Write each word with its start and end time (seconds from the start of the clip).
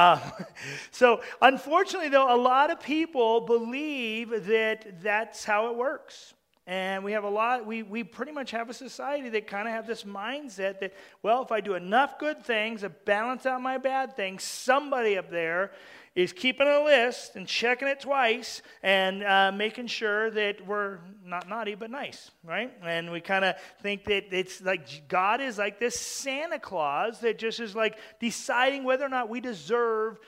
Um, 0.00 0.20
so, 0.90 1.22
unfortunately, 1.42 2.08
though, 2.08 2.34
a 2.34 2.38
lot 2.38 2.70
of 2.70 2.80
people 2.80 3.40
believe 3.40 4.46
that 4.46 5.02
that's 5.02 5.44
how 5.44 5.70
it 5.70 5.76
works. 5.76 6.34
And 6.68 7.02
we 7.02 7.12
have 7.12 7.24
a 7.24 7.28
lot, 7.30 7.64
we, 7.64 7.82
we 7.82 8.04
pretty 8.04 8.30
much 8.30 8.50
have 8.50 8.68
a 8.68 8.74
society 8.74 9.30
that 9.30 9.46
kind 9.46 9.66
of 9.66 9.72
have 9.72 9.86
this 9.86 10.04
mindset 10.04 10.80
that, 10.80 10.92
well, 11.22 11.42
if 11.42 11.50
I 11.50 11.62
do 11.62 11.74
enough 11.74 12.18
good 12.18 12.44
things 12.44 12.82
to 12.82 12.90
balance 12.90 13.46
out 13.46 13.62
my 13.62 13.78
bad 13.78 14.14
things, 14.16 14.42
somebody 14.42 15.16
up 15.16 15.30
there 15.30 15.72
is 16.18 16.32
keeping 16.32 16.66
a 16.66 16.82
list 16.82 17.36
and 17.36 17.46
checking 17.46 17.86
it 17.86 18.00
twice 18.00 18.60
and 18.82 19.22
uh, 19.22 19.52
making 19.52 19.86
sure 19.86 20.32
that 20.32 20.66
we're 20.66 20.98
not 21.24 21.48
naughty 21.48 21.76
but 21.76 21.92
nice, 21.92 22.32
right? 22.42 22.72
And 22.82 23.12
we 23.12 23.20
kind 23.20 23.44
of 23.44 23.54
think 23.82 24.02
that 24.06 24.24
it's 24.32 24.60
like 24.60 25.06
God 25.06 25.40
is 25.40 25.58
like 25.58 25.78
this 25.78 25.98
Santa 25.98 26.58
Claus 26.58 27.20
that 27.20 27.38
just 27.38 27.60
is 27.60 27.76
like 27.76 27.98
deciding 28.18 28.82
whether 28.82 29.06
or 29.06 29.08
not 29.08 29.28
we 29.28 29.40
deserve 29.40 30.18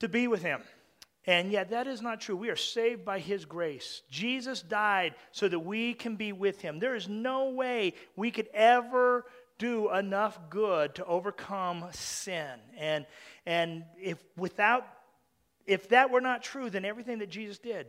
to 0.00 0.08
be 0.08 0.28
with 0.28 0.42
Him. 0.42 0.62
And 1.26 1.52
yet, 1.52 1.68
that 1.70 1.86
is 1.86 2.00
not 2.00 2.22
true. 2.22 2.34
We 2.34 2.48
are 2.48 2.56
saved 2.56 3.04
by 3.04 3.18
His 3.18 3.44
grace. 3.44 4.00
Jesus 4.10 4.62
died 4.62 5.14
so 5.30 5.46
that 5.46 5.58
we 5.60 5.92
can 5.92 6.16
be 6.16 6.32
with 6.32 6.62
Him. 6.62 6.78
There 6.78 6.96
is 6.96 7.06
no 7.06 7.50
way 7.50 7.92
we 8.16 8.30
could 8.30 8.48
ever 8.54 9.26
do 9.58 9.92
enough 9.92 10.40
good 10.48 10.94
to 10.94 11.04
overcome 11.04 11.84
sin. 11.92 12.58
And, 12.78 13.04
and 13.44 13.84
if 14.00 14.18
without 14.38 14.86
if 15.66 15.88
that 15.90 16.10
were 16.10 16.20
not 16.20 16.42
true, 16.42 16.70
then 16.70 16.84
everything 16.84 17.18
that 17.18 17.30
Jesus 17.30 17.58
did 17.58 17.86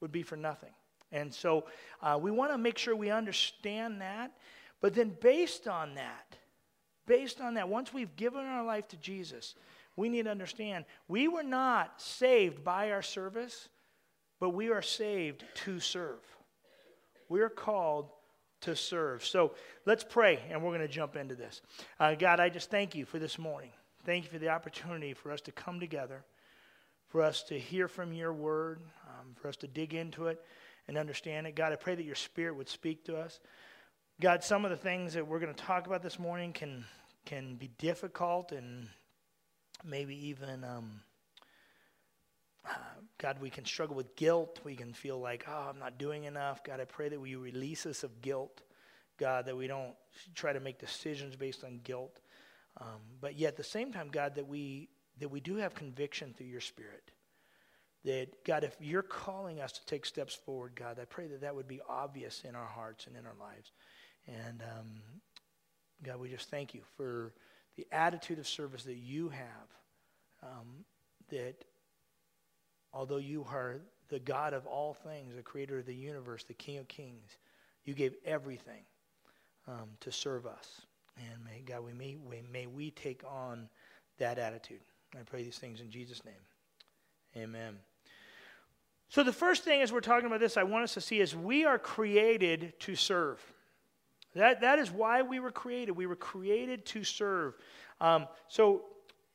would 0.00 0.12
be 0.12 0.22
for 0.22 0.36
nothing. 0.36 0.70
And 1.10 1.32
so 1.32 1.64
uh, 2.02 2.18
we 2.20 2.30
want 2.30 2.52
to 2.52 2.58
make 2.58 2.78
sure 2.78 2.94
we 2.94 3.10
understand 3.10 4.00
that. 4.00 4.32
But 4.80 4.94
then, 4.94 5.16
based 5.20 5.66
on 5.66 5.94
that, 5.94 6.36
based 7.06 7.40
on 7.40 7.54
that, 7.54 7.68
once 7.68 7.92
we've 7.92 8.14
given 8.16 8.44
our 8.44 8.64
life 8.64 8.86
to 8.88 8.96
Jesus, 8.98 9.54
we 9.96 10.08
need 10.08 10.26
to 10.26 10.30
understand 10.30 10.84
we 11.08 11.26
were 11.26 11.42
not 11.42 12.00
saved 12.00 12.62
by 12.62 12.92
our 12.92 13.02
service, 13.02 13.68
but 14.38 14.50
we 14.50 14.70
are 14.70 14.82
saved 14.82 15.44
to 15.64 15.80
serve. 15.80 16.20
We 17.28 17.40
are 17.40 17.48
called 17.48 18.10
to 18.60 18.76
serve. 18.76 19.24
So 19.24 19.52
let's 19.86 20.04
pray, 20.04 20.40
and 20.50 20.62
we're 20.62 20.70
going 20.70 20.80
to 20.80 20.88
jump 20.88 21.16
into 21.16 21.34
this. 21.34 21.62
Uh, 21.98 22.14
God, 22.14 22.38
I 22.38 22.48
just 22.48 22.70
thank 22.70 22.94
you 22.94 23.04
for 23.04 23.18
this 23.18 23.38
morning. 23.38 23.70
Thank 24.04 24.24
you 24.24 24.30
for 24.30 24.38
the 24.38 24.48
opportunity 24.48 25.14
for 25.14 25.32
us 25.32 25.40
to 25.42 25.52
come 25.52 25.80
together 25.80 26.24
for 27.08 27.22
us 27.22 27.42
to 27.44 27.58
hear 27.58 27.88
from 27.88 28.12
your 28.12 28.32
word, 28.32 28.80
um, 29.08 29.34
for 29.34 29.48
us 29.48 29.56
to 29.56 29.66
dig 29.66 29.94
into 29.94 30.26
it 30.26 30.42
and 30.86 30.96
understand 30.96 31.46
it. 31.46 31.54
God, 31.54 31.72
I 31.72 31.76
pray 31.76 31.94
that 31.94 32.04
your 32.04 32.14
spirit 32.14 32.56
would 32.56 32.68
speak 32.68 33.04
to 33.04 33.16
us. 33.16 33.40
God, 34.20 34.42
some 34.42 34.64
of 34.64 34.70
the 34.70 34.76
things 34.76 35.14
that 35.14 35.26
we're 35.26 35.38
going 35.38 35.54
to 35.54 35.64
talk 35.64 35.86
about 35.86 36.02
this 36.02 36.18
morning 36.18 36.52
can, 36.52 36.84
can 37.24 37.56
be 37.56 37.68
difficult 37.78 38.52
and 38.52 38.88
maybe 39.84 40.28
even, 40.28 40.64
um, 40.64 41.00
uh, 42.68 42.74
God, 43.16 43.40
we 43.40 43.48
can 43.48 43.64
struggle 43.64 43.96
with 43.96 44.16
guilt. 44.16 44.60
We 44.64 44.74
can 44.74 44.92
feel 44.92 45.18
like, 45.18 45.46
oh, 45.48 45.68
I'm 45.70 45.78
not 45.78 45.98
doing 45.98 46.24
enough. 46.24 46.64
God, 46.64 46.80
I 46.80 46.84
pray 46.84 47.08
that 47.08 47.20
you 47.26 47.38
release 47.38 47.86
us 47.86 48.02
of 48.02 48.20
guilt. 48.20 48.60
God, 49.18 49.46
that 49.46 49.56
we 49.56 49.66
don't 49.66 49.94
try 50.34 50.52
to 50.52 50.60
make 50.60 50.78
decisions 50.78 51.36
based 51.36 51.64
on 51.64 51.80
guilt. 51.82 52.20
Um, 52.80 53.00
but 53.20 53.36
yet 53.36 53.48
at 53.48 53.56
the 53.56 53.64
same 53.64 53.92
time, 53.92 54.08
God, 54.08 54.34
that 54.36 54.46
we 54.46 54.88
that 55.20 55.28
we 55.28 55.40
do 55.40 55.56
have 55.56 55.74
conviction 55.74 56.34
through 56.36 56.46
your 56.46 56.60
Spirit. 56.60 57.10
That, 58.04 58.44
God, 58.44 58.64
if 58.64 58.76
you're 58.80 59.02
calling 59.02 59.60
us 59.60 59.72
to 59.72 59.86
take 59.86 60.06
steps 60.06 60.34
forward, 60.34 60.72
God, 60.74 60.98
I 61.00 61.04
pray 61.04 61.26
that 61.28 61.40
that 61.40 61.54
would 61.54 61.68
be 61.68 61.80
obvious 61.88 62.44
in 62.48 62.54
our 62.54 62.66
hearts 62.66 63.06
and 63.06 63.16
in 63.16 63.26
our 63.26 63.34
lives. 63.40 63.72
And, 64.26 64.62
um, 64.62 64.86
God, 66.02 66.20
we 66.20 66.28
just 66.28 66.48
thank 66.50 66.74
you 66.74 66.82
for 66.96 67.32
the 67.76 67.86
attitude 67.92 68.38
of 68.38 68.46
service 68.46 68.84
that 68.84 68.96
you 68.96 69.28
have. 69.30 69.68
Um, 70.42 70.84
that 71.30 71.64
although 72.92 73.16
you 73.16 73.44
are 73.50 73.76
the 74.08 74.20
God 74.20 74.54
of 74.54 74.66
all 74.66 74.94
things, 74.94 75.34
the 75.34 75.42
creator 75.42 75.78
of 75.78 75.86
the 75.86 75.94
universe, 75.94 76.44
the 76.44 76.54
King 76.54 76.78
of 76.78 76.88
kings, 76.88 77.36
you 77.84 77.94
gave 77.94 78.14
everything 78.24 78.82
um, 79.66 79.90
to 80.00 80.12
serve 80.12 80.46
us. 80.46 80.82
And 81.16 81.44
may, 81.44 81.62
God, 81.66 81.84
we 81.84 81.92
may, 81.92 82.16
we, 82.16 82.42
may 82.50 82.66
we 82.66 82.90
take 82.92 83.22
on 83.28 83.68
that 84.18 84.38
attitude. 84.38 84.80
I 85.14 85.22
pray 85.24 85.42
these 85.42 85.58
things 85.58 85.80
in 85.80 85.90
Jesus' 85.90 86.24
name. 86.24 86.34
Amen. 87.36 87.76
So, 89.08 89.22
the 89.22 89.32
first 89.32 89.64
thing 89.64 89.80
as 89.80 89.90
we're 89.90 90.00
talking 90.00 90.26
about 90.26 90.40
this, 90.40 90.56
I 90.56 90.64
want 90.64 90.84
us 90.84 90.94
to 90.94 91.00
see 91.00 91.20
is 91.20 91.34
we 91.34 91.64
are 91.64 91.78
created 91.78 92.74
to 92.80 92.94
serve. 92.94 93.40
That, 94.34 94.60
that 94.60 94.78
is 94.78 94.90
why 94.90 95.22
we 95.22 95.40
were 95.40 95.50
created. 95.50 95.92
We 95.92 96.06
were 96.06 96.16
created 96.16 96.84
to 96.86 97.04
serve. 97.04 97.54
Um, 98.00 98.26
so, 98.48 98.84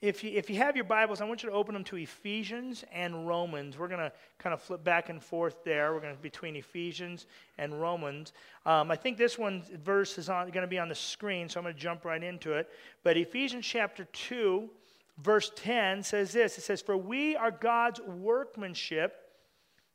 if 0.04 0.22
you, 0.22 0.32
if 0.32 0.50
you 0.50 0.58
have 0.58 0.76
your 0.76 0.84
Bibles, 0.84 1.22
I 1.22 1.26
want 1.26 1.44
you 1.44 1.50
to 1.50 1.56
open 1.56 1.74
them 1.74 1.86
to 1.86 1.96
Ephesians 1.96 2.84
and 2.92 3.26
Romans. 3.26 3.78
We're 3.78 3.88
going 3.88 4.02
to 4.02 4.12
kind 4.38 4.54
of 4.54 4.62
flip 4.62 4.84
back 4.84 5.08
and 5.08 5.24
forth 5.24 5.64
there. 5.64 5.94
We're 5.94 6.02
going 6.02 6.14
to 6.14 6.22
between 6.22 6.58
Ephesians 6.58 7.26
and 7.58 7.80
Romans. 7.80 8.34
Um, 8.66 8.92
I 8.92 8.98
think 8.98 9.18
this 9.18 9.40
one 9.40 9.64
verse 9.82 10.18
is 10.18 10.28
going 10.28 10.52
to 10.52 10.68
be 10.68 10.78
on 10.78 10.90
the 10.90 10.96
screen, 10.96 11.48
so 11.48 11.60
I'm 11.60 11.64
going 11.64 11.74
to 11.74 11.80
jump 11.80 12.04
right 12.04 12.22
into 12.22 12.52
it. 12.52 12.70
But 13.04 13.16
Ephesians 13.16 13.66
chapter 13.66 14.04
2, 14.12 14.70
verse 15.18 15.52
10 15.56 16.04
says 16.04 16.32
this 16.32 16.58
it 16.58 16.62
says, 16.62 16.82
For 16.82 16.98
we 16.98 17.36
are 17.36 17.52
God's 17.52 18.00
workmanship, 18.02 19.16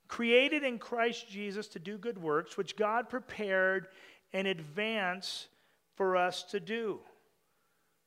created 0.06 0.62
in 0.62 0.78
Christ 0.78 1.28
Jesus 1.28 1.68
to 1.68 1.78
do 1.78 1.98
good 1.98 2.18
works, 2.18 2.56
which 2.56 2.76
God 2.76 3.08
prepared 3.08 3.88
in 4.32 4.46
advance 4.46 5.48
for 5.96 6.16
us 6.16 6.44
to 6.44 6.60
do. 6.60 7.00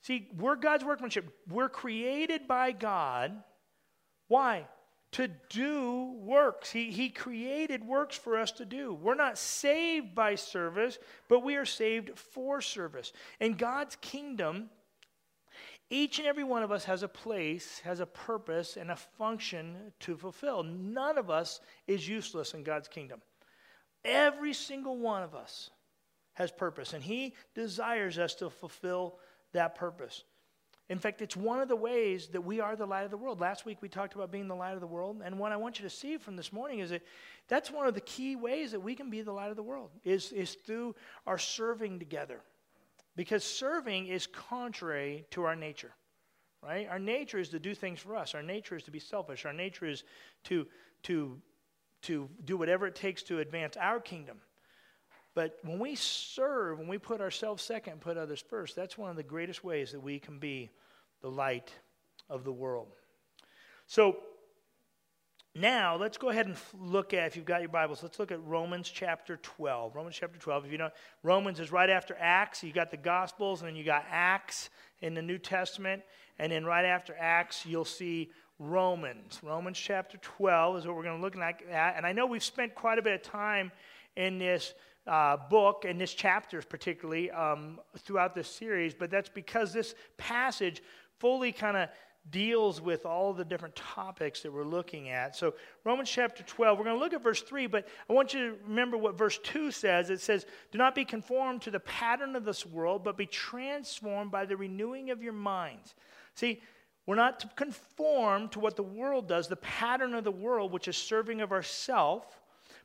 See, 0.01 0.29
we're 0.38 0.55
God's 0.55 0.83
workmanship. 0.83 1.31
We're 1.47 1.69
created 1.69 2.47
by 2.47 2.72
God. 2.72 3.43
Why? 4.28 4.66
To 5.13 5.29
do 5.49 6.13
works. 6.22 6.72
He, 6.72 6.89
he 6.89 7.09
created 7.09 7.83
works 7.83 8.16
for 8.16 8.39
us 8.39 8.51
to 8.53 8.66
do. 8.66 8.93
We're 8.93 9.13
not 9.13 9.38
saved 9.38 10.16
by 10.16 10.35
service, 10.35 10.97
but 11.28 11.43
we 11.43 11.55
are 11.55 11.66
saved 11.66 12.17
for 12.17 12.61
service. 12.61 13.13
In 13.39 13.53
God's 13.53 13.95
kingdom, 13.97 14.69
each 15.91 16.19
and 16.19 16.28
every 16.28 16.46
one 16.46 16.63
of 16.63 16.72
us 16.72 16.85
has 16.85 17.03
a 17.03 17.07
place, 17.07 17.79
has 17.84 18.00
a 18.00 18.06
purpose, 18.06 18.78
and 18.78 18.90
a 18.90 18.96
function 18.96 19.75
to 20.00 20.16
fulfill. 20.16 20.63
None 20.63 21.18
of 21.18 21.29
us 21.29 21.59
is 21.85 22.07
useless 22.07 22.53
in 22.53 22.63
God's 22.63 22.88
kingdom. 22.88 23.22
Every 24.06 24.53
single 24.53 24.97
one 24.97 25.22
of 25.22 25.35
us 25.35 25.69
has 26.34 26.50
purpose, 26.50 26.94
and 26.94 27.03
He 27.03 27.35
desires 27.53 28.18
us 28.18 28.34
to 28.35 28.50
fulfill 28.50 29.19
that 29.52 29.75
purpose. 29.75 30.24
In 30.88 30.97
fact, 30.97 31.22
it's 31.22 31.38
one 31.38 31.59
of 31.59 31.68
the 31.68 31.75
ways 31.75 32.28
that 32.29 32.41
we 32.41 32.62
are 32.62 32.75
the 32.78 32.85
light 32.85 33.03
of 33.03 33.12
the 33.12 33.18
world. 33.18 33.41
Last 33.41 33.66
week 33.66 33.78
we 33.81 33.90
talked 33.90 34.16
about 34.16 34.31
being 34.31 34.47
the 34.47 34.56
light 34.56 34.73
of 34.73 34.81
the 34.81 34.88
world, 34.88 35.22
and 35.23 35.38
what 35.38 35.52
I 35.52 35.58
want 35.58 35.78
you 35.78 35.84
to 35.84 35.90
see 35.90 36.18
from 36.18 36.38
this 36.38 36.53
morning 36.53 36.79
is 36.79 36.90
that 36.91 37.03
that's 37.50 37.69
one 37.69 37.85
of 37.85 37.94
the 37.94 38.02
key 38.02 38.38
ways 38.38 38.72
that 38.72 38.79
we 38.79 38.96
can 38.96 39.09
be 39.09 39.22
the 39.22 39.34
light 39.34 39.50
of 39.50 39.58
the 39.58 39.63
world 39.63 39.90
is, 40.06 40.31
is 40.31 40.56
through 40.66 40.96
our 41.28 41.38
serving 41.38 42.00
together. 42.00 42.40
Because 43.16 43.44
serving 43.44 44.07
is 44.07 44.27
contrary 44.27 45.25
to 45.31 45.44
our 45.44 45.55
nature, 45.55 45.91
right? 46.63 46.88
Our 46.89 46.99
nature 46.99 47.39
is 47.39 47.49
to 47.49 47.59
do 47.59 47.75
things 47.75 47.99
for 47.99 48.16
us. 48.16 48.33
Our 48.33 48.44
nature 48.44 48.75
is 48.75 48.83
to 48.83 48.91
be 48.91 48.99
selfish. 48.99 49.45
Our 49.45 49.53
nature 49.53 49.85
is 49.85 50.03
to, 50.45 50.66
to, 51.03 51.41
to 52.03 52.29
do 52.45 52.57
whatever 52.57 52.88
it 52.88 52.95
takes 52.95 53.23
to 53.23 53.39
advance 53.39 53.75
our 53.77 53.99
kingdom. 53.99 54.38
But 55.33 55.59
when 55.63 55.79
we 55.79 55.95
serve, 55.95 56.79
when 56.79 56.88
we 56.88 56.97
put 56.97 57.22
ourselves 57.22 57.63
second 57.63 57.94
and 57.94 58.01
put 58.01 58.17
others 58.17 58.44
first, 58.49 58.75
that's 58.75 58.97
one 58.97 59.09
of 59.09 59.16
the 59.16 59.23
greatest 59.23 59.63
ways 59.63 59.91
that 59.91 60.01
we 60.01 60.19
can 60.19 60.39
be 60.39 60.69
the 61.22 61.31
light 61.31 61.72
of 62.29 62.43
the 62.43 62.51
world. 62.51 62.88
So, 63.88 64.17
now, 65.53 65.97
let's 65.97 66.17
go 66.17 66.29
ahead 66.29 66.47
and 66.47 66.56
look 66.79 67.13
at, 67.13 67.28
if 67.28 67.35
you've 67.35 67.45
got 67.45 67.59
your 67.59 67.69
Bibles, 67.69 68.01
let's 68.01 68.19
look 68.19 68.31
at 68.31 68.41
Romans 68.45 68.89
chapter 68.89 69.35
12. 69.35 69.94
Romans 69.94 70.16
chapter 70.17 70.39
12. 70.39 70.66
If 70.66 70.72
you 70.72 70.78
know, 70.78 70.91
Romans 71.23 71.59
is 71.59 71.73
right 71.73 71.89
after 71.89 72.16
Acts. 72.17 72.63
You 72.63 72.72
got 72.72 72.89
the 72.89 72.95
Gospels, 72.95 73.61
and 73.61 73.67
then 73.67 73.75
you 73.75 73.84
got 73.84 74.06
Acts 74.09 74.69
in 75.01 75.13
the 75.13 75.22
New 75.22 75.38
Testament. 75.38 76.03
And 76.40 76.53
then 76.53 76.63
right 76.63 76.85
after 76.85 77.13
Acts, 77.19 77.66
you'll 77.66 77.84
see 77.84 78.31
Romans. 78.59 79.41
Romans 79.43 79.78
chapter 79.78 80.17
12 80.20 80.78
is 80.78 80.87
what 80.87 80.96
we're 80.96 81.03
going 81.03 81.17
to 81.17 81.22
look 81.22 81.35
at. 81.35 81.97
And 81.97 82.05
I 82.05 82.14
know 82.14 82.25
we've 82.25 82.41
spent 82.41 82.73
quite 82.73 82.97
a 82.97 83.02
bit 83.02 83.14
of 83.14 83.22
time 83.22 83.73
in 84.16 84.40
this 84.40 84.73
uh, 85.05 85.35
book, 85.49 85.84
and 85.85 85.99
this 85.99 86.14
chapters 86.14 86.64
particularly, 86.64 87.29
um, 87.31 87.79
throughout 87.97 88.35
this 88.35 88.47
series, 88.47 88.93
but 88.93 89.11
that's 89.11 89.29
because 89.29 89.73
this 89.73 89.96
passage 90.17 90.81
fully 91.20 91.52
kind 91.52 91.75
of 91.75 91.90
deals 92.29 92.79
with 92.79 93.06
all 93.06 93.34
the 93.34 93.44
different 93.44 93.76
topics 93.76 94.41
that 94.41 94.53
we're 94.53 94.64
looking 94.64 95.09
at. 95.09 95.35
So, 95.35 95.56
Romans 95.84 96.09
chapter 96.09 96.44
12, 96.44 96.78
we're 96.78 96.85
going 96.85 96.96
to 96.96 97.03
look 97.03 97.14
at 97.14 97.23
verse 97.23 97.41
3, 97.41 97.68
but 97.68 97.88
I 98.09 98.14
want 98.14 98.34
you 98.34 98.52
to 98.52 98.56
remember 98.68 98.97
what 98.97 99.18
verse 99.18 99.40
2 99.44 99.72
says. 99.72 100.09
It 100.09 100.22
says, 100.22 100.46
Do 100.72 100.78
not 100.78 100.94
be 100.94 101.03
conformed 101.03 101.64
to 101.64 101.72
the 101.72 101.79
pattern 101.79 102.35
of 102.35 102.46
this 102.46 102.66
world, 102.66 103.03
but 103.03 103.18
be 103.18 103.26
transformed 103.26 104.32
by 104.32 104.46
the 104.46 104.56
renewing 104.56 105.09
of 105.09 105.23
your 105.23 105.34
minds. 105.34 105.96
See, 106.35 106.62
we're 107.08 107.16
not 107.16 107.40
to 107.40 107.50
conform 107.56 108.50
to 108.50 108.59
what 108.59 108.76
the 108.76 108.84
world 108.84 109.28
does, 109.28 109.47
the 109.47 109.56
pattern 109.56 110.14
of 110.14 110.23
the 110.23 110.32
world, 110.32 110.72
which 110.72 110.88
is 110.88 110.96
serving 110.96 111.41
of 111.41 111.52
ourself, 111.52 112.40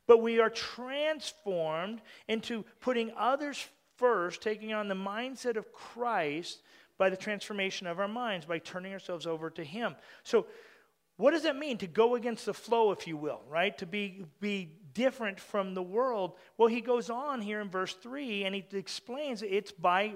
but 0.07 0.21
we 0.21 0.39
are 0.39 0.49
transformed 0.49 2.01
into 2.27 2.65
putting 2.81 3.11
others 3.15 3.67
first, 3.97 4.41
taking 4.41 4.73
on 4.73 4.87
the 4.87 4.95
mindset 4.95 5.57
of 5.57 5.71
Christ 5.71 6.61
by 6.97 7.09
the 7.09 7.17
transformation 7.17 7.87
of 7.87 7.99
our 7.99 8.07
minds, 8.07 8.45
by 8.45 8.59
turning 8.59 8.93
ourselves 8.93 9.25
over 9.25 9.49
to 9.51 9.63
Him. 9.63 9.95
So, 10.23 10.47
what 11.17 11.31
does 11.31 11.43
that 11.43 11.57
mean? 11.57 11.79
To 11.79 11.87
go 11.87 12.15
against 12.15 12.45
the 12.45 12.53
flow, 12.53 12.91
if 12.91 13.07
you 13.07 13.17
will, 13.17 13.41
right? 13.49 13.75
To 13.79 13.87
be, 13.87 14.25
be 14.39 14.69
different 14.93 15.39
from 15.39 15.73
the 15.73 15.81
world. 15.81 16.33
Well, 16.57 16.67
he 16.67 16.79
goes 16.79 17.09
on 17.09 17.41
here 17.41 17.59
in 17.59 17.69
verse 17.69 17.93
3 17.93 18.45
and 18.45 18.53
he 18.53 18.63
explains 18.71 19.41
it's 19.41 19.71
by 19.71 20.13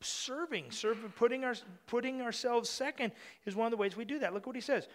serving, 0.00 0.70
serving 0.70 1.10
putting, 1.10 1.44
our, 1.44 1.54
putting 1.86 2.22
ourselves 2.22 2.70
second 2.70 3.12
is 3.46 3.56
one 3.56 3.66
of 3.66 3.72
the 3.72 3.76
ways 3.76 3.96
we 3.96 4.04
do 4.04 4.20
that. 4.20 4.32
Look 4.32 4.46
what 4.46 4.54
he 4.54 4.62
says. 4.62 4.86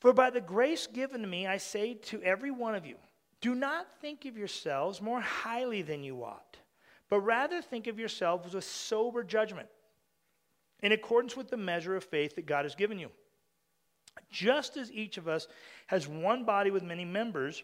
For 0.00 0.12
by 0.12 0.30
the 0.30 0.40
grace 0.40 0.86
given 0.86 1.20
to 1.22 1.26
me, 1.26 1.46
I 1.46 1.58
say 1.58 1.94
to 1.94 2.22
every 2.22 2.50
one 2.50 2.74
of 2.74 2.84
you, 2.86 2.96
do 3.40 3.54
not 3.54 3.86
think 4.00 4.24
of 4.24 4.36
yourselves 4.36 5.02
more 5.02 5.20
highly 5.20 5.82
than 5.82 6.02
you 6.02 6.24
ought, 6.24 6.58
but 7.10 7.20
rather 7.20 7.60
think 7.60 7.86
of 7.86 7.98
yourselves 7.98 8.54
with 8.54 8.64
sober 8.64 9.22
judgment, 9.22 9.68
in 10.82 10.92
accordance 10.92 11.36
with 11.36 11.50
the 11.50 11.56
measure 11.56 11.96
of 11.96 12.04
faith 12.04 12.34
that 12.36 12.46
God 12.46 12.64
has 12.64 12.74
given 12.74 12.98
you. 12.98 13.10
Just 14.30 14.76
as 14.76 14.92
each 14.92 15.16
of 15.16 15.28
us 15.28 15.48
has 15.86 16.06
one 16.08 16.44
body 16.44 16.70
with 16.70 16.82
many 16.82 17.04
members, 17.04 17.62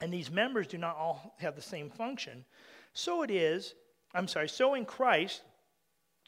and 0.00 0.12
these 0.12 0.30
members 0.30 0.66
do 0.66 0.78
not 0.78 0.96
all 0.96 1.34
have 1.38 1.56
the 1.56 1.62
same 1.62 1.90
function, 1.90 2.44
so 2.92 3.22
it 3.22 3.30
is, 3.30 3.74
I'm 4.14 4.28
sorry, 4.28 4.48
so 4.48 4.74
in 4.74 4.84
Christ, 4.84 5.42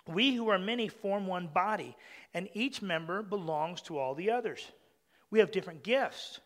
we 0.06 0.34
who 0.34 0.48
are 0.48 0.58
many 0.58 0.88
form 0.88 1.26
one 1.26 1.48
body, 1.48 1.96
and 2.34 2.48
each 2.54 2.80
member 2.80 3.22
belongs 3.22 3.82
to 3.82 3.98
all 3.98 4.14
the 4.14 4.30
others. 4.30 4.70
We 5.30 5.38
have 5.38 5.50
different 5.50 5.82
gifts 5.82 6.40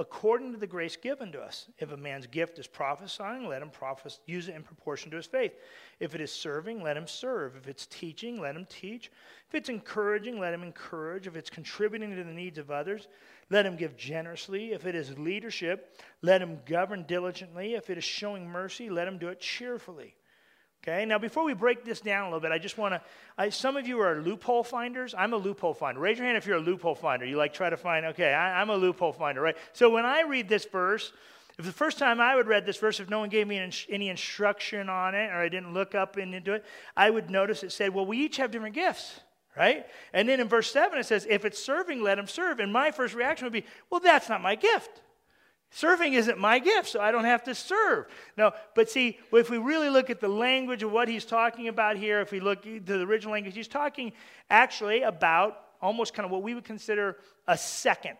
according 0.00 0.50
to 0.50 0.58
the 0.58 0.66
grace 0.66 0.96
given 0.96 1.30
to 1.30 1.38
us. 1.38 1.66
If 1.78 1.92
a 1.92 1.96
man's 1.96 2.26
gift 2.26 2.58
is 2.58 2.66
prophesying, 2.66 3.46
let 3.46 3.60
him 3.60 3.68
prophes- 3.68 4.20
use 4.24 4.48
it 4.48 4.56
in 4.56 4.62
proportion 4.62 5.10
to 5.10 5.18
his 5.18 5.26
faith. 5.26 5.52
If 6.00 6.14
it 6.14 6.22
is 6.22 6.32
serving, 6.32 6.82
let 6.82 6.96
him 6.96 7.06
serve. 7.06 7.54
If 7.54 7.68
it's 7.68 7.86
teaching, 7.86 8.40
let 8.40 8.56
him 8.56 8.64
teach. 8.64 9.10
If 9.46 9.54
it's 9.54 9.68
encouraging, 9.68 10.40
let 10.40 10.54
him 10.54 10.62
encourage. 10.62 11.26
If 11.26 11.36
it's 11.36 11.50
contributing 11.50 12.16
to 12.16 12.24
the 12.24 12.32
needs 12.32 12.56
of 12.56 12.70
others, 12.70 13.08
let 13.50 13.66
him 13.66 13.76
give 13.76 13.94
generously. 13.94 14.72
If 14.72 14.86
it 14.86 14.94
is 14.94 15.18
leadership, 15.18 16.00
let 16.22 16.40
him 16.40 16.60
govern 16.64 17.02
diligently. 17.02 17.74
If 17.74 17.90
it 17.90 17.98
is 17.98 18.04
showing 18.04 18.48
mercy, 18.48 18.88
let 18.88 19.06
him 19.06 19.18
do 19.18 19.28
it 19.28 19.38
cheerfully. 19.38 20.16
Okay, 20.82 21.04
now 21.04 21.18
before 21.18 21.44
we 21.44 21.52
break 21.52 21.84
this 21.84 22.00
down 22.00 22.22
a 22.22 22.26
little 22.28 22.40
bit, 22.40 22.52
I 22.52 22.58
just 22.58 22.78
want 22.78 22.94
to. 22.94 23.50
Some 23.50 23.76
of 23.76 23.86
you 23.86 24.00
are 24.00 24.22
loophole 24.22 24.64
finders. 24.64 25.14
I'm 25.16 25.34
a 25.34 25.36
loophole 25.36 25.74
finder. 25.74 26.00
Raise 26.00 26.16
your 26.16 26.26
hand 26.26 26.38
if 26.38 26.46
you're 26.46 26.56
a 26.56 26.60
loophole 26.60 26.94
finder. 26.94 27.26
You 27.26 27.36
like 27.36 27.52
try 27.52 27.68
to 27.68 27.76
find, 27.76 28.06
okay, 28.06 28.32
I, 28.32 28.62
am 28.62 28.70
a 28.70 28.76
loophole 28.76 29.12
finder, 29.12 29.42
right? 29.42 29.56
So 29.74 29.90
when 29.90 30.06
I 30.06 30.22
read 30.22 30.48
this 30.48 30.64
verse, 30.64 31.12
if 31.58 31.66
the 31.66 31.72
first 31.72 31.98
time 31.98 32.18
I 32.18 32.34
would 32.34 32.46
read 32.46 32.64
this 32.64 32.78
verse, 32.78 32.98
if 32.98 33.10
no 33.10 33.18
one 33.18 33.28
gave 33.28 33.46
me 33.46 33.70
any 33.90 34.08
instruction 34.08 34.88
on 34.88 35.14
it 35.14 35.30
or 35.30 35.36
I 35.36 35.50
didn't 35.50 35.74
look 35.74 35.94
up 35.94 36.16
into 36.16 36.54
it, 36.54 36.64
I 36.96 37.10
would 37.10 37.28
notice 37.28 37.62
it 37.62 37.72
said, 37.72 37.92
well, 37.92 38.06
we 38.06 38.16
each 38.16 38.38
have 38.38 38.50
different 38.50 38.74
gifts, 38.74 39.20
right? 39.58 39.84
And 40.14 40.26
then 40.26 40.40
in 40.40 40.48
verse 40.48 40.72
7, 40.72 40.98
it 40.98 41.04
says, 41.04 41.26
if 41.28 41.44
it's 41.44 41.62
serving, 41.62 42.02
let 42.02 42.18
him 42.18 42.26
serve. 42.26 42.58
And 42.58 42.72
my 42.72 42.90
first 42.90 43.14
reaction 43.14 43.44
would 43.44 43.52
be, 43.52 43.66
well, 43.90 44.00
that's 44.00 44.30
not 44.30 44.40
my 44.40 44.54
gift. 44.54 45.02
Serving 45.70 46.14
isn't 46.14 46.38
my 46.38 46.58
gift, 46.58 46.88
so 46.88 47.00
I 47.00 47.12
don't 47.12 47.24
have 47.24 47.44
to 47.44 47.54
serve. 47.54 48.06
No, 48.36 48.52
but 48.74 48.90
see, 48.90 49.18
if 49.32 49.50
we 49.50 49.58
really 49.58 49.88
look 49.88 50.10
at 50.10 50.20
the 50.20 50.28
language 50.28 50.82
of 50.82 50.90
what 50.90 51.08
he's 51.08 51.24
talking 51.24 51.68
about 51.68 51.96
here, 51.96 52.20
if 52.20 52.32
we 52.32 52.40
look 52.40 52.62
to 52.64 52.80
the 52.80 53.02
original 53.02 53.32
language, 53.32 53.54
he's 53.54 53.68
talking 53.68 54.12
actually 54.50 55.02
about 55.02 55.62
almost 55.80 56.12
kind 56.12 56.24
of 56.24 56.32
what 56.32 56.42
we 56.42 56.54
would 56.54 56.64
consider 56.64 57.16
a 57.46 57.56
second 57.56 58.18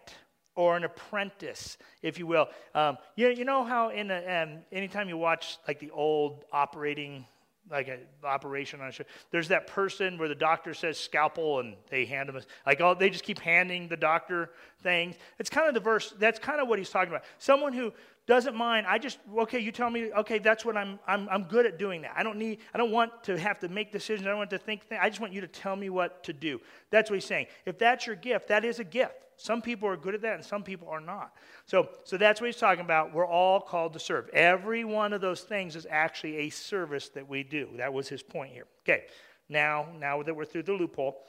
or 0.55 0.77
an 0.77 0.85
apprentice, 0.85 1.77
if 2.03 2.19
you 2.19 2.27
will. 2.27 2.49
Um, 2.75 2.99
you, 3.17 3.29
you 3.31 3.45
know 3.45 3.65
how 3.65 3.91
in 3.91 4.11
a, 4.11 4.43
um, 4.43 4.59
anytime 4.71 5.09
you 5.09 5.17
watch 5.17 5.59
like 5.67 5.81
the 5.81 5.91
old 5.91 6.45
operating 6.53 7.27
like 7.71 7.89
an 7.89 8.01
operation 8.25 8.81
on 8.81 8.89
a 8.89 8.93
show. 8.93 9.05
There's 9.31 9.49
that 9.49 9.67
person 9.67 10.19
where 10.19 10.29
the 10.29 10.35
doctor 10.35 10.75
says 10.75 10.99
scalpel 10.99 11.61
and 11.61 11.77
they 11.89 12.05
hand 12.05 12.29
him 12.29 12.37
a, 12.37 12.43
like 12.67 12.81
all 12.81 12.95
they 12.95 13.11
just 13.11 13.25
keep 13.25 13.39
handing 13.39 13.89
the 13.89 13.97
doctor 13.97 14.51
things. 14.83 15.17
It's 15.39 15.51
kind 15.51 15.69
of 15.69 15.75
the 15.75 15.81
verse. 15.81 16.15
That's 16.19 16.39
kind 16.39 16.61
of 16.61 16.69
what 16.69 16.79
he's 16.79 16.91
talking 16.91 17.13
about. 17.13 17.25
Someone 17.39 17.73
who 17.73 17.93
doesn't 18.27 18.55
mind. 18.55 18.87
I 18.87 18.99
just 18.99 19.19
okay. 19.39 19.59
You 19.59 19.73
tell 19.73 19.91
me. 19.91 20.13
Okay, 20.13 20.39
that's 20.39 20.65
what 20.65 20.77
I'm. 20.77 20.99
I'm. 21.07 21.29
I'm 21.29 21.45
good 21.45 21.67
at 21.67 21.79
doing 21.79 22.03
that. 22.03 22.13
I 22.17 22.23
don't 22.23 22.39
need. 22.39 22.59
I 22.73 22.79
don't 22.79 22.93
want 22.93 23.25
to 23.25 23.39
have 23.39 23.59
to 23.61 23.69
make 23.69 23.93
decisions. 23.93 24.27
I 24.27 24.31
don't 24.31 24.39
want 24.39 24.51
to 24.51 24.59
think. 24.59 24.83
I 25.01 25.09
just 25.09 25.21
want 25.21 25.33
you 25.33 25.41
to 25.41 25.49
tell 25.49 25.75
me 25.75 25.91
what 25.91 26.23
to 26.25 26.33
do. 26.33 26.61
That's 26.91 27.11
what 27.11 27.17
he's 27.17 27.25
saying. 27.25 27.47
If 27.67 27.79
that's 27.79 28.07
your 28.07 28.17
gift, 28.17 28.49
that 28.49 28.65
is 28.65 28.79
a 28.79 28.85
gift. 28.85 29.27
Some 29.41 29.63
people 29.63 29.89
are 29.89 29.97
good 29.97 30.15
at 30.15 30.21
that 30.21 30.35
and 30.35 30.45
some 30.45 30.63
people 30.63 30.87
are 30.89 31.01
not. 31.01 31.33
So, 31.65 31.89
so 32.05 32.19
that's 32.19 32.43
what 32.43 32.49
he's 32.49 32.59
talking 32.59 32.85
about. 32.85 33.15
We're 33.15 33.27
all 33.27 33.59
called 33.59 33.95
to 33.95 33.99
serve. 33.99 34.29
Every 34.35 34.85
one 34.85 35.15
of 35.15 35.23
those 35.23 35.41
things 35.41 35.77
is 35.77 35.87
actually 35.89 36.37
a 36.37 36.51
service 36.51 37.09
that 37.11 37.27
we 37.27 37.43
do. 37.43 37.71
That 37.79 37.91
was 37.91 38.07
his 38.07 38.23
point 38.23 38.53
here. 38.53 38.67
Okay, 38.85 39.05
now, 39.49 39.87
now 39.99 40.23
that 40.23 40.37
we're 40.37 40.45
through 40.45 40.65
the 40.65 40.75
loophole. 40.75 41.25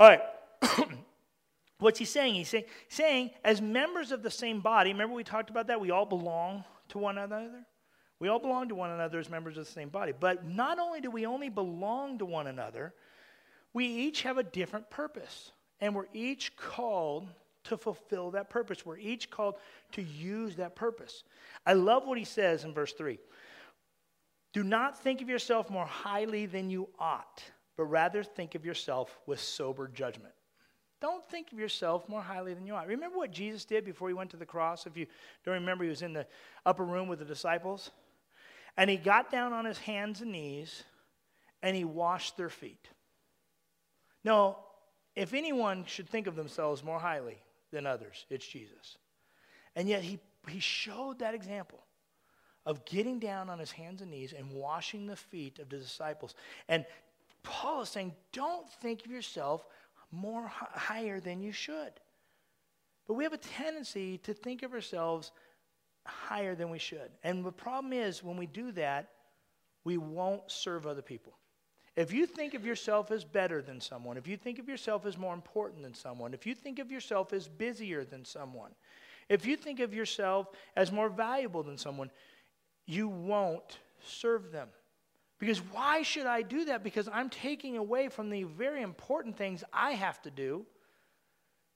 All 0.00 0.08
right. 0.08 0.20
What's 1.84 1.98
he 1.98 2.06
saying? 2.06 2.36
He's 2.36 2.48
saying, 2.48 2.64
saying, 2.88 3.30
as 3.44 3.60
members 3.60 4.10
of 4.10 4.22
the 4.22 4.30
same 4.30 4.60
body, 4.60 4.90
remember 4.90 5.14
we 5.14 5.22
talked 5.22 5.50
about 5.50 5.66
that? 5.66 5.78
We 5.78 5.90
all 5.90 6.06
belong 6.06 6.64
to 6.88 6.96
one 6.96 7.18
another. 7.18 7.66
We 8.20 8.28
all 8.28 8.38
belong 8.38 8.70
to 8.70 8.74
one 8.74 8.88
another 8.88 9.18
as 9.18 9.28
members 9.28 9.58
of 9.58 9.66
the 9.66 9.70
same 9.70 9.90
body. 9.90 10.14
But 10.18 10.46
not 10.46 10.78
only 10.78 11.02
do 11.02 11.10
we 11.10 11.26
only 11.26 11.50
belong 11.50 12.16
to 12.20 12.24
one 12.24 12.46
another, 12.46 12.94
we 13.74 13.84
each 13.84 14.22
have 14.22 14.38
a 14.38 14.42
different 14.42 14.88
purpose. 14.88 15.52
And 15.78 15.94
we're 15.94 16.06
each 16.14 16.56
called 16.56 17.28
to 17.64 17.76
fulfill 17.76 18.30
that 18.30 18.48
purpose. 18.48 18.86
We're 18.86 18.96
each 18.96 19.28
called 19.30 19.56
to 19.92 20.00
use 20.00 20.56
that 20.56 20.74
purpose. 20.76 21.22
I 21.66 21.74
love 21.74 22.06
what 22.06 22.16
he 22.16 22.24
says 22.24 22.64
in 22.64 22.72
verse 22.72 22.94
3. 22.94 23.18
Do 24.54 24.64
not 24.64 25.02
think 25.02 25.20
of 25.20 25.28
yourself 25.28 25.68
more 25.68 25.84
highly 25.84 26.46
than 26.46 26.70
you 26.70 26.88
ought, 26.98 27.44
but 27.76 27.84
rather 27.84 28.22
think 28.22 28.54
of 28.54 28.64
yourself 28.64 29.18
with 29.26 29.38
sober 29.38 29.86
judgment. 29.86 30.32
Don't 31.04 31.28
think 31.28 31.52
of 31.52 31.58
yourself 31.58 32.08
more 32.08 32.22
highly 32.22 32.54
than 32.54 32.66
you 32.66 32.74
ought. 32.74 32.86
Remember 32.86 33.18
what 33.18 33.30
Jesus 33.30 33.66
did 33.66 33.84
before 33.84 34.08
he 34.08 34.14
went 34.14 34.30
to 34.30 34.38
the 34.38 34.46
cross? 34.46 34.86
If 34.86 34.96
you 34.96 35.04
don't 35.44 35.52
remember, 35.52 35.84
he 35.84 35.90
was 35.90 36.00
in 36.00 36.14
the 36.14 36.26
upper 36.64 36.82
room 36.82 37.08
with 37.08 37.18
the 37.18 37.26
disciples. 37.26 37.90
And 38.78 38.88
he 38.88 38.96
got 38.96 39.30
down 39.30 39.52
on 39.52 39.66
his 39.66 39.76
hands 39.76 40.22
and 40.22 40.32
knees 40.32 40.82
and 41.62 41.76
he 41.76 41.84
washed 41.84 42.38
their 42.38 42.48
feet. 42.48 42.88
Now, 44.24 44.60
if 45.14 45.34
anyone 45.34 45.84
should 45.84 46.08
think 46.08 46.26
of 46.26 46.36
themselves 46.36 46.82
more 46.82 46.98
highly 46.98 47.36
than 47.70 47.84
others. 47.84 48.24
It's 48.30 48.46
Jesus. 48.46 48.96
And 49.76 49.90
yet 49.90 50.02
he, 50.02 50.18
he 50.48 50.58
showed 50.58 51.18
that 51.18 51.34
example 51.34 51.84
of 52.64 52.86
getting 52.86 53.18
down 53.18 53.50
on 53.50 53.58
his 53.58 53.72
hands 53.72 54.00
and 54.00 54.10
knees 54.10 54.32
and 54.32 54.50
washing 54.52 55.06
the 55.06 55.16
feet 55.16 55.58
of 55.58 55.68
the 55.68 55.76
disciples. 55.76 56.34
And 56.66 56.86
Paul 57.42 57.82
is 57.82 57.90
saying, 57.90 58.14
don't 58.32 58.66
think 58.80 59.04
of 59.04 59.10
yourself 59.10 59.66
more 60.14 60.46
higher 60.48 61.20
than 61.20 61.40
you 61.40 61.52
should. 61.52 61.92
But 63.06 63.14
we 63.14 63.24
have 63.24 63.32
a 63.32 63.38
tendency 63.38 64.18
to 64.18 64.32
think 64.32 64.62
of 64.62 64.72
ourselves 64.72 65.32
higher 66.06 66.54
than 66.54 66.70
we 66.70 66.78
should. 66.78 67.10
And 67.22 67.44
the 67.44 67.52
problem 67.52 67.92
is, 67.92 68.22
when 68.22 68.36
we 68.36 68.46
do 68.46 68.72
that, 68.72 69.10
we 69.84 69.98
won't 69.98 70.50
serve 70.50 70.86
other 70.86 71.02
people. 71.02 71.34
If 71.96 72.12
you 72.12 72.26
think 72.26 72.54
of 72.54 72.66
yourself 72.66 73.10
as 73.10 73.24
better 73.24 73.62
than 73.62 73.80
someone, 73.80 74.16
if 74.16 74.26
you 74.26 74.36
think 74.36 74.58
of 74.58 74.68
yourself 74.68 75.06
as 75.06 75.16
more 75.16 75.34
important 75.34 75.82
than 75.82 75.94
someone, 75.94 76.34
if 76.34 76.46
you 76.46 76.54
think 76.54 76.78
of 76.78 76.90
yourself 76.90 77.32
as 77.32 77.46
busier 77.46 78.04
than 78.04 78.24
someone, 78.24 78.72
if 79.28 79.46
you 79.46 79.56
think 79.56 79.80
of 79.80 79.94
yourself 79.94 80.48
as 80.76 80.90
more 80.90 81.08
valuable 81.08 81.62
than 81.62 81.78
someone, 81.78 82.10
you 82.86 83.08
won't 83.08 83.78
serve 84.02 84.50
them. 84.50 84.68
Because 85.38 85.58
why 85.58 86.02
should 86.02 86.26
I 86.26 86.42
do 86.42 86.66
that? 86.66 86.82
Because 86.84 87.08
I'm 87.12 87.28
taking 87.28 87.76
away 87.76 88.08
from 88.08 88.30
the 88.30 88.44
very 88.44 88.82
important 88.82 89.36
things 89.36 89.64
I 89.72 89.92
have 89.92 90.22
to 90.22 90.30
do 90.30 90.64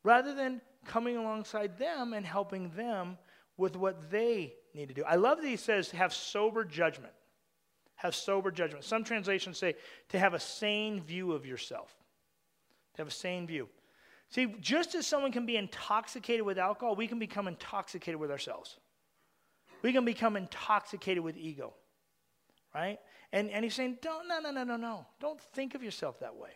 rather 0.05 0.35
than 0.35 0.61
coming 0.85 1.17
alongside 1.17 1.79
them 1.79 2.13
and 2.13 2.25
helping 2.25 2.71
them 2.71 3.19
with 3.57 3.77
what 3.77 4.11
they 4.11 4.55
need 4.75 4.89
to 4.89 4.95
do. 4.95 5.05
I 5.05 5.17
love 5.17 5.43
that 5.43 5.49
he 5.49 5.57
says, 5.57 5.91
have 5.91 6.15
sober 6.15 6.65
judgment 6.65 7.13
have 7.99 8.15
sober 8.15 8.53
judgment. 8.53 8.85
Some 8.85 9.03
translations 9.03 9.59
say 9.59 9.75
to 10.11 10.19
have 10.19 10.33
a 10.33 10.41
sane 10.41 11.03
view 11.03 11.33
of 11.33 11.45
yourself. 11.45 11.95
To 12.95 13.03
have 13.03 13.09
a 13.09 13.13
sane 13.13 13.47
view. 13.47 13.69
See, 14.31 14.55
just 14.61 14.95
as 14.95 15.07
someone 15.07 15.33
can 15.33 15.47
be 15.47 15.57
intoxicated 15.57 16.47
with 16.47 16.59
alcohol, 16.59 16.95
we 16.95 17.09
can 17.09 17.19
become 17.19 17.49
intoxicated 17.49 18.21
with 18.21 18.31
ourselves. 18.31 18.79
We 19.83 19.93
can 19.93 20.05
become 20.05 20.37
intoxicated 20.37 21.25
with 21.25 21.37
ego, 21.37 21.75
right? 22.73 22.99
And, 23.33 23.51
and 23.51 23.65
he's 23.65 23.75
saying, 23.75 23.99
don't, 24.01 24.27
no, 24.27 24.41
no, 24.41 24.51
no, 24.51 24.65
no, 24.65 24.77
no. 24.77 25.07
Don't 25.21 25.41
think 25.41 25.75
of 25.75 25.83
yourself 25.83 26.21
that 26.21 26.35
way, 26.35 26.51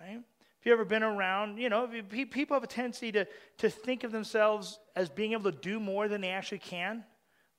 right? 0.00 0.20
If 0.60 0.66
you've 0.66 0.74
ever 0.74 0.84
been 0.84 1.02
around, 1.02 1.58
you 1.58 1.70
know, 1.70 1.88
people 2.08 2.54
have 2.54 2.62
a 2.62 2.66
tendency 2.66 3.10
to, 3.12 3.26
to 3.58 3.70
think 3.70 4.04
of 4.04 4.12
themselves 4.12 4.78
as 4.94 5.08
being 5.08 5.32
able 5.32 5.50
to 5.50 5.56
do 5.56 5.80
more 5.80 6.06
than 6.06 6.20
they 6.20 6.30
actually 6.30 6.58
can 6.58 7.02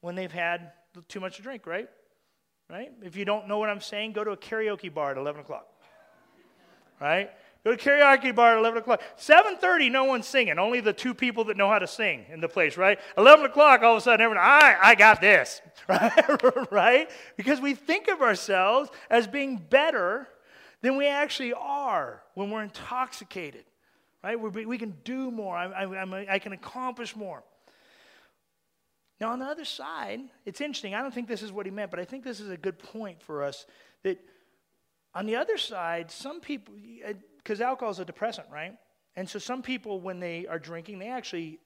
when 0.01 0.13
they've 0.13 0.31
had 0.31 0.73
too 1.07 1.19
much 1.19 1.37
to 1.37 1.41
drink, 1.41 1.65
right? 1.65 1.89
right? 2.69 2.91
If 3.01 3.15
you 3.15 3.25
don't 3.25 3.47
know 3.47 3.57
what 3.57 3.69
I'm 3.69 3.81
saying, 3.81 4.13
go 4.13 4.23
to 4.23 4.31
a 4.31 4.37
karaoke 4.37 4.93
bar 4.93 5.11
at 5.11 5.17
11 5.17 5.41
o'clock, 5.41 5.67
right? 6.99 7.31
Go 7.63 7.75
to 7.75 7.77
karaoke 7.77 8.33
bar 8.33 8.53
at 8.53 8.59
11 8.59 8.79
o'clock. 8.79 9.01
7.30, 9.17 9.91
no 9.91 10.05
one's 10.05 10.27
singing. 10.27 10.57
Only 10.57 10.81
the 10.81 10.93
two 10.93 11.13
people 11.13 11.43
that 11.45 11.57
know 11.57 11.69
how 11.69 11.77
to 11.77 11.85
sing 11.85 12.25
in 12.31 12.41
the 12.41 12.49
place, 12.49 12.75
right? 12.75 12.99
11 13.17 13.45
o'clock, 13.45 13.83
all 13.83 13.93
of 13.93 13.99
a 13.99 14.01
sudden, 14.01 14.21
everyone, 14.21 14.43
I, 14.43 14.77
I 14.81 14.95
got 14.95 15.21
this, 15.21 15.61
right? 15.87 16.11
right? 16.71 17.09
Because 17.37 17.61
we 17.61 17.75
think 17.75 18.07
of 18.07 18.21
ourselves 18.21 18.89
as 19.11 19.27
being 19.27 19.57
better 19.57 20.27
than 20.81 20.97
we 20.97 21.05
actually 21.05 21.53
are 21.53 22.23
when 22.33 22.49
we're 22.49 22.63
intoxicated, 22.63 23.65
right? 24.23 24.39
we 24.39 24.65
we 24.65 24.77
can 24.79 24.97
do 25.03 25.29
more, 25.29 25.55
I, 25.55 25.83
I, 25.83 26.25
I 26.33 26.39
can 26.39 26.53
accomplish 26.53 27.15
more. 27.15 27.43
Now, 29.19 29.33
on 29.33 29.37
the 29.37 29.45
other 29.45 29.65
side, 29.65 30.21
it's 30.47 30.61
interesting. 30.61 30.95
I 30.95 31.01
don't 31.03 31.13
think 31.13 31.27
this 31.27 31.43
is 31.43 31.51
what 31.51 31.67
he 31.67 31.71
meant, 31.71 31.91
but 31.91 31.99
I 31.99 32.05
think 32.05 32.23
this 32.23 32.39
is 32.39 32.49
a 32.49 32.57
good 32.57 32.79
point 32.79 33.21
for 33.21 33.43
us 33.43 33.67
that 34.01 34.19
on 35.13 35.27
the 35.27 35.35
other 35.35 35.59
side, 35.59 36.09
some 36.09 36.41
people, 36.41 36.73
because 37.43 37.61
alcohol 37.61 37.91
is 37.91 37.99
a 37.99 38.05
depressant, 38.05 38.47
right? 38.51 38.77
And 39.15 39.29
so 39.29 39.39
some 39.39 39.61
people, 39.61 39.99
when 39.99 40.19
they 40.19 40.47
are 40.47 40.59
drinking, 40.59 40.99
they 40.99 41.09
actually, 41.09 41.59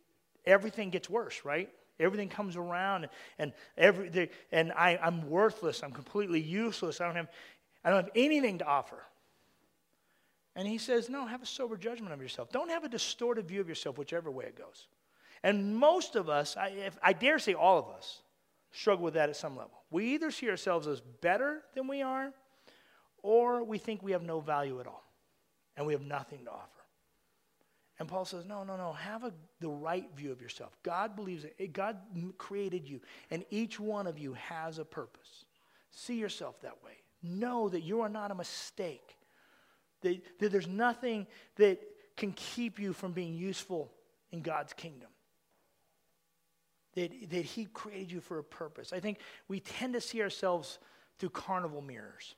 everything 0.46 0.90
gets 0.90 1.10
worse, 1.10 1.42
right? 1.44 1.70
Everything 2.00 2.28
comes 2.28 2.58
around, 2.58 3.08
and 3.40 3.54
every 3.78 4.10
they, 4.10 4.30
and 4.52 4.72
I, 4.74 5.00
I'm 5.02 5.30
worthless. 5.30 5.82
I'm 5.82 5.92
completely 5.92 6.42
useless. 6.42 7.00
I 7.00 7.06
don't 7.06 7.16
have, 7.16 7.30
I 7.84 7.90
don't 7.90 8.04
have 8.04 8.12
anything 8.16 8.58
to 8.60 8.66
offer. 8.66 9.02
And 10.58 10.68
he 10.68 10.78
says, 10.78 11.10
no, 11.10 11.26
have 11.26 11.42
a 11.42 11.46
sober 11.46 11.78
judgment 11.78 12.14
of 12.14 12.22
yourself. 12.22 12.50
Don't 12.52 12.70
have 12.70 12.84
a 12.84 12.90
distorted 12.90 13.48
view 13.48 13.62
of 13.62 13.70
yourself, 13.70 13.98
whichever 13.98 14.32
way 14.32 14.46
it 14.46 14.58
goes. 14.58 14.88
And 15.44 15.78
most 15.78 16.16
of 16.16 16.30
us, 16.30 16.58
I, 16.58 16.70
if, 16.70 16.98
I 17.04 17.14
dare 17.14 17.40
say 17.40 17.54
all 17.54 17.78
of 17.78 17.90
us, 17.90 18.22
struggle 18.72 19.06
with 19.06 19.14
that 19.14 19.30
at 19.30 19.36
some 19.36 19.56
level. 19.56 19.84
We 19.92 20.16
either 20.16 20.32
see 20.32 20.50
ourselves 20.50 20.88
as 20.88 21.00
better 21.00 21.62
than 21.76 21.88
we 21.88 22.02
are, 22.02 22.34
or 23.22 23.64
we 23.64 23.78
think 23.78 24.02
we 24.02 24.12
have 24.12 24.24
no 24.24 24.40
value 24.40 24.80
at 24.80 24.88
all 24.88 25.05
and 25.78 25.86
we 25.86 25.94
have 25.94 26.02
nothing 26.02 26.46
to 26.46 26.52
offer. 26.52 26.70
And 27.98 28.10
Paul 28.10 28.26
says, 28.26 28.46
no, 28.46 28.64
no, 28.64 28.76
no. 28.76 28.92
Have 28.92 29.24
a, 29.24 29.34
the 29.62 29.70
right 29.70 30.06
view 30.16 30.32
of 30.32 30.42
yourself. 30.42 30.76
God 30.84 31.16
believes 31.16 31.46
it. 31.46 31.56
Eh, 31.60 31.68
God 31.72 31.98
created 32.38 32.88
you, 32.88 33.00
and 33.32 33.46
each 33.50 33.80
one 33.80 34.06
of 34.06 34.20
you 34.20 34.34
has 34.34 34.80
a 34.80 34.86
purpose. 34.86 35.46
See 35.92 36.16
yourself 36.16 36.60
that 36.62 36.84
way. 36.84 36.92
Know 37.24 37.70
that 37.70 37.82
you 37.82 38.02
are 38.02 38.10
not 38.10 38.32
a 38.32 38.36
mistake, 38.36 39.16
that, 40.02 40.22
that 40.40 40.52
there's 40.52 40.68
nothing 40.68 41.26
that 41.56 41.80
can 42.18 42.34
keep 42.34 42.80
you 42.80 42.92
from 42.94 43.14
being 43.14 43.34
useful 43.34 43.92
in 44.32 44.42
God's 44.42 44.74
kingdom. 44.74 45.10
That, 46.96 47.12
that 47.30 47.46
He 47.46 47.66
created 47.66 48.12
you 48.12 48.20
for 48.20 48.40
a 48.40 48.44
purpose. 48.44 48.92
I 48.92 49.00
think 49.00 49.20
we 49.48 49.62
tend 49.62 49.94
to 49.94 50.02
see 50.02 50.22
ourselves 50.22 50.80
through 51.18 51.30
carnival 51.30 51.82
mirrors. 51.82 52.36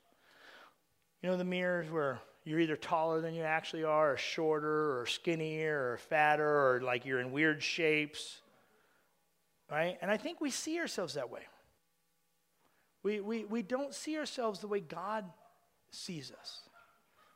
You 1.21 1.29
know, 1.29 1.37
the 1.37 1.43
mirrors 1.43 1.89
where 1.89 2.19
you're 2.47 2.61
either 2.61 2.77
taller 2.77 3.19
than 3.19 3.33
you 3.33 3.43
actually 3.43 3.83
are, 3.83 4.13
or 4.13 4.17
shorter, 4.17 5.01
or 5.01 5.05
skinnier, 5.05 5.91
or 5.91 5.97
fatter, 5.97 6.47
or 6.47 6.81
like 6.81 7.05
you're 7.05 7.19
in 7.19 7.33
weird 7.33 7.61
shapes. 7.61 8.39
Right? 9.69 9.97
And 10.01 10.09
I 10.09 10.15
think 10.15 10.39
we 10.39 10.49
see 10.49 10.79
ourselves 10.79 11.15
that 11.15 11.29
way. 11.29 11.41
We, 13.03 13.19
we, 13.19 13.43
we 13.43 13.61
don't 13.63 13.93
see 13.93 14.17
ourselves 14.17 14.59
the 14.59 14.67
way 14.67 14.79
God 14.79 15.25
sees 15.91 16.31
us. 16.31 16.61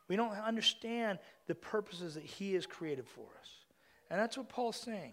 We 0.08 0.16
don't 0.16 0.32
understand 0.32 1.18
the 1.46 1.54
purposes 1.54 2.14
that 2.14 2.24
He 2.24 2.54
has 2.54 2.64
created 2.64 3.06
for 3.06 3.26
us. 3.38 3.50
And 4.10 4.18
that's 4.18 4.38
what 4.38 4.48
Paul's 4.48 4.76
saying. 4.76 5.12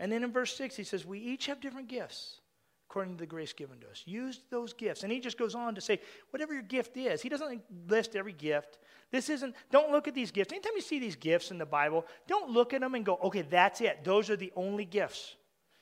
And 0.00 0.10
then 0.10 0.24
in 0.24 0.32
verse 0.32 0.56
6, 0.56 0.74
he 0.74 0.84
says, 0.84 1.04
We 1.04 1.18
each 1.18 1.46
have 1.46 1.60
different 1.60 1.88
gifts 1.88 2.40
according 2.88 3.14
to 3.14 3.20
the 3.20 3.26
grace 3.26 3.52
given 3.52 3.78
to 3.80 3.90
us. 3.90 4.02
Use 4.06 4.40
those 4.50 4.72
gifts. 4.72 5.02
And 5.02 5.12
he 5.12 5.20
just 5.20 5.36
goes 5.36 5.54
on 5.54 5.74
to 5.74 5.80
say, 5.80 6.00
whatever 6.30 6.54
your 6.54 6.62
gift 6.62 6.96
is, 6.96 7.20
he 7.20 7.28
doesn't 7.28 7.62
list 7.86 8.16
every 8.16 8.32
gift. 8.32 8.78
This 9.10 9.28
isn't, 9.28 9.54
don't 9.70 9.92
look 9.92 10.08
at 10.08 10.14
these 10.14 10.30
gifts. 10.30 10.52
Anytime 10.52 10.72
you 10.74 10.80
see 10.80 10.98
these 10.98 11.16
gifts 11.16 11.50
in 11.50 11.58
the 11.58 11.66
Bible, 11.66 12.06
don't 12.26 12.50
look 12.50 12.72
at 12.72 12.80
them 12.80 12.94
and 12.94 13.04
go, 13.04 13.18
okay, 13.24 13.42
that's 13.42 13.82
it. 13.82 14.04
Those 14.04 14.30
are 14.30 14.36
the 14.36 14.52
only 14.56 14.86
gifts. 14.86 15.36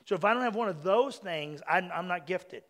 So 0.05 0.17
if 0.17 0.25
I 0.25 0.35
don't 0.35 0.43
have 0.43 0.57
one 0.57 0.69
of 0.69 0.83
those 0.83 1.17
things, 1.17 1.61
I'm, 1.69 1.91
I'm 1.95 2.09
not 2.09 2.27
gifted. 2.27 2.65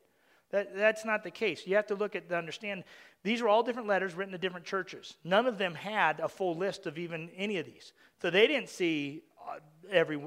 That, 0.50 0.76
that's 0.76 1.04
not 1.04 1.24
the 1.24 1.30
case. 1.30 1.66
You 1.66 1.76
have 1.76 1.86
to 1.86 1.94
look 1.94 2.14
at 2.14 2.30
understand 2.30 2.84
these 3.22 3.40
are 3.40 3.48
all 3.48 3.62
different 3.62 3.88
letters 3.88 4.14
written 4.14 4.32
to 4.32 4.38
different 4.38 4.66
churches. 4.66 5.16
None 5.24 5.46
of 5.46 5.58
them 5.58 5.74
had 5.74 6.20
a 6.20 6.28
full 6.28 6.56
list 6.56 6.86
of 6.86 6.98
even 6.98 7.30
any 7.36 7.56
of 7.56 7.66
these. 7.66 7.92
So 8.20 8.30
they 8.30 8.46
didn't 8.46 8.68
see 8.68 9.22
uh, 9.48 9.58
every, 9.90 10.20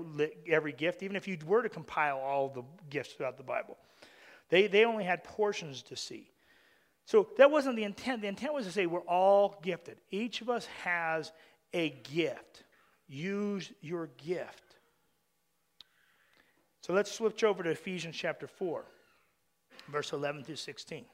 every 0.48 0.74
gift, 0.74 1.04
even 1.04 1.16
if 1.16 1.28
you 1.28 1.38
were 1.46 1.62
to 1.62 1.70
compile 1.70 2.18
all 2.18 2.50
the 2.50 2.64
gifts 2.90 3.14
throughout 3.14 3.38
the 3.38 3.44
Bible. 3.44 3.78
They, 4.50 4.68
they 4.68 4.86
only 4.86 5.04
had 5.04 5.24
portions 5.24 5.82
to 5.84 5.96
see. 5.96 6.32
So 7.06 7.28
that 7.38 7.50
wasn't 7.50 7.76
the 7.76 7.84
intent. 7.84 8.22
The 8.22 8.28
intent 8.28 8.54
was 8.54 8.66
to 8.66 8.72
say 8.72 8.86
we're 8.86 9.00
all 9.02 9.60
gifted. 9.64 9.98
Each 10.12 10.42
of 10.42 10.50
us 10.50 10.68
has 10.84 11.32
a 11.74 11.90
gift. 12.12 12.64
Use 13.08 13.72
your 13.82 14.10
gift. 14.18 14.76
So 16.82 16.94
let's 16.94 17.12
switch 17.12 17.44
over 17.44 17.64
to 17.64 17.70
Ephesians 17.70 18.16
chapter 18.16 18.48
4, 18.48 18.86
verse 19.92 20.14
11 20.14 20.44
through 20.44 20.56
16. 20.56 21.06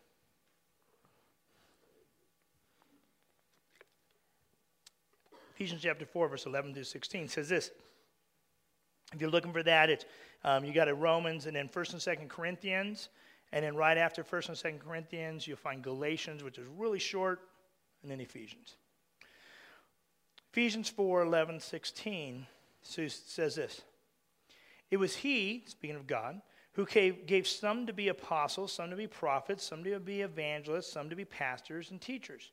Ephesians 5.56 5.82
chapter 5.82 6.06
4, 6.06 6.28
verse 6.28 6.46
11 6.46 6.74
through 6.74 6.84
16 6.84 7.30
says 7.30 7.48
this. 7.48 7.72
If 9.14 9.22
you're 9.22 9.30
looking 9.30 9.54
for 9.54 9.64
that, 9.64 9.90
it's 9.90 10.06
um, 10.44 10.66
you 10.66 10.74
got 10.74 10.88
it 10.88 10.94
Romans 10.94 11.46
and 11.46 11.56
then 11.56 11.68
First 11.68 11.94
and 11.94 12.02
Second 12.02 12.30
Corinthians, 12.30 13.10
and 13.52 13.64
then 13.64 13.76
right 13.76 13.98
after 13.98 14.24
First 14.24 14.50
and 14.50 14.58
Second 14.58 14.80
Corinthians, 14.80 15.48
you'll 15.48 15.58
find 15.58 15.82
Galatians, 15.82 16.44
which 16.44 16.58
is 16.58 16.66
really 16.78 17.00
short, 17.00 17.42
and 18.02 18.12
then 18.12 18.20
Ephesians. 18.20 18.76
Ephesians 20.52 20.90
4, 20.90 21.24
11, 21.24 21.60
16 21.60 22.48
says 22.82 23.56
this. 23.56 23.82
It 24.92 24.98
was 24.98 25.16
he, 25.16 25.64
speaking 25.68 25.96
of 25.96 26.08
God, 26.08 26.42
who 26.74 26.86
gave, 26.86 27.26
gave 27.26 27.48
some 27.48 27.88
to 27.88 27.94
be 27.94 28.10
apostles, 28.10 28.72
some 28.72 28.90
to 28.90 28.96
be 28.96 29.08
prophets, 29.08 29.64
some 29.64 29.84
to 29.84 30.00
be 30.00 30.22
evangelists, 30.22 30.92
some 30.92 31.10
to 31.10 31.16
be 31.16 31.26
pastors 31.26 31.92
and 31.92 32.00
teachers, 32.00 32.52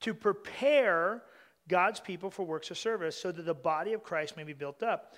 to 0.00 0.14
prepare 0.14 1.22
God's 1.68 2.00
people 2.00 2.30
for 2.30 2.44
works 2.44 2.70
of 2.70 2.78
service 2.78 3.16
so 3.16 3.32
that 3.32 3.46
the 3.46 3.54
body 3.54 3.94
of 3.94 4.02
Christ 4.02 4.36
may 4.36 4.44
be 4.44 4.52
built 4.52 4.82
up 4.82 5.14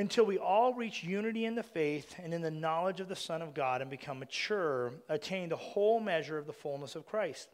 until 0.00 0.24
we 0.24 0.38
all 0.38 0.72
reach 0.72 1.04
unity 1.04 1.44
in 1.44 1.54
the 1.54 1.62
faith 1.62 2.14
and 2.22 2.32
in 2.32 2.40
the 2.40 2.50
knowledge 2.50 3.00
of 3.00 3.08
the 3.08 3.14
Son 3.14 3.42
of 3.42 3.52
God 3.52 3.82
and 3.82 3.90
become 3.90 4.18
mature, 4.18 4.94
attain 5.10 5.50
the 5.50 5.56
whole 5.56 6.00
measure 6.00 6.38
of 6.38 6.46
the 6.46 6.54
fullness 6.54 6.96
of 6.96 7.04
Christ. 7.04 7.48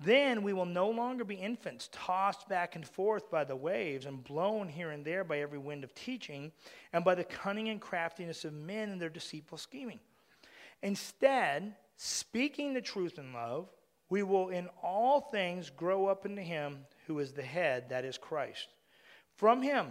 Then 0.00 0.42
we 0.42 0.54
will 0.54 0.64
no 0.64 0.88
longer 0.88 1.22
be 1.22 1.34
infants, 1.34 1.90
tossed 1.92 2.48
back 2.48 2.76
and 2.76 2.86
forth 2.86 3.30
by 3.30 3.44
the 3.44 3.54
waves 3.54 4.06
and 4.06 4.24
blown 4.24 4.68
here 4.68 4.90
and 4.90 5.04
there 5.04 5.22
by 5.22 5.40
every 5.40 5.58
wind 5.58 5.84
of 5.84 5.94
teaching 5.94 6.50
and 6.94 7.04
by 7.04 7.14
the 7.14 7.24
cunning 7.24 7.68
and 7.68 7.80
craftiness 7.80 8.46
of 8.46 8.54
men 8.54 8.88
and 8.88 9.00
their 9.00 9.10
deceitful 9.10 9.58
scheming. 9.58 10.00
Instead, 10.82 11.74
speaking 11.96 12.72
the 12.72 12.80
truth 12.80 13.18
in 13.18 13.34
love, 13.34 13.68
we 14.08 14.22
will 14.22 14.48
in 14.48 14.68
all 14.82 15.20
things 15.20 15.68
grow 15.68 16.06
up 16.06 16.24
into 16.24 16.42
Him 16.42 16.78
who 17.06 17.18
is 17.18 17.32
the 17.32 17.42
head, 17.42 17.90
that 17.90 18.06
is 18.06 18.16
Christ. 18.16 18.68
From 19.36 19.60
Him, 19.60 19.88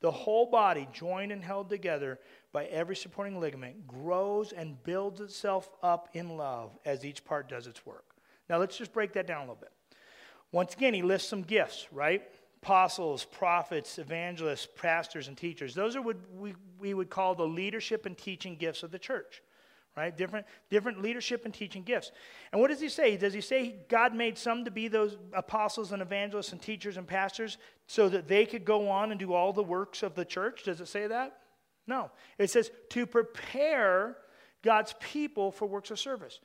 the 0.00 0.10
whole 0.10 0.46
body, 0.46 0.86
joined 0.92 1.32
and 1.32 1.42
held 1.42 1.68
together 1.68 2.18
by 2.52 2.64
every 2.66 2.96
supporting 2.96 3.40
ligament, 3.40 3.86
grows 3.86 4.52
and 4.52 4.82
builds 4.84 5.20
itself 5.20 5.70
up 5.82 6.08
in 6.12 6.36
love 6.36 6.76
as 6.84 7.04
each 7.04 7.24
part 7.24 7.48
does 7.48 7.66
its 7.66 7.84
work. 7.86 8.04
Now, 8.48 8.58
let's 8.58 8.76
just 8.76 8.92
break 8.92 9.12
that 9.14 9.26
down 9.26 9.38
a 9.38 9.40
little 9.42 9.56
bit. 9.56 9.72
Once 10.52 10.74
again, 10.74 10.94
he 10.94 11.02
lists 11.02 11.28
some 11.28 11.42
gifts, 11.42 11.86
right? 11.90 12.22
Apostles, 12.62 13.24
prophets, 13.24 13.98
evangelists, 13.98 14.68
pastors, 14.80 15.28
and 15.28 15.36
teachers. 15.36 15.74
Those 15.74 15.96
are 15.96 16.02
what 16.02 16.16
we, 16.32 16.54
we 16.78 16.94
would 16.94 17.10
call 17.10 17.34
the 17.34 17.46
leadership 17.46 18.06
and 18.06 18.16
teaching 18.16 18.56
gifts 18.56 18.82
of 18.82 18.90
the 18.90 18.98
church 18.98 19.42
right? 19.96 20.16
Different, 20.16 20.46
different 20.70 21.02
leadership 21.02 21.44
and 21.44 21.54
teaching 21.54 21.82
gifts. 21.82 22.10
And 22.52 22.60
what 22.60 22.68
does 22.68 22.80
he 22.80 22.88
say? 22.88 23.16
Does 23.16 23.32
he 23.32 23.40
say 23.40 23.76
God 23.88 24.14
made 24.14 24.36
some 24.36 24.64
to 24.64 24.70
be 24.70 24.88
those 24.88 25.16
apostles 25.32 25.92
and 25.92 26.02
evangelists 26.02 26.52
and 26.52 26.60
teachers 26.60 26.96
and 26.96 27.06
pastors 27.06 27.58
so 27.86 28.08
that 28.08 28.26
they 28.26 28.46
could 28.46 28.64
go 28.64 28.88
on 28.88 29.10
and 29.10 29.20
do 29.20 29.32
all 29.32 29.52
the 29.52 29.62
works 29.62 30.02
of 30.02 30.14
the 30.14 30.24
church? 30.24 30.64
Does 30.64 30.80
it 30.80 30.88
say 30.88 31.06
that? 31.06 31.38
No. 31.86 32.10
It 32.38 32.50
says 32.50 32.70
to 32.90 33.06
prepare 33.06 34.16
God's 34.62 34.94
people 35.00 35.52
for 35.52 35.66
works 35.66 35.90
of 35.90 36.00
service. 36.00 36.40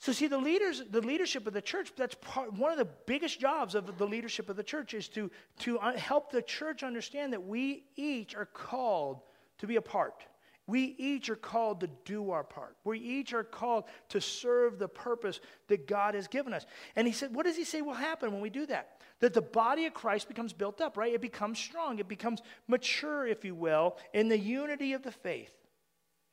So 0.00 0.12
see 0.12 0.28
the 0.28 0.38
leaders 0.38 0.82
the 0.90 1.00
leadership 1.00 1.46
of 1.46 1.54
the 1.54 1.62
church 1.62 1.92
that's 1.96 2.14
part, 2.20 2.52
one 2.52 2.70
of 2.70 2.78
the 2.78 2.88
biggest 3.06 3.40
jobs 3.40 3.74
of 3.74 3.98
the 3.98 4.06
leadership 4.06 4.48
of 4.48 4.56
the 4.56 4.62
church 4.62 4.94
is 4.94 5.08
to 5.08 5.28
to 5.60 5.78
uh, 5.80 5.96
help 5.96 6.30
the 6.30 6.42
church 6.42 6.84
understand 6.84 7.32
that 7.32 7.44
we 7.44 7.84
each 7.96 8.36
are 8.36 8.46
called 8.46 9.22
to 9.58 9.66
be 9.66 9.74
a 9.74 9.82
part 9.82 10.24
we 10.68 10.94
each 10.98 11.30
are 11.30 11.36
called 11.36 11.80
to 11.80 11.88
do 12.04 12.30
our 12.30 12.44
part. 12.44 12.76
We 12.84 12.98
each 12.98 13.32
are 13.32 13.42
called 13.42 13.84
to 14.10 14.20
serve 14.20 14.78
the 14.78 14.86
purpose 14.86 15.40
that 15.68 15.88
God 15.88 16.14
has 16.14 16.28
given 16.28 16.52
us. 16.52 16.66
And 16.94 17.06
he 17.06 17.12
said, 17.14 17.34
What 17.34 17.46
does 17.46 17.56
he 17.56 17.64
say 17.64 17.80
will 17.80 17.94
happen 17.94 18.32
when 18.32 18.42
we 18.42 18.50
do 18.50 18.66
that? 18.66 19.00
That 19.20 19.32
the 19.32 19.40
body 19.40 19.86
of 19.86 19.94
Christ 19.94 20.28
becomes 20.28 20.52
built 20.52 20.82
up, 20.82 20.98
right? 20.98 21.14
It 21.14 21.22
becomes 21.22 21.58
strong. 21.58 21.98
It 21.98 22.06
becomes 22.06 22.42
mature, 22.68 23.26
if 23.26 23.46
you 23.46 23.54
will, 23.54 23.96
in 24.12 24.28
the 24.28 24.38
unity 24.38 24.92
of 24.92 25.02
the 25.02 25.10
faith 25.10 25.54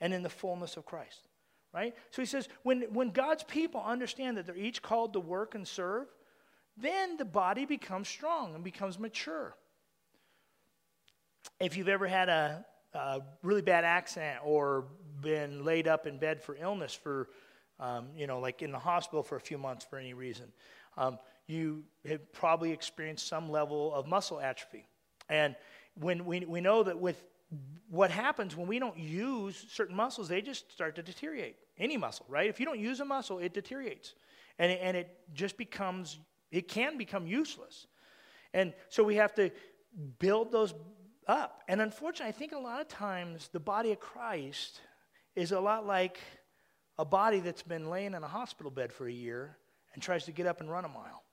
and 0.02 0.14
in 0.14 0.22
the 0.22 0.30
fullness 0.30 0.76
of 0.76 0.86
Christ, 0.86 1.30
right? 1.74 1.96
So 2.12 2.22
he 2.22 2.26
says, 2.26 2.50
when, 2.64 2.82
when 2.94 3.12
God's 3.12 3.44
people 3.44 3.82
understand 3.82 4.36
that 4.36 4.46
they're 4.46 4.58
each 4.58 4.82
called 4.82 5.14
to 5.14 5.22
work 5.22 5.56
and 5.56 5.66
serve, 5.66 6.08
then 6.76 7.16
the 7.16 7.24
body 7.24 7.66
becomes 7.66 8.10
strong 8.10 8.54
and 8.54 8.66
becomes 8.66 9.00
mature. 9.00 9.56
If 11.62 11.78
you've 11.78 11.88
ever 11.88 12.06
had 12.06 12.28
a, 12.28 12.66
really 13.44 13.62
bad 13.62 13.84
accident 13.84 14.40
or 14.44 14.86
been 15.22 15.64
laid 15.64 15.88
up 15.88 16.08
in 16.08 16.18
bed 16.18 16.42
for 16.42 16.56
illness 16.60 16.94
for, 16.94 17.30
um, 17.80 18.08
you 18.16 18.28
know, 18.28 18.40
like 18.40 18.62
in 18.62 18.72
the 18.72 18.80
hospital 18.80 19.24
for 19.24 19.36
a 19.36 19.42
few 19.42 19.58
months 19.58 19.86
for 19.90 19.98
any 19.98 20.14
reason. 20.14 20.52
Um, 20.98 21.20
you 21.48 21.84
have 22.08 22.32
probably 22.34 22.72
experienced 22.72 23.28
some 23.28 23.50
level 23.50 23.94
of 23.94 24.08
muscle 24.08 24.40
atrophy. 24.40 24.88
And 25.30 25.56
when 25.96 26.26
we, 26.26 26.40
we 26.46 26.62
know 26.62 26.84
that 26.84 27.00
with 27.00 27.24
what 27.90 28.12
happens 28.12 28.56
when 28.56 28.68
we 28.68 28.80
don't 28.80 28.98
use 28.98 29.66
certain 29.70 29.96
muscles, 29.96 30.28
they 30.28 30.42
just 30.42 30.72
start 30.72 30.96
to 30.96 31.04
deteriorate. 31.04 31.56
Any 31.78 31.98
muscle, 31.98 32.26
right? 32.30 32.50
If 32.50 32.60
you 32.60 32.66
don't 32.66 32.80
use 32.80 33.00
a 33.00 33.06
muscle, 33.06 33.40
it 33.40 33.54
deteriorates. 33.54 34.16
And 34.58 34.72
it, 34.72 34.80
and 34.82 34.98
it 34.98 35.18
just 35.34 35.58
becomes, 35.58 36.20
it 36.52 36.68
can 36.68 36.98
become 36.98 37.28
useless. 37.28 37.88
And 38.54 38.74
so 38.90 39.04
we 39.04 39.16
have 39.16 39.34
to 39.36 39.52
build 40.20 40.52
those 40.52 40.74
up. 41.28 41.62
And 41.68 41.82
unfortunately, 41.82 42.30
I 42.30 42.38
think 42.38 42.52
a 42.52 42.58
lot 42.58 42.82
of 42.82 42.88
times 42.88 43.50
the 43.52 43.60
body 43.60 43.92
of 43.92 44.00
Christ 44.00 44.82
is 45.36 45.52
a 45.52 45.60
lot 45.60 45.86
like 45.86 46.20
a 46.98 47.06
body 47.06 47.40
that's 47.40 47.64
been 47.64 47.90
laying 47.90 48.14
in 48.14 48.24
a 48.24 48.28
hospital 48.28 48.72
bed 48.72 48.92
for 48.92 49.08
a 49.08 49.12
year 49.12 49.58
and 49.94 50.02
tries 50.02 50.26
to 50.26 50.32
get 50.32 50.48
up 50.48 50.62
and 50.62 50.70
run 50.70 50.86
a 50.86 50.90
mile. 50.90 51.24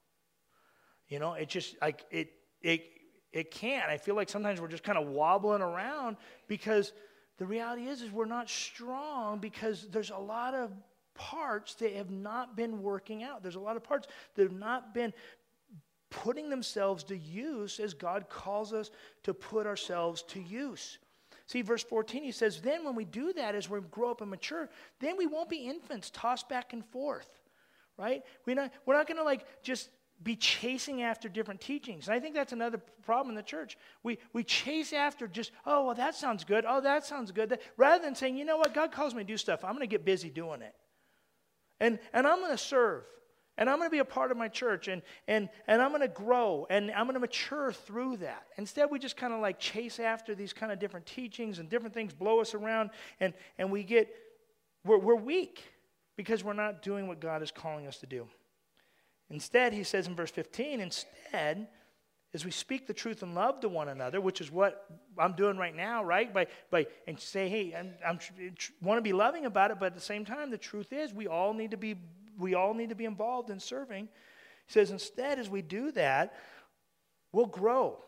You 1.08 1.18
know, 1.18 1.34
it 1.34 1.49
just 1.49 1.76
like 1.80 2.04
it 2.11 2.30
it 2.62 2.84
it 3.32 3.50
can't. 3.50 3.88
I 3.88 3.99
feel 3.99 4.14
like 4.14 4.28
sometimes 4.28 4.61
we're 4.61 4.68
just 4.68 4.84
kind 4.84 4.99
of 4.99 5.08
wobbling 5.08 5.62
around 5.62 6.16
because 6.49 6.92
the 7.38 7.46
reality 7.46 7.87
is 7.87 8.02
is 8.02 8.11
we're 8.11 8.25
not 8.25 8.49
strong 8.49 9.38
because 9.38 9.88
there's 9.90 10.11
a 10.11 10.16
lot 10.16 10.54
of 10.54 10.70
parts 11.14 11.75
that 11.76 11.94
have 11.94 12.11
not 12.11 12.56
been 12.56 12.82
working 12.82 13.22
out. 13.22 13.42
There's 13.42 13.56
a 13.56 13.61
lot 13.61 13.76
of 13.76 13.84
parts 13.84 14.08
that 14.34 14.42
have 14.42 14.52
not 14.52 14.94
been 14.94 15.12
putting 16.12 16.50
themselves 16.50 17.02
to 17.04 17.16
use 17.16 17.81
as 17.81 17.95
God 17.95 18.28
calls 18.28 18.73
us 18.75 18.90
to 19.23 19.33
put 19.33 19.66
ourselves 19.66 20.23
to 20.28 20.40
use. 20.40 20.99
See, 21.47 21.62
verse 21.62 21.83
14, 21.83 22.23
he 22.23 22.33
says, 22.33 22.61
Then 22.61 22.85
when 22.85 22.95
we 22.95 23.04
do 23.04 23.33
that, 23.33 23.54
as 23.54 23.69
we 23.69 23.81
grow 23.90 24.11
up 24.11 24.21
and 24.21 24.31
mature, 24.31 24.69
then 25.00 25.16
we 25.16 25.26
won't 25.26 25.49
be 25.49 25.66
infants 25.69 26.11
tossed 26.11 26.49
back 26.49 26.75
and 26.75 26.85
forth, 26.85 27.40
right? 27.99 28.23
We're 28.47 28.57
not, 28.57 28.73
we're 28.85 28.95
not 28.95 29.09
going 29.09 29.16
to 29.16 29.25
like 29.25 29.47
just 29.62 29.88
be 30.23 30.37
chasing 30.37 31.02
after 31.02 31.28
different 31.28 31.61
teachings. 31.61 32.07
And 32.07 32.14
I 32.14 32.21
think 32.21 32.35
that's 32.35 32.52
another 32.52 32.78
problem 33.04 33.31
in 33.31 33.35
the 33.35 33.42
church. 33.42 33.76
We, 34.02 34.19
we 34.35 34.45
chase 34.45 34.92
after 34.92 35.26
just, 35.26 35.50
oh, 35.66 35.87
well, 35.87 35.95
that 35.95 36.14
sounds 36.14 36.45
good. 36.45 36.64
Oh, 36.69 36.83
that 36.83 37.07
sounds 37.07 37.33
good. 37.33 37.59
rather 37.76 38.04
than 38.04 38.14
saying, 38.14 38.37
you 38.37 38.45
know 38.45 38.59
what, 38.59 38.75
God 38.75 38.92
calls 38.92 39.14
me 39.14 39.23
to 39.23 39.26
do 39.26 39.38
stuff. 39.38 39.64
I'm 39.64 39.73
going 39.73 39.81
to 39.81 39.87
get 39.87 40.04
busy 40.04 40.28
doing 40.28 40.62
it. 40.62 40.75
And, 41.81 41.99
and 42.12 42.26
I'm 42.26 42.38
going 42.38 42.52
to 42.52 42.59
serve. 42.59 43.02
And 43.59 43.68
I'm 43.68 43.78
going 43.78 43.88
to 43.88 43.92
be 43.92 43.99
a 43.99 44.04
part 44.04 44.30
of 44.30 44.37
my 44.37 44.49
church 44.49 44.88
and, 44.88 45.02
and, 45.28 45.49
and 45.66 45.82
I'm 45.82 45.90
going 45.90 46.00
to 46.00 46.09
grow 46.09 46.66
and 46.71 46.90
I'm 46.90 47.04
going 47.04 47.14
to 47.14 47.21
mature 47.21 47.71
through 47.73 48.18
that. 48.18 48.47
Instead, 48.56 48.90
we 48.90 48.99
just 48.99 49.16
kind 49.16 49.32
of 49.32 49.40
like 49.40 49.59
chase 49.59 50.00
after 50.00 50.35
these 50.35 50.52
kind 50.52 50.73
of 50.73 50.78
different 50.78 51.04
teachings 51.04 51.59
and 51.59 51.68
different 51.68 51.94
things 51.94 52.14
blow 52.14 52.40
us 52.40 52.54
around 52.54 52.90
and, 53.21 53.35
and 53.59 53.71
we 53.71 53.82
get, 53.82 54.09
we're, 54.85 54.99
we're 54.99 55.14
weak 55.14 55.62
because 56.16 56.42
we're 56.42 56.54
not 56.54 56.82
doing 56.82 57.06
what 57.09 57.21
God 57.21 57.42
is 57.42 57.50
calling 57.50 57.87
us 57.87 57.99
to 57.99 58.06
do. 58.06 58.26
Instead, 59.28 59.73
he 59.73 59.82
says 59.82 60.06
in 60.06 60.14
verse 60.14 60.30
15, 60.30 60.80
instead, 60.80 61.68
as 62.35 62.44
we 62.44 62.50
speak 62.50 62.87
the 62.87 62.94
truth 62.94 63.23
in 63.23 63.35
love 63.35 63.61
to 63.61 63.68
one 63.68 63.88
another, 63.88 64.21
which 64.21 64.40
is 64.40 64.50
what 64.50 64.87
I'm 65.18 65.35
doing 65.35 65.59
right 65.59 65.75
now, 65.75 66.02
right? 66.02 66.32
By, 66.32 66.47
by 66.71 66.87
and 67.06 67.21
say, 67.21 67.49
hey, 67.49 67.75
I'm, 67.78 67.94
I'm 68.06 68.18
want 68.80 68.99
to 68.99 69.02
be 69.02 69.12
loving 69.12 69.44
about 69.44 69.71
it, 69.71 69.78
but 69.78 69.87
at 69.87 69.94
the 69.94 70.00
same 70.00 70.25
time, 70.25 70.50
the 70.50 70.59
truth 70.59 70.92
is 70.92 71.12
we 71.12 71.26
all 71.26 71.52
need 71.52 71.73
to 71.73 71.76
be 71.76 71.97
we 72.38 72.54
all 72.54 72.74
need 72.74 72.90
to 72.90 72.94
be 72.94 73.04
involved 73.04 73.50
in 73.50 73.60
serving. 73.60 74.08
He 74.66 74.72
says, 74.72 74.90
instead, 74.90 75.38
as 75.38 75.48
we 75.48 75.62
do 75.62 75.92
that, 75.92 76.34
we'll 77.32 77.46
grow, 77.46 77.98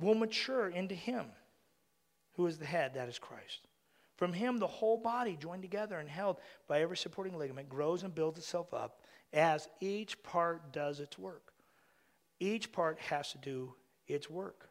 we'll 0.00 0.14
mature 0.14 0.68
into 0.68 0.94
Him, 0.94 1.26
who 2.34 2.46
is 2.46 2.58
the 2.58 2.66
head, 2.66 2.94
that 2.94 3.08
is 3.08 3.18
Christ. 3.18 3.68
From 4.16 4.32
Him, 4.32 4.58
the 4.58 4.66
whole 4.66 4.96
body, 4.96 5.36
joined 5.40 5.62
together 5.62 5.98
and 5.98 6.08
held 6.08 6.38
by 6.66 6.80
every 6.80 6.96
supporting 6.96 7.38
ligament, 7.38 7.68
grows 7.68 8.02
and 8.02 8.14
builds 8.14 8.38
itself 8.38 8.74
up 8.74 9.00
as 9.32 9.68
each 9.80 10.22
part 10.22 10.72
does 10.72 11.00
its 11.00 11.18
work. 11.18 11.52
Each 12.40 12.70
part 12.72 12.98
has 13.00 13.32
to 13.32 13.38
do 13.38 13.74
its 14.06 14.30
work. 14.30 14.68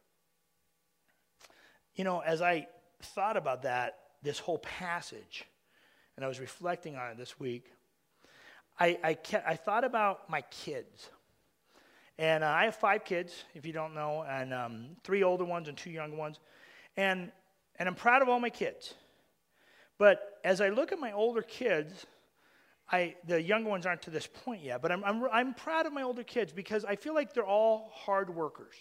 You 1.95 2.03
know, 2.03 2.19
as 2.19 2.41
I 2.41 2.67
thought 3.01 3.37
about 3.37 3.63
that, 3.63 3.99
this 4.23 4.39
whole 4.39 4.59
passage, 4.59 5.45
and 6.15 6.25
I 6.25 6.27
was 6.27 6.39
reflecting 6.39 6.95
on 6.95 7.11
it 7.11 7.17
this 7.17 7.39
week, 7.39 7.71
I, 8.79 8.97
I, 9.03 9.13
kept, 9.13 9.47
I 9.47 9.55
thought 9.55 9.83
about 9.83 10.29
my 10.29 10.41
kids. 10.51 11.09
And 12.19 12.43
uh, 12.43 12.47
I 12.47 12.65
have 12.65 12.75
five 12.75 13.05
kids, 13.05 13.43
if 13.53 13.65
you 13.65 13.73
don't 13.73 13.93
know, 13.93 14.23
and 14.27 14.53
um, 14.53 14.85
three 15.03 15.23
older 15.23 15.45
ones 15.45 15.67
and 15.67 15.77
two 15.77 15.91
younger 15.91 16.17
ones. 16.17 16.39
And, 16.95 17.31
and 17.77 17.87
I'm 17.87 17.95
proud 17.95 18.21
of 18.21 18.29
all 18.29 18.39
my 18.39 18.49
kids. 18.49 18.93
But 19.97 20.39
as 20.43 20.61
I 20.61 20.69
look 20.69 20.91
at 20.91 20.99
my 20.99 21.11
older 21.11 21.41
kids, 21.41 22.05
I, 22.91 23.15
the 23.25 23.41
younger 23.41 23.69
ones 23.69 23.85
aren't 23.85 24.03
to 24.03 24.09
this 24.09 24.27
point 24.27 24.63
yet, 24.63 24.81
but 24.81 24.91
I'm, 24.91 25.03
I'm, 25.03 25.23
I'm 25.31 25.53
proud 25.53 25.85
of 25.85 25.93
my 25.93 26.03
older 26.03 26.23
kids 26.23 26.53
because 26.53 26.85
I 26.85 26.95
feel 26.95 27.13
like 27.13 27.33
they're 27.33 27.45
all 27.45 27.91
hard 27.93 28.33
workers. 28.33 28.75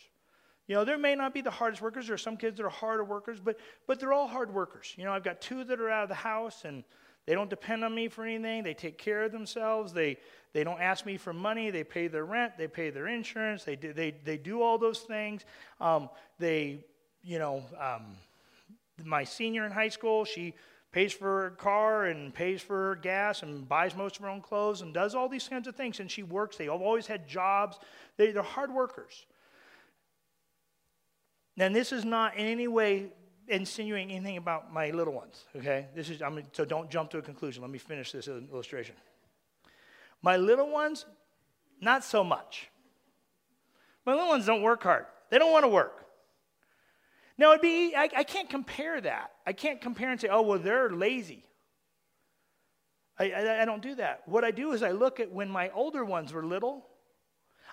You 0.69 0.75
know, 0.75 0.85
there 0.85 0.99
may 0.99 1.15
not 1.15 1.33
be 1.33 1.41
the 1.41 1.51
hardest 1.51 1.83
workers. 1.83 2.07
There 2.07 2.15
are 2.15 2.19
some 2.19 2.37
kids 2.37 2.57
that 2.57 2.65
are 2.65 2.71
harder 2.71 3.05
workers, 3.05 3.41
but, 3.41 3.59
but 3.87 4.01
they're 4.01 4.13
all 4.13 4.27
hard 4.27 4.53
workers. 4.53 4.95
You 4.97 5.05
know, 5.05 5.13
I've 5.13 5.23
got 5.25 5.41
two 5.41 5.65
that 5.65 5.81
are 5.81 5.91
out 5.91 6.05
of 6.05 6.09
the 6.09 6.15
house 6.15 6.65
and 6.65 6.85
they 7.27 7.35
don't 7.35 7.51
depend 7.51 7.85
on 7.85 7.95
me 7.95 8.09
for 8.09 8.25
anything. 8.25 8.62
They 8.62 8.75
take 8.75 8.99
care 8.99 9.25
of 9.25 9.33
themselves. 9.33 9.93
They, 9.93 10.17
they 10.53 10.62
don't 10.62 10.81
ask 10.81 11.05
me 11.05 11.17
for 11.17 11.33
money. 11.33 11.71
They 11.71 11.83
pay 11.83 12.07
their 12.07 12.25
rent. 12.25 12.57
They 12.57 12.69
pay 12.69 12.91
their 12.91 13.09
insurance. 13.09 13.65
They 13.65 13.77
do, 13.77 13.93
they, 13.93 14.12
they 14.25 14.37
do 14.37 14.62
all 14.62 14.79
those 14.79 15.01
things. 15.01 15.45
Um, 15.81 16.09
they, 16.39 16.85
you 17.23 17.41
know, 17.41 17.65
um, 17.81 18.17
my 19.05 19.25
senior 19.25 19.67
in 19.67 19.73
high 19.73 19.89
school, 19.89 20.25
she 20.25 20.55
pays 20.93 21.12
for 21.12 21.43
her 21.43 21.51
car 21.51 22.07
and 22.07 22.33
pays 22.33 22.62
for 22.62 22.89
her 22.89 22.95
gas 22.95 23.43
and 23.43 23.69
buys 23.69 23.97
most 23.97 24.17
of 24.17 24.23
her 24.23 24.29
own 24.29 24.41
clothes 24.41 24.81
and 24.81 24.95
does 24.95 25.15
all 25.15 25.29
these 25.29 25.49
kinds 25.49 25.67
of 25.67 25.75
things. 25.75 25.99
And 25.99 26.09
she 26.09 26.23
works. 26.23 26.57
They 26.57 26.67
have 26.67 26.81
always 26.81 27.09
had 27.09 27.29
jobs. 27.29 27.79
They, 28.17 28.31
they're 28.31 28.43
hard 28.43 28.73
workers. 28.73 29.27
And 31.59 31.75
this 31.75 31.91
is 31.91 32.05
not 32.05 32.37
in 32.37 32.47
any 32.47 32.69
way 32.69 33.09
insinuating 33.49 34.11
anything 34.13 34.37
about 34.37 34.73
my 34.73 34.91
little 34.91 35.15
ones, 35.15 35.45
okay? 35.57 35.87
This 35.95 36.11
is, 36.11 36.23
I'm, 36.23 36.43
so 36.53 36.65
don't 36.65 36.91
jump 36.91 37.11
to 37.11 37.19
a 37.19 37.23
conclusion. 37.23 37.63
Let 37.63 37.71
me 37.71 37.79
finish 37.79 38.13
this 38.13 38.29
illustration. 38.29 38.95
My 40.23 40.37
little 40.37 40.71
ones, 40.71 41.07
not 41.81 42.05
so 42.05 42.25
much. 42.25 42.69
My 44.05 44.13
little 44.13 44.29
ones 44.29 44.47
don't 44.47 44.63
work 44.63 44.83
hard. 44.83 45.07
They 45.31 45.39
don't 45.39 45.53
want 45.53 45.65
to 45.65 45.69
work. 45.69 46.07
Now, 47.39 47.51
it'd 47.51 47.61
be, 47.61 47.95
I, 47.95 48.09
I 48.17 48.25
can't 48.25 48.49
compare 48.49 49.01
that. 49.01 49.33
I 49.47 49.53
can't 49.53 49.81
compare 49.81 50.11
and 50.11 50.21
say, 50.21 50.29
oh, 50.29 50.43
well, 50.43 50.59
they're 50.59 50.91
lazy. 50.91 51.45
I, 53.19 53.31
I, 53.31 53.63
I 53.63 53.65
don't 53.65 53.83
do 53.83 53.95
that. 53.97 54.23
What 54.27 54.45
I 54.45 54.51
do 54.51 54.73
is 54.73 54.83
I 54.83 54.93
look 54.93 55.21
at 55.21 55.31
when 55.31 55.51
my 55.51 55.71
older 55.71 56.05
ones 56.05 56.33
were 56.33 56.45
little 56.45 56.87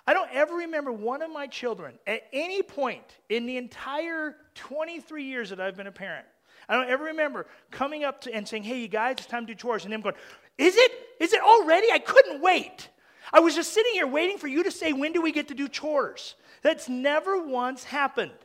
I 0.06 0.12
don't 0.12 0.30
ever 0.32 0.54
remember 0.54 0.92
one 0.92 1.22
of 1.22 1.30
my 1.30 1.46
children 1.46 1.98
at 2.06 2.24
any 2.32 2.62
point 2.62 3.04
in 3.28 3.46
the 3.46 3.56
entire 3.56 4.36
23 4.54 5.24
years 5.24 5.50
that 5.50 5.60
I've 5.60 5.76
been 5.76 5.86
a 5.86 5.92
parent. 5.92 6.26
I 6.68 6.74
don't 6.76 6.88
ever 6.88 7.04
remember 7.04 7.46
coming 7.70 8.04
up 8.04 8.22
to 8.22 8.34
and 8.34 8.46
saying, 8.46 8.64
"Hey, 8.64 8.80
you 8.80 8.88
guys, 8.88 9.16
it's 9.18 9.26
time 9.26 9.46
to 9.46 9.54
do 9.54 9.56
chores," 9.56 9.84
and 9.84 9.92
them 9.92 10.00
going, 10.00 10.16
"Is 10.58 10.76
it? 10.76 10.92
Is 11.20 11.32
it 11.32 11.40
already? 11.40 11.90
I 11.90 11.98
couldn't 11.98 12.40
wait. 12.40 12.88
I 13.32 13.40
was 13.40 13.54
just 13.54 13.72
sitting 13.72 13.92
here 13.94 14.06
waiting 14.06 14.38
for 14.38 14.46
you 14.46 14.62
to 14.62 14.70
say, 14.70 14.92
when 14.92 15.12
do 15.12 15.20
we 15.20 15.32
get 15.32 15.48
to 15.48 15.54
do 15.54 15.68
chores?" 15.68 16.36
That's 16.62 16.88
never 16.88 17.38
once 17.38 17.84
happened. 17.84 18.38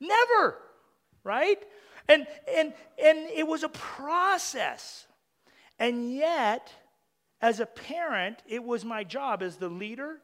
Never, 0.00 0.60
right? 1.22 1.62
And 2.08 2.26
and 2.48 2.74
and 3.02 3.18
it 3.30 3.46
was 3.46 3.62
a 3.62 3.70
process, 3.70 5.06
and 5.78 6.14
yet, 6.14 6.72
as 7.40 7.60
a 7.60 7.66
parent, 7.66 8.42
it 8.46 8.62
was 8.62 8.84
my 8.84 9.04
job 9.04 9.42
as 9.42 9.56
the 9.56 9.70
leader 9.70 10.20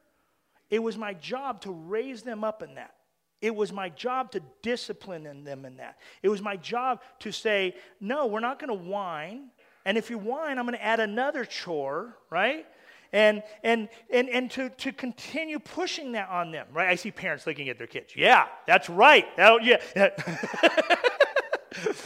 it 0.71 0.83
was 0.83 0.97
my 0.97 1.15
job 1.15 1.61
to 1.63 1.73
raise 1.73 2.23
them 2.23 2.45
up 2.45 2.63
in 2.63 2.77
that. 2.77 2.95
It 3.41 3.55
was 3.55 3.73
my 3.73 3.89
job 3.89 4.33
to 4.33 4.43
discipline 4.63 5.27
in 5.27 5.45
them 5.45 5.65
in 5.65 5.79
that. 5.79 5.99
It 6.23 6.29
was 6.29 6.43
my 6.43 6.57
job 6.57 7.01
to 7.21 7.33
say, 7.33 7.75
no, 8.01 8.27
we're 8.27 8.41
not 8.41 8.59
going 8.59 8.69
to 8.69 8.91
whine. 8.91 9.51
And 9.85 9.97
if 9.97 10.11
you 10.11 10.19
whine, 10.19 10.59
I'm 10.59 10.67
going 10.67 10.77
to 10.77 10.85
add 10.85 11.01
another 11.01 11.45
chore, 11.45 12.17
right? 12.29 12.67
And, 13.13 13.43
and, 13.65 13.89
and, 14.13 14.29
and 14.29 14.51
to, 14.53 14.69
to 14.69 14.93
continue 14.93 15.59
pushing 15.59 16.13
that 16.13 16.29
on 16.29 16.53
them, 16.53 16.67
right? 16.73 16.89
I 16.89 16.95
see 16.97 17.11
parents 17.11 17.47
looking 17.47 17.69
at 17.71 17.79
their 17.79 17.87
kids. 17.87 18.13
Yeah, 18.15 18.47
that's 18.67 18.91
right. 18.91 19.27
That, 19.37 19.65
yeah. 19.65 20.11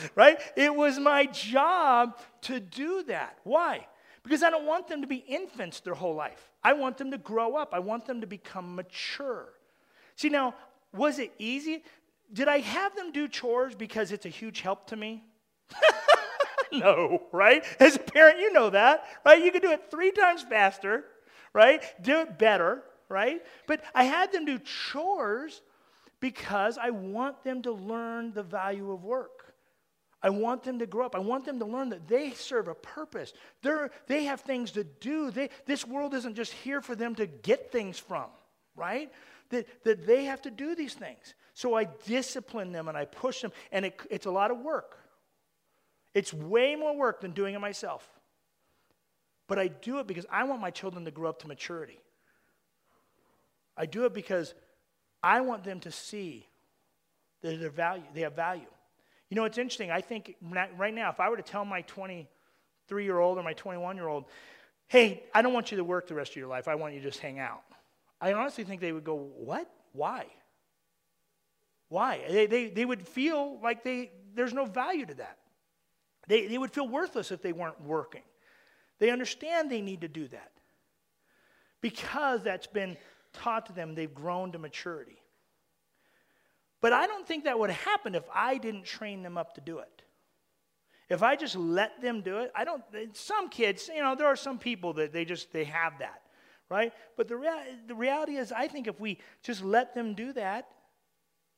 right? 0.14 0.38
It 0.56 0.74
was 0.74 0.98
my 0.98 1.26
job 1.26 2.18
to 2.42 2.60
do 2.60 3.02
that. 3.08 3.38
Why? 3.42 3.86
Because 4.22 4.42
I 4.42 4.50
don't 4.50 4.66
want 4.66 4.88
them 4.88 5.02
to 5.02 5.06
be 5.06 5.16
infants 5.16 5.80
their 5.80 5.94
whole 5.94 6.14
life. 6.14 6.50
I 6.64 6.72
want 6.72 6.96
them 6.96 7.10
to 7.10 7.18
grow 7.18 7.56
up. 7.56 7.74
I 7.74 7.78
want 7.78 8.06
them 8.06 8.22
to 8.22 8.26
become 8.26 8.74
mature. 8.74 9.48
See, 10.16 10.30
now, 10.30 10.54
was 10.94 11.18
it 11.18 11.32
easy? 11.38 11.84
Did 12.32 12.48
I 12.48 12.58
have 12.58 12.96
them 12.96 13.12
do 13.12 13.28
chores 13.28 13.74
because 13.74 14.12
it's 14.12 14.24
a 14.24 14.30
huge 14.30 14.60
help 14.60 14.86
to 14.88 14.96
me? 14.96 15.22
no, 16.72 17.22
right? 17.32 17.64
As 17.78 17.96
a 17.96 17.98
parent, 17.98 18.38
you 18.38 18.52
know 18.52 18.70
that, 18.70 19.04
right? 19.26 19.44
You 19.44 19.52
can 19.52 19.60
do 19.60 19.72
it 19.72 19.90
three 19.90 20.10
times 20.10 20.42
faster, 20.42 21.04
right? 21.52 21.82
Do 22.02 22.20
it 22.20 22.38
better, 22.38 22.82
right? 23.08 23.42
But 23.66 23.82
I 23.94 24.04
had 24.04 24.32
them 24.32 24.46
do 24.46 24.58
chores 24.58 25.60
because 26.20 26.78
I 26.78 26.90
want 26.90 27.44
them 27.44 27.60
to 27.62 27.72
learn 27.72 28.32
the 28.32 28.42
value 28.42 28.90
of 28.90 29.04
work. 29.04 29.33
I 30.24 30.30
want 30.30 30.62
them 30.62 30.78
to 30.78 30.86
grow 30.86 31.04
up. 31.04 31.14
I 31.14 31.18
want 31.18 31.44
them 31.44 31.58
to 31.58 31.66
learn 31.66 31.90
that 31.90 32.08
they 32.08 32.30
serve 32.30 32.66
a 32.68 32.74
purpose. 32.74 33.34
They're, 33.60 33.90
they 34.06 34.24
have 34.24 34.40
things 34.40 34.70
to 34.70 34.82
do. 34.82 35.30
They, 35.30 35.50
this 35.66 35.86
world 35.86 36.14
isn't 36.14 36.34
just 36.34 36.50
here 36.50 36.80
for 36.80 36.96
them 36.96 37.14
to 37.16 37.26
get 37.26 37.70
things 37.70 37.98
from, 37.98 38.24
right? 38.74 39.12
That, 39.50 39.84
that 39.84 40.06
they 40.06 40.24
have 40.24 40.40
to 40.42 40.50
do 40.50 40.74
these 40.74 40.94
things. 40.94 41.34
So 41.52 41.74
I 41.74 41.84
discipline 42.06 42.72
them 42.72 42.88
and 42.88 42.96
I 42.96 43.04
push 43.04 43.42
them, 43.42 43.52
and 43.70 43.84
it, 43.84 44.00
it's 44.10 44.24
a 44.24 44.30
lot 44.30 44.50
of 44.50 44.60
work. 44.60 44.96
It's 46.14 46.32
way 46.32 46.74
more 46.74 46.96
work 46.96 47.20
than 47.20 47.32
doing 47.32 47.54
it 47.54 47.60
myself. 47.60 48.08
But 49.46 49.58
I 49.58 49.68
do 49.68 49.98
it 49.98 50.06
because 50.06 50.24
I 50.30 50.44
want 50.44 50.62
my 50.62 50.70
children 50.70 51.04
to 51.04 51.10
grow 51.10 51.28
up 51.28 51.40
to 51.40 51.48
maturity. 51.48 52.00
I 53.76 53.84
do 53.84 54.06
it 54.06 54.14
because 54.14 54.54
I 55.22 55.42
want 55.42 55.64
them 55.64 55.80
to 55.80 55.92
see 55.92 56.48
that 57.42 57.60
they're 57.60 57.68
value, 57.68 58.04
they 58.14 58.22
have 58.22 58.34
value. 58.34 58.64
You 59.34 59.40
know, 59.40 59.46
it's 59.46 59.58
interesting. 59.58 59.90
I 59.90 60.00
think 60.00 60.36
right 60.78 60.94
now, 60.94 61.10
if 61.10 61.18
I 61.18 61.28
were 61.28 61.36
to 61.36 61.42
tell 61.42 61.64
my 61.64 61.80
23 61.80 63.02
year 63.02 63.18
old 63.18 63.36
or 63.36 63.42
my 63.42 63.52
21 63.54 63.96
year 63.96 64.06
old, 64.06 64.26
hey, 64.86 65.24
I 65.34 65.42
don't 65.42 65.52
want 65.52 65.72
you 65.72 65.76
to 65.78 65.82
work 65.82 66.06
the 66.06 66.14
rest 66.14 66.30
of 66.30 66.36
your 66.36 66.46
life, 66.46 66.68
I 66.68 66.76
want 66.76 66.94
you 66.94 67.00
to 67.00 67.04
just 67.04 67.18
hang 67.18 67.40
out, 67.40 67.64
I 68.20 68.32
honestly 68.32 68.62
think 68.62 68.80
they 68.80 68.92
would 68.92 69.02
go, 69.02 69.16
what? 69.16 69.68
Why? 69.90 70.26
Why? 71.88 72.20
They, 72.28 72.46
they, 72.46 72.68
they 72.68 72.84
would 72.84 73.08
feel 73.08 73.58
like 73.60 73.82
they, 73.82 74.12
there's 74.36 74.52
no 74.52 74.66
value 74.66 75.04
to 75.04 75.14
that. 75.14 75.38
They, 76.28 76.46
they 76.46 76.56
would 76.56 76.70
feel 76.70 76.86
worthless 76.86 77.32
if 77.32 77.42
they 77.42 77.52
weren't 77.52 77.82
working. 77.82 78.22
They 79.00 79.10
understand 79.10 79.68
they 79.68 79.80
need 79.80 80.02
to 80.02 80.08
do 80.08 80.28
that. 80.28 80.52
Because 81.80 82.44
that's 82.44 82.68
been 82.68 82.96
taught 83.32 83.66
to 83.66 83.72
them, 83.72 83.96
they've 83.96 84.14
grown 84.14 84.52
to 84.52 84.60
maturity. 84.60 85.18
But 86.84 86.92
I 86.92 87.06
don't 87.06 87.26
think 87.26 87.44
that 87.44 87.58
would 87.58 87.70
happen 87.70 88.14
if 88.14 88.24
I 88.30 88.58
didn't 88.58 88.84
train 88.84 89.22
them 89.22 89.38
up 89.38 89.54
to 89.54 89.62
do 89.62 89.78
it. 89.78 90.02
If 91.08 91.22
I 91.22 91.34
just 91.34 91.56
let 91.56 92.02
them 92.02 92.20
do 92.20 92.40
it, 92.40 92.52
I 92.54 92.64
don't, 92.64 92.82
some 93.14 93.48
kids, 93.48 93.88
you 93.88 94.02
know, 94.02 94.14
there 94.14 94.26
are 94.26 94.36
some 94.36 94.58
people 94.58 94.92
that 94.92 95.10
they 95.10 95.24
just, 95.24 95.50
they 95.50 95.64
have 95.64 96.00
that, 96.00 96.20
right? 96.68 96.92
But 97.16 97.28
the, 97.28 97.38
rea- 97.38 97.78
the 97.86 97.94
reality 97.94 98.36
is, 98.36 98.52
I 98.52 98.68
think 98.68 98.86
if 98.86 99.00
we 99.00 99.18
just 99.42 99.64
let 99.64 99.94
them 99.94 100.12
do 100.12 100.34
that, 100.34 100.68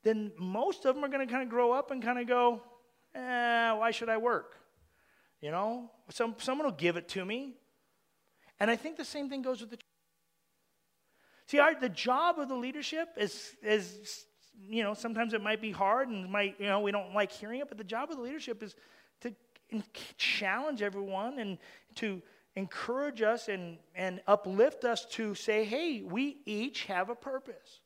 then 0.05 0.31
most 0.39 0.85
of 0.85 0.95
them 0.95 1.05
are 1.05 1.09
going 1.09 1.27
to 1.27 1.33
kind 1.33 1.43
of 1.43 1.49
grow 1.49 1.73
up 1.73 1.91
and 1.91 2.01
kind 2.01 2.21
of 2.21 2.29
go, 2.29 2.63
eh, 3.17 3.73
why 3.73 3.91
should 3.91 4.09
I 4.09 4.19
work? 4.19 4.55
You 5.41 5.51
know, 5.51 5.91
some, 6.09 6.37
someone 6.39 6.69
will 6.69 6.77
give 6.77 6.97
it 6.97 7.09
to 7.09 7.25
me. 7.25 7.57
And 8.61 8.71
I 8.71 8.77
think 8.77 8.97
the 8.97 9.05
same 9.05 9.29
thing 9.29 9.43
goes 9.43 9.61
with 9.61 9.71
the 9.71 9.79
See, 11.49 11.59
our, 11.59 11.75
the 11.75 11.89
job 11.89 12.39
of 12.39 12.49
the 12.49 12.55
leadership 12.55 13.09
is, 13.17 13.57
is, 13.61 14.27
you 14.59 14.83
know, 14.83 14.95
sometimes 14.95 15.35
it 15.35 15.43
might 15.43 15.61
be 15.61 15.71
hard 15.71 16.09
and 16.09 16.31
might, 16.31 16.57
you 16.59 16.67
know, 16.67 16.81
we 16.81 16.91
don't 16.91 17.15
like 17.15 17.31
hearing 17.31 17.61
it, 17.61 17.69
but 17.69 17.79
the 17.79 17.85
job 17.85 18.11
of 18.11 18.17
the 18.17 18.23
leadership 18.23 18.63
is 18.63 18.75
to 19.21 19.35
challenge 20.17 20.83
everyone 20.83 21.39
and 21.39 21.59
to 21.97 22.23
encourage 22.55 23.23
us 23.23 23.49
and, 23.49 23.79
and 23.95 24.21
uplift 24.27 24.85
us 24.85 25.05
to 25.07 25.35
say, 25.35 25.65
hey, 25.65 26.03
we 26.03 26.39
each 26.47 26.85
have 26.85 27.11
a 27.11 27.15
purpose. 27.15 27.81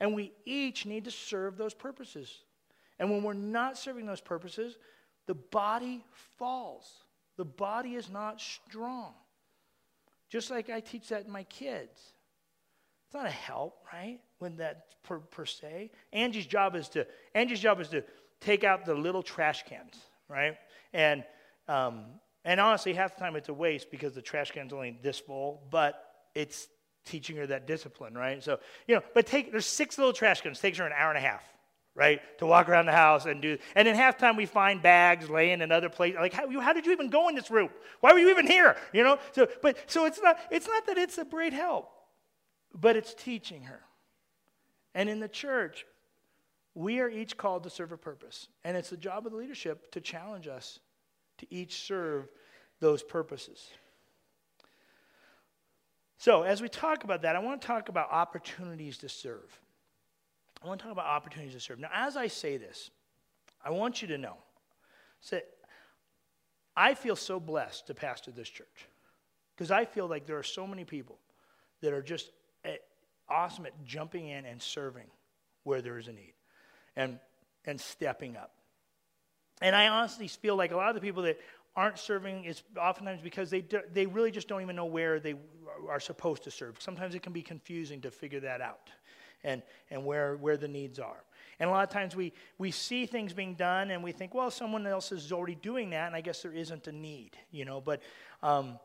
And 0.00 0.14
we 0.14 0.32
each 0.44 0.86
need 0.86 1.04
to 1.04 1.10
serve 1.10 1.56
those 1.56 1.74
purposes. 1.74 2.42
And 2.98 3.10
when 3.10 3.22
we're 3.22 3.32
not 3.32 3.78
serving 3.78 4.06
those 4.06 4.20
purposes, 4.20 4.78
the 5.26 5.34
body 5.34 6.04
falls. 6.36 7.04
The 7.36 7.44
body 7.44 7.94
is 7.94 8.10
not 8.10 8.40
strong. 8.40 9.14
Just 10.28 10.50
like 10.50 10.70
I 10.70 10.80
teach 10.80 11.08
that 11.08 11.26
to 11.26 11.30
my 11.30 11.44
kids. 11.44 12.13
It's 13.14 13.22
not 13.22 13.30
a 13.30 13.32
help, 13.32 13.78
right? 13.92 14.18
When 14.40 14.56
that 14.56 14.86
per, 15.04 15.20
per 15.20 15.46
se. 15.46 15.92
Angie's 16.12 16.46
job 16.46 16.74
is 16.74 16.88
to 16.88 17.06
Angie's 17.32 17.60
job 17.60 17.78
is 17.80 17.86
to 17.90 18.02
take 18.40 18.64
out 18.64 18.84
the 18.84 18.94
little 18.94 19.22
trash 19.22 19.62
cans, 19.68 19.94
right? 20.28 20.56
And 20.92 21.22
um, 21.68 22.06
and 22.44 22.58
honestly, 22.58 22.92
half 22.92 23.14
the 23.14 23.20
time 23.20 23.36
it's 23.36 23.48
a 23.48 23.54
waste 23.54 23.88
because 23.92 24.14
the 24.14 24.20
trash 24.20 24.50
can's 24.50 24.72
only 24.72 24.98
this 25.00 25.20
full, 25.20 25.62
but 25.70 26.24
it's 26.34 26.66
teaching 27.04 27.36
her 27.36 27.46
that 27.46 27.68
discipline, 27.68 28.14
right? 28.14 28.42
So, 28.42 28.58
you 28.88 28.96
know, 28.96 29.02
but 29.14 29.28
take 29.28 29.52
there's 29.52 29.64
six 29.64 29.96
little 29.96 30.12
trash 30.12 30.40
cans, 30.40 30.58
takes 30.58 30.78
her 30.78 30.84
an 30.84 30.92
hour 30.92 31.10
and 31.10 31.18
a 31.18 31.20
half, 31.20 31.44
right? 31.94 32.20
To 32.40 32.46
walk 32.46 32.68
around 32.68 32.86
the 32.86 32.92
house 32.92 33.26
and 33.26 33.40
do 33.40 33.58
and 33.76 33.86
in 33.86 33.94
halftime 33.94 34.36
we 34.36 34.46
find 34.46 34.82
bags 34.82 35.30
laying 35.30 35.60
in 35.60 35.70
other 35.70 35.88
places. 35.88 36.18
Like, 36.18 36.32
how, 36.32 36.50
how 36.60 36.72
did 36.72 36.84
you 36.84 36.90
even 36.90 37.10
go 37.10 37.28
in 37.28 37.36
this 37.36 37.48
room? 37.48 37.68
Why 38.00 38.12
were 38.12 38.18
you 38.18 38.30
even 38.30 38.48
here? 38.48 38.74
You 38.92 39.04
know? 39.04 39.20
So 39.30 39.46
but 39.62 39.76
so 39.86 40.04
it's 40.04 40.20
not 40.20 40.36
it's 40.50 40.66
not 40.66 40.84
that 40.88 40.98
it's 40.98 41.16
a 41.18 41.24
great 41.24 41.52
help 41.52 41.93
but 42.78 42.96
it's 42.96 43.14
teaching 43.14 43.62
her. 43.64 43.80
And 44.94 45.08
in 45.08 45.20
the 45.20 45.28
church, 45.28 45.86
we 46.74 47.00
are 47.00 47.08
each 47.08 47.36
called 47.36 47.62
to 47.64 47.70
serve 47.70 47.92
a 47.92 47.96
purpose. 47.96 48.48
And 48.64 48.76
it's 48.76 48.90
the 48.90 48.96
job 48.96 49.26
of 49.26 49.32
the 49.32 49.38
leadership 49.38 49.90
to 49.92 50.00
challenge 50.00 50.48
us 50.48 50.80
to 51.38 51.46
each 51.52 51.82
serve 51.82 52.28
those 52.80 53.02
purposes. 53.02 53.68
So, 56.18 56.42
as 56.42 56.62
we 56.62 56.68
talk 56.68 57.04
about 57.04 57.22
that, 57.22 57.36
I 57.36 57.38
want 57.40 57.60
to 57.60 57.66
talk 57.66 57.88
about 57.88 58.10
opportunities 58.10 58.98
to 58.98 59.08
serve. 59.08 59.60
I 60.62 60.66
want 60.66 60.80
to 60.80 60.84
talk 60.84 60.92
about 60.92 61.06
opportunities 61.06 61.54
to 61.54 61.60
serve. 61.60 61.78
Now, 61.78 61.90
as 61.92 62.16
I 62.16 62.28
say 62.28 62.56
this, 62.56 62.90
I 63.64 63.70
want 63.70 64.00
you 64.00 64.08
to 64.08 64.18
know 64.18 64.36
say, 65.20 65.42
I 66.76 66.94
feel 66.94 67.16
so 67.16 67.40
blessed 67.40 67.86
to 67.86 67.94
pastor 67.94 68.30
this 68.30 68.48
church 68.48 68.88
because 69.54 69.70
I 69.70 69.84
feel 69.84 70.06
like 70.06 70.26
there 70.26 70.38
are 70.38 70.42
so 70.42 70.66
many 70.66 70.84
people 70.84 71.18
that 71.80 71.92
are 71.92 72.02
just 72.02 72.30
awesome 73.28 73.66
at 73.66 73.84
jumping 73.84 74.28
in 74.28 74.44
and 74.44 74.60
serving 74.60 75.06
where 75.64 75.82
there 75.82 75.98
is 75.98 76.08
a 76.08 76.12
need 76.12 76.34
and, 76.96 77.18
and 77.64 77.80
stepping 77.80 78.36
up. 78.36 78.52
And 79.62 79.74
I 79.74 79.88
honestly 79.88 80.28
feel 80.28 80.56
like 80.56 80.72
a 80.72 80.76
lot 80.76 80.88
of 80.88 80.94
the 80.94 81.00
people 81.00 81.22
that 81.22 81.38
aren't 81.76 81.98
serving 81.98 82.44
is 82.44 82.62
oftentimes 82.80 83.20
because 83.22 83.50
they, 83.50 83.60
do, 83.60 83.80
they 83.92 84.06
really 84.06 84.30
just 84.30 84.48
don't 84.48 84.62
even 84.62 84.76
know 84.76 84.84
where 84.84 85.18
they 85.18 85.34
are 85.88 86.00
supposed 86.00 86.44
to 86.44 86.50
serve. 86.50 86.76
Sometimes 86.80 87.14
it 87.14 87.22
can 87.22 87.32
be 87.32 87.42
confusing 87.42 88.00
to 88.02 88.10
figure 88.10 88.40
that 88.40 88.60
out 88.60 88.90
and, 89.42 89.62
and 89.90 90.04
where, 90.04 90.36
where 90.36 90.56
the 90.56 90.68
needs 90.68 90.98
are. 90.98 91.24
And 91.60 91.68
a 91.68 91.72
lot 91.72 91.84
of 91.84 91.90
times 91.90 92.16
we, 92.16 92.32
we 92.58 92.70
see 92.70 93.06
things 93.06 93.32
being 93.32 93.54
done 93.54 93.90
and 93.90 94.02
we 94.02 94.12
think, 94.12 94.34
well, 94.34 94.50
someone 94.50 94.86
else 94.86 95.12
is 95.12 95.30
already 95.32 95.54
doing 95.54 95.90
that, 95.90 96.06
and 96.08 96.16
I 96.16 96.20
guess 96.20 96.42
there 96.42 96.52
isn't 96.52 96.86
a 96.88 96.92
need, 96.92 97.36
you 97.52 97.64
know. 97.64 97.80
But, 97.80 98.02
um, 98.42 98.78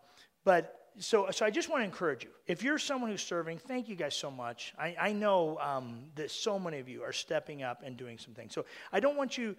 but 0.43 0.88
so, 0.99 1.27
so 1.31 1.45
I 1.45 1.49
just 1.49 1.69
want 1.69 1.81
to 1.81 1.85
encourage 1.85 2.23
you. 2.23 2.29
If 2.45 2.63
you're 2.63 2.77
someone 2.77 3.09
who's 3.09 3.23
serving, 3.23 3.57
thank 3.59 3.87
you 3.87 3.95
guys 3.95 4.15
so 4.15 4.29
much. 4.29 4.73
I, 4.77 4.95
I 4.99 5.11
know 5.13 5.57
um, 5.59 6.05
that 6.15 6.29
so 6.29 6.59
many 6.59 6.79
of 6.79 6.89
you 6.89 7.03
are 7.03 7.13
stepping 7.13 7.63
up 7.63 7.81
and 7.83 7.97
doing 7.97 8.17
some 8.17 8.33
things. 8.33 8.53
So 8.53 8.65
I 8.91 8.99
don't 8.99 9.17
want 9.17 9.37
you, 9.37 9.55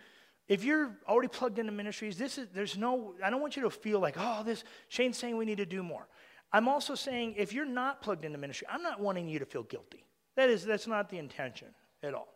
if 0.49 0.65
you're 0.65 0.97
already 1.09 1.29
plugged 1.29 1.59
into 1.59 1.73
ministries, 1.73 2.19
this 2.19 2.39
is 2.39 2.49
there's 2.53 2.77
no. 2.77 3.15
I 3.25 3.31
don't 3.31 3.41
want 3.41 3.57
you 3.57 3.63
to 3.63 3.71
feel 3.71 4.01
like, 4.01 4.17
oh, 4.19 4.43
this 4.45 4.65
Shane's 4.89 5.17
saying 5.17 5.37
we 5.37 5.45
need 5.45 5.59
to 5.59 5.67
do 5.67 5.83
more. 5.83 6.09
I'm 6.53 6.69
also 6.69 6.95
saying 6.95 7.35
if 7.37 7.53
you're 7.53 7.65
not 7.65 8.03
plugged 8.03 8.25
into 8.25 8.39
ministry, 8.39 8.67
I'm 8.71 8.83
not 8.83 9.01
wanting 9.01 9.29
you 9.29 9.39
to 9.39 9.47
feel 9.47 9.63
guilty. 9.63 10.05
That 10.37 10.51
is, 10.51 10.65
that's 10.65 10.87
not 10.87 11.09
the 11.09 11.19
intention 11.19 11.69
at 12.03 12.15
all. 12.15 12.29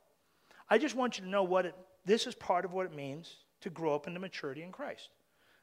I 0.68 0.78
just 0.78 0.94
want 0.94 1.18
you 1.18 1.24
to 1.24 1.30
know 1.30 1.42
what 1.42 1.66
it. 1.66 1.74
This 2.04 2.26
is 2.26 2.34
part 2.34 2.64
of 2.64 2.72
what 2.72 2.86
it 2.86 2.94
means 2.94 3.36
to 3.62 3.70
grow 3.70 3.94
up 3.94 4.06
into 4.06 4.20
maturity 4.20 4.62
in 4.62 4.72
Christ. 4.72 5.08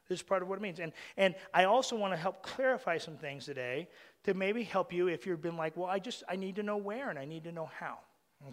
This 0.08 0.18
is 0.18 0.22
part 0.22 0.42
of 0.42 0.48
what 0.48 0.58
it 0.58 0.62
means. 0.62 0.80
And, 0.80 0.92
and 1.16 1.34
I 1.54 1.64
also 1.64 1.96
want 1.96 2.12
to 2.12 2.16
help 2.16 2.42
clarify 2.42 2.98
some 2.98 3.16
things 3.16 3.44
today 3.44 3.88
to 4.24 4.34
maybe 4.34 4.62
help 4.62 4.92
you 4.92 5.08
if 5.08 5.26
you've 5.26 5.42
been 5.42 5.56
like, 5.56 5.76
well, 5.76 5.88
I 5.88 5.98
just, 5.98 6.22
I 6.28 6.36
need 6.36 6.56
to 6.56 6.62
know 6.62 6.76
where 6.76 7.10
and 7.10 7.18
I 7.18 7.24
need 7.24 7.44
to 7.44 7.52
know 7.52 7.70
how. 7.78 7.98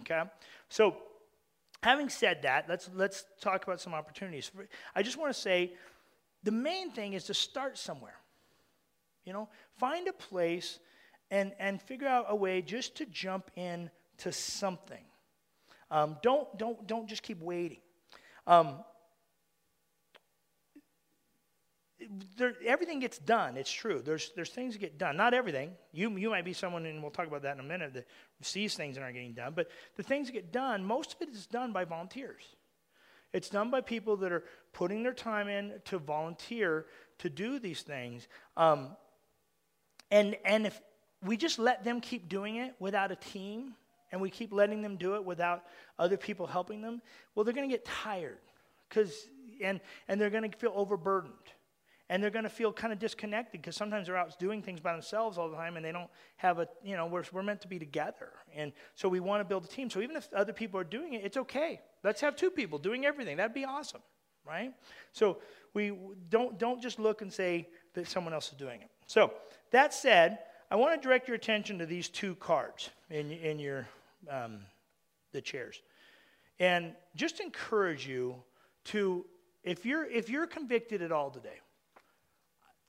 Okay? 0.00 0.22
So, 0.68 0.96
having 1.82 2.08
said 2.08 2.42
that, 2.42 2.68
let's, 2.68 2.88
let's 2.94 3.24
talk 3.40 3.64
about 3.64 3.80
some 3.80 3.94
opportunities. 3.94 4.50
I 4.94 5.02
just 5.02 5.16
want 5.16 5.34
to 5.34 5.40
say 5.40 5.72
the 6.42 6.52
main 6.52 6.90
thing 6.90 7.14
is 7.14 7.24
to 7.24 7.34
start 7.34 7.78
somewhere. 7.78 8.16
You 9.24 9.32
know, 9.32 9.48
find 9.78 10.08
a 10.08 10.12
place 10.12 10.78
and, 11.30 11.52
and 11.58 11.80
figure 11.80 12.08
out 12.08 12.26
a 12.28 12.34
way 12.36 12.62
just 12.62 12.96
to 12.96 13.06
jump 13.06 13.50
in 13.56 13.90
to 14.18 14.32
something. 14.32 15.04
Um, 15.90 16.16
don't, 16.22 16.56
don't, 16.58 16.86
don't 16.86 17.08
just 17.08 17.22
keep 17.22 17.40
waiting. 17.40 17.80
Um, 18.46 18.76
there, 22.36 22.54
everything 22.66 23.00
gets 23.00 23.18
done. 23.18 23.56
It's 23.56 23.70
true. 23.70 24.02
There's, 24.04 24.32
there's 24.34 24.50
things 24.50 24.74
that 24.74 24.80
get 24.80 24.98
done. 24.98 25.16
Not 25.16 25.34
everything. 25.34 25.72
You, 25.92 26.10
you 26.16 26.30
might 26.30 26.44
be 26.44 26.52
someone, 26.52 26.86
and 26.86 27.02
we'll 27.02 27.10
talk 27.10 27.26
about 27.26 27.42
that 27.42 27.54
in 27.54 27.60
a 27.60 27.68
minute, 27.68 27.94
that 27.94 28.06
sees 28.42 28.74
things 28.74 28.96
that 28.96 29.02
aren't 29.02 29.14
getting 29.14 29.32
done. 29.32 29.52
But 29.54 29.68
the 29.96 30.02
things 30.02 30.28
that 30.28 30.32
get 30.32 30.52
done, 30.52 30.84
most 30.84 31.14
of 31.14 31.22
it 31.22 31.34
is 31.34 31.46
done 31.46 31.72
by 31.72 31.84
volunteers. 31.84 32.42
It's 33.32 33.48
done 33.48 33.70
by 33.70 33.80
people 33.80 34.16
that 34.18 34.32
are 34.32 34.44
putting 34.72 35.02
their 35.02 35.14
time 35.14 35.48
in 35.48 35.74
to 35.86 35.98
volunteer 35.98 36.86
to 37.18 37.30
do 37.30 37.58
these 37.58 37.82
things. 37.82 38.26
Um, 38.56 38.96
and, 40.10 40.36
and 40.44 40.66
if 40.66 40.80
we 41.24 41.36
just 41.36 41.58
let 41.58 41.84
them 41.84 42.00
keep 42.00 42.28
doing 42.28 42.56
it 42.56 42.74
without 42.78 43.12
a 43.12 43.16
team, 43.16 43.74
and 44.12 44.20
we 44.20 44.28
keep 44.28 44.52
letting 44.52 44.82
them 44.82 44.96
do 44.96 45.14
it 45.14 45.24
without 45.24 45.64
other 45.98 46.16
people 46.16 46.46
helping 46.46 46.80
them, 46.80 47.00
well, 47.34 47.44
they're 47.44 47.54
going 47.54 47.68
to 47.68 47.72
get 47.72 47.84
tired. 47.84 48.38
Cause, 48.88 49.28
and, 49.62 49.80
and 50.08 50.20
they're 50.20 50.30
going 50.30 50.50
to 50.50 50.56
feel 50.58 50.72
overburdened 50.74 51.34
and 52.10 52.22
they're 52.22 52.28
going 52.30 52.44
to 52.44 52.50
feel 52.50 52.70
kind 52.72 52.92
of 52.92 52.98
disconnected 52.98 53.62
because 53.62 53.74
sometimes 53.74 54.06
they're 54.06 54.16
out 54.18 54.38
doing 54.38 54.60
things 54.60 54.80
by 54.80 54.92
themselves 54.92 55.38
all 55.38 55.48
the 55.48 55.56
time 55.56 55.76
and 55.76 55.84
they 55.84 55.92
don't 55.92 56.10
have 56.36 56.58
a 56.58 56.68
you 56.84 56.96
know 56.96 57.06
we're, 57.06 57.24
we're 57.32 57.42
meant 57.42 57.62
to 57.62 57.68
be 57.68 57.78
together. 57.78 58.28
And 58.54 58.72
so 58.94 59.08
we 59.08 59.20
want 59.20 59.40
to 59.40 59.44
build 59.44 59.64
a 59.64 59.68
team. 59.68 59.88
So 59.88 60.00
even 60.00 60.16
if 60.16 60.28
other 60.34 60.52
people 60.52 60.78
are 60.78 60.84
doing 60.84 61.14
it 61.14 61.24
it's 61.24 61.38
okay. 61.38 61.80
Let's 62.04 62.20
have 62.20 62.36
two 62.36 62.50
people 62.50 62.78
doing 62.78 63.06
everything. 63.06 63.38
That'd 63.38 63.54
be 63.54 63.64
awesome 63.64 64.02
right? 64.46 64.72
So 65.12 65.38
we 65.74 65.96
don't, 66.28 66.58
don't 66.58 66.80
just 66.80 66.98
look 66.98 67.22
and 67.22 67.32
say 67.32 67.68
that 67.94 68.08
someone 68.08 68.34
else 68.34 68.48
is 68.48 68.58
doing 68.58 68.80
it. 68.80 68.88
So 69.06 69.32
that 69.70 69.94
said, 69.94 70.38
I 70.70 70.76
want 70.76 71.00
to 71.00 71.06
direct 71.06 71.28
your 71.28 71.34
attention 71.34 71.78
to 71.78 71.86
these 71.86 72.08
two 72.08 72.34
cards 72.36 72.90
in, 73.10 73.32
in 73.32 73.58
your 73.58 73.88
um, 74.30 74.60
the 75.32 75.40
chairs, 75.40 75.80
and 76.58 76.92
just 77.16 77.40
encourage 77.40 78.06
you 78.06 78.36
to, 78.84 79.24
if 79.64 79.86
you're 79.86 80.04
if 80.04 80.28
you're 80.28 80.46
convicted 80.46 81.02
at 81.02 81.10
all 81.10 81.30
today, 81.30 81.60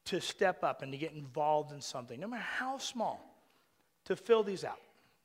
to 0.05 0.19
step 0.19 0.63
up 0.63 0.81
and 0.81 0.91
to 0.91 0.97
get 0.97 1.13
involved 1.13 1.71
in 1.71 1.81
something, 1.81 2.19
no 2.19 2.27
matter 2.27 2.43
how 2.43 2.77
small, 2.77 3.35
to 4.05 4.15
fill 4.15 4.43
these 4.43 4.63
out. 4.63 4.79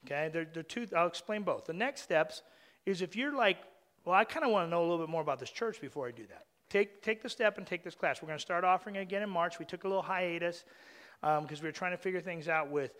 Okay, 0.05 0.31
they're, 0.33 0.47
they're 0.53 0.63
two. 0.63 0.87
I'll 0.97 1.07
explain 1.07 1.43
both. 1.43 1.65
The 1.65 1.73
next 1.73 2.03
steps 2.03 2.43
is 2.85 3.03
if 3.03 3.17
you're 3.17 3.35
like, 3.35 3.59
well, 4.05 4.15
I 4.15 4.25
kind 4.25 4.45
of 4.45 4.53
want 4.53 4.67
to 4.67 4.71
know 4.71 4.81
a 4.81 4.87
little 4.87 4.99
bit 4.99 5.09
more 5.09 5.23
about 5.23 5.41
this 5.41 5.51
church 5.51 5.81
before 5.81 6.07
I 6.07 6.13
do 6.13 6.27
that. 6.29 6.47
Take 6.69 7.03
take 7.03 7.23
the 7.23 7.29
step 7.29 7.59
and 7.59 7.67
take 7.67 7.83
this 7.83 7.95
class. 7.95 8.23
We're 8.23 8.29
going 8.29 8.39
to 8.39 8.43
start 8.43 8.65
offering 8.65 8.99
again 8.99 9.23
in 9.23 9.31
March. 9.31 9.59
We 9.59 9.65
took 9.65 9.85
a 9.85 9.89
little 9.89 10.03
hiatus 10.03 10.65
because 11.21 11.39
um, 11.39 11.63
we 11.63 11.69
were 11.69 11.73
trying 11.73 11.93
to 11.93 11.97
figure 11.97 12.21
things 12.21 12.49
out 12.49 12.71
with 12.71 12.95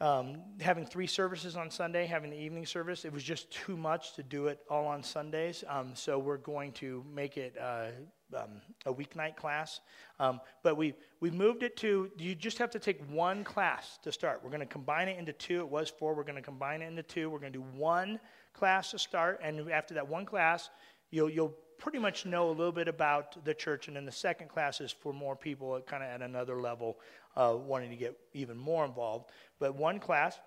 um, 0.00 0.42
having 0.60 0.86
three 0.86 1.06
services 1.08 1.56
on 1.56 1.70
Sunday, 1.70 2.06
having 2.06 2.30
the 2.30 2.40
evening 2.40 2.66
service, 2.66 3.04
it 3.04 3.12
was 3.12 3.24
just 3.24 3.50
too 3.50 3.76
much 3.76 4.14
to 4.14 4.22
do 4.22 4.46
it 4.46 4.60
all 4.70 4.86
on 4.86 5.02
Sundays. 5.02 5.64
Um, 5.68 5.90
so 5.94 6.18
we're 6.18 6.36
going 6.36 6.72
to 6.72 7.04
make 7.12 7.36
it 7.36 7.56
uh, 7.60 7.88
um, 8.36 8.60
a 8.86 8.94
weeknight 8.94 9.36
class. 9.36 9.80
Um, 10.20 10.40
but 10.62 10.76
we, 10.76 10.94
we 11.20 11.30
moved 11.30 11.62
it 11.64 11.76
to, 11.78 12.10
you 12.16 12.34
just 12.36 12.58
have 12.58 12.70
to 12.70 12.78
take 12.78 13.00
one 13.10 13.42
class 13.42 13.98
to 14.02 14.12
start. 14.12 14.40
We're 14.44 14.50
going 14.50 14.60
to 14.60 14.66
combine 14.66 15.08
it 15.08 15.18
into 15.18 15.32
two. 15.32 15.60
It 15.60 15.68
was 15.68 15.90
four. 15.90 16.14
We're 16.14 16.22
going 16.22 16.36
to 16.36 16.42
combine 16.42 16.82
it 16.82 16.86
into 16.86 17.02
two. 17.02 17.28
We're 17.28 17.40
going 17.40 17.52
to 17.52 17.58
do 17.58 17.64
one 17.76 18.20
class 18.52 18.92
to 18.92 18.98
start. 18.98 19.40
And 19.42 19.70
after 19.70 19.94
that 19.94 20.06
one 20.06 20.26
class, 20.26 20.70
you'll, 21.10 21.30
you'll 21.30 21.54
pretty 21.78 21.98
much 21.98 22.26
know 22.26 22.48
a 22.48 22.50
little 22.50 22.72
bit 22.72 22.88
about 22.88 23.44
the 23.44 23.54
church. 23.54 23.88
And 23.88 23.96
then 23.96 24.04
the 24.04 24.12
second 24.12 24.48
class 24.48 24.80
is 24.80 24.92
for 24.92 25.12
more 25.12 25.36
people, 25.36 25.80
kind 25.86 26.02
of 26.02 26.08
at 26.08 26.22
another 26.22 26.60
level, 26.60 26.98
uh, 27.38 27.56
wanting 27.56 27.90
to 27.90 27.96
get 27.96 28.18
even 28.34 28.56
more 28.56 28.84
involved. 28.84 29.30
But 29.58 29.76
one 29.76 30.00
class, 30.00 30.38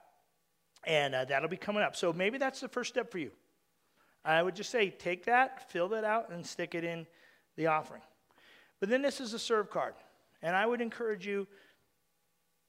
and 0.86 1.16
uh, 1.16 1.26
that'll 1.26 1.50
be 1.50 1.58
coming 1.58 1.82
up. 1.82 1.96
So 1.96 2.12
maybe 2.12 2.38
that's 2.38 2.60
the 2.60 2.68
first 2.68 2.90
step 2.90 3.12
for 3.12 3.18
you. 3.18 3.32
I 4.24 4.44
would 4.44 4.56
just 4.56 4.70
say 4.70 4.90
take 4.90 5.26
that, 5.26 5.72
fill 5.72 5.88
that 5.90 6.04
out, 6.04 6.30
and 6.30 6.46
stick 6.46 6.76
it 6.76 6.84
in 6.84 7.08
the 7.56 7.68
offering. 7.68 8.02
But 8.80 8.90
then 8.90 9.02
this 9.02 9.22
is 9.22 9.34
a 9.34 9.40
serve 9.40 9.70
card. 9.70 9.94
And 10.44 10.56
I 10.56 10.66
would 10.66 10.82
encourage 10.82 11.26
you, 11.26 11.48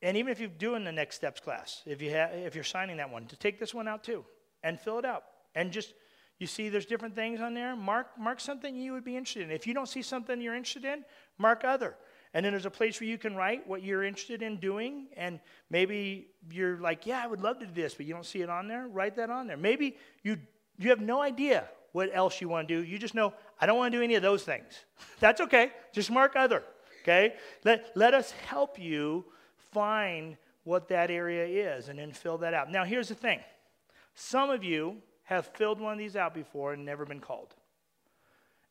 and 0.03 0.17
even 0.17 0.31
if 0.31 0.41
you're 0.41 0.49
doing 0.49 0.85
the 0.85 0.93
next 0.93 1.17
steps 1.17 1.41
class, 1.41 1.83
if, 1.85 2.01
you 2.01 2.11
ha- 2.11 2.31
if 2.33 2.55
you're 2.55 2.65
signing 2.65 2.99
that 2.99 3.11
one, 3.11 3.27
to 3.27 3.37
take 3.37 3.59
this 3.59 3.75
one 3.75 3.89
out 3.89 4.05
too 4.05 4.25
and 4.63 4.81
fill 4.81 4.99
it 4.99 5.05
out. 5.05 5.25
And 5.55 5.73
just 5.73 5.95
you 6.39 6.47
see, 6.47 6.69
there's 6.69 6.87
different 6.87 7.15
things 7.15 7.41
on 7.41 7.55
there. 7.55 7.77
Mark, 7.77 8.19
mark 8.19 8.41
something 8.41 8.75
you 8.75 8.93
would 8.93 9.05
be 9.05 9.17
interested 9.17 9.45
in. 9.45 9.51
If 9.51 9.67
you 9.67 9.75
don't 9.75 9.89
see 9.89 10.03
something 10.03 10.41
you're 10.41 10.57
interested 10.57 10.85
in, 10.85 11.05
mark 11.39 11.63
other. 11.65 11.97
And 12.35 12.45
then 12.45 12.53
there's 12.53 12.67
a 12.67 12.71
place 12.71 12.99
where 13.01 13.09
you 13.09 13.19
can 13.19 13.37
write 13.37 13.67
what 13.67 13.83
you're 13.83 14.05
interested 14.05 14.43
in 14.43 14.57
doing. 14.57 15.09
And 15.17 15.39
maybe 15.69 16.29
you're 16.51 16.79
like, 16.79 17.07
yeah, 17.07 17.23
I 17.23 17.27
would 17.27 17.41
love 17.41 17.59
to 17.59 17.67
do 17.67 17.73
this, 17.75 17.95
but 17.95 18.07
you 18.07 18.15
don't 18.15 18.25
see 18.25 18.41
it 18.41 18.49
on 18.49 18.69
there. 18.69 18.89
Write 18.89 19.17
that 19.17 19.29
on 19.31 19.47
there. 19.47 19.59
Maybe 19.59 19.97
you, 20.23 20.39
you 20.79 20.89
have 20.91 21.01
no 21.01 21.21
idea 21.21 21.69
what 21.93 22.11
else 22.13 22.41
you 22.41 22.49
want 22.49 22.69
to 22.69 22.75
do. 22.75 22.83
You 22.83 22.99
just 22.99 23.15
know, 23.15 23.35
I 23.61 23.67
don't 23.67 23.77
want 23.77 23.93
to 23.93 23.99
do 23.99 24.03
any 24.03 24.15
of 24.15 24.23
those 24.23 24.45
things. 24.45 24.73
That's 25.21 25.41
okay. 25.43 25.73
Just 25.93 26.11
mark 26.11 26.35
other. 26.35 26.63
Okay? 27.03 27.35
Let, 27.65 27.93
let 27.95 28.15
us 28.15 28.31
help 28.31 28.79
you 28.79 29.27
find 29.73 30.37
what 30.65 30.89
that 30.89 31.11
area 31.11 31.45
is 31.45 31.89
and 31.89 31.99
then 31.99 32.13
fill 32.13 32.39
that 32.39 32.55
out. 32.55 32.71
Now, 32.71 32.85
here's 32.85 33.09
the 33.09 33.15
thing 33.15 33.41
some 34.15 34.49
of 34.49 34.65
you 34.65 34.97
have 35.25 35.47
filled 35.47 35.81
one 35.81 35.93
of 35.93 35.99
these 35.99 36.17
out 36.17 36.35
before 36.35 36.73
and 36.73 36.85
never 36.85 37.05
been 37.05 37.21
called. 37.21 37.55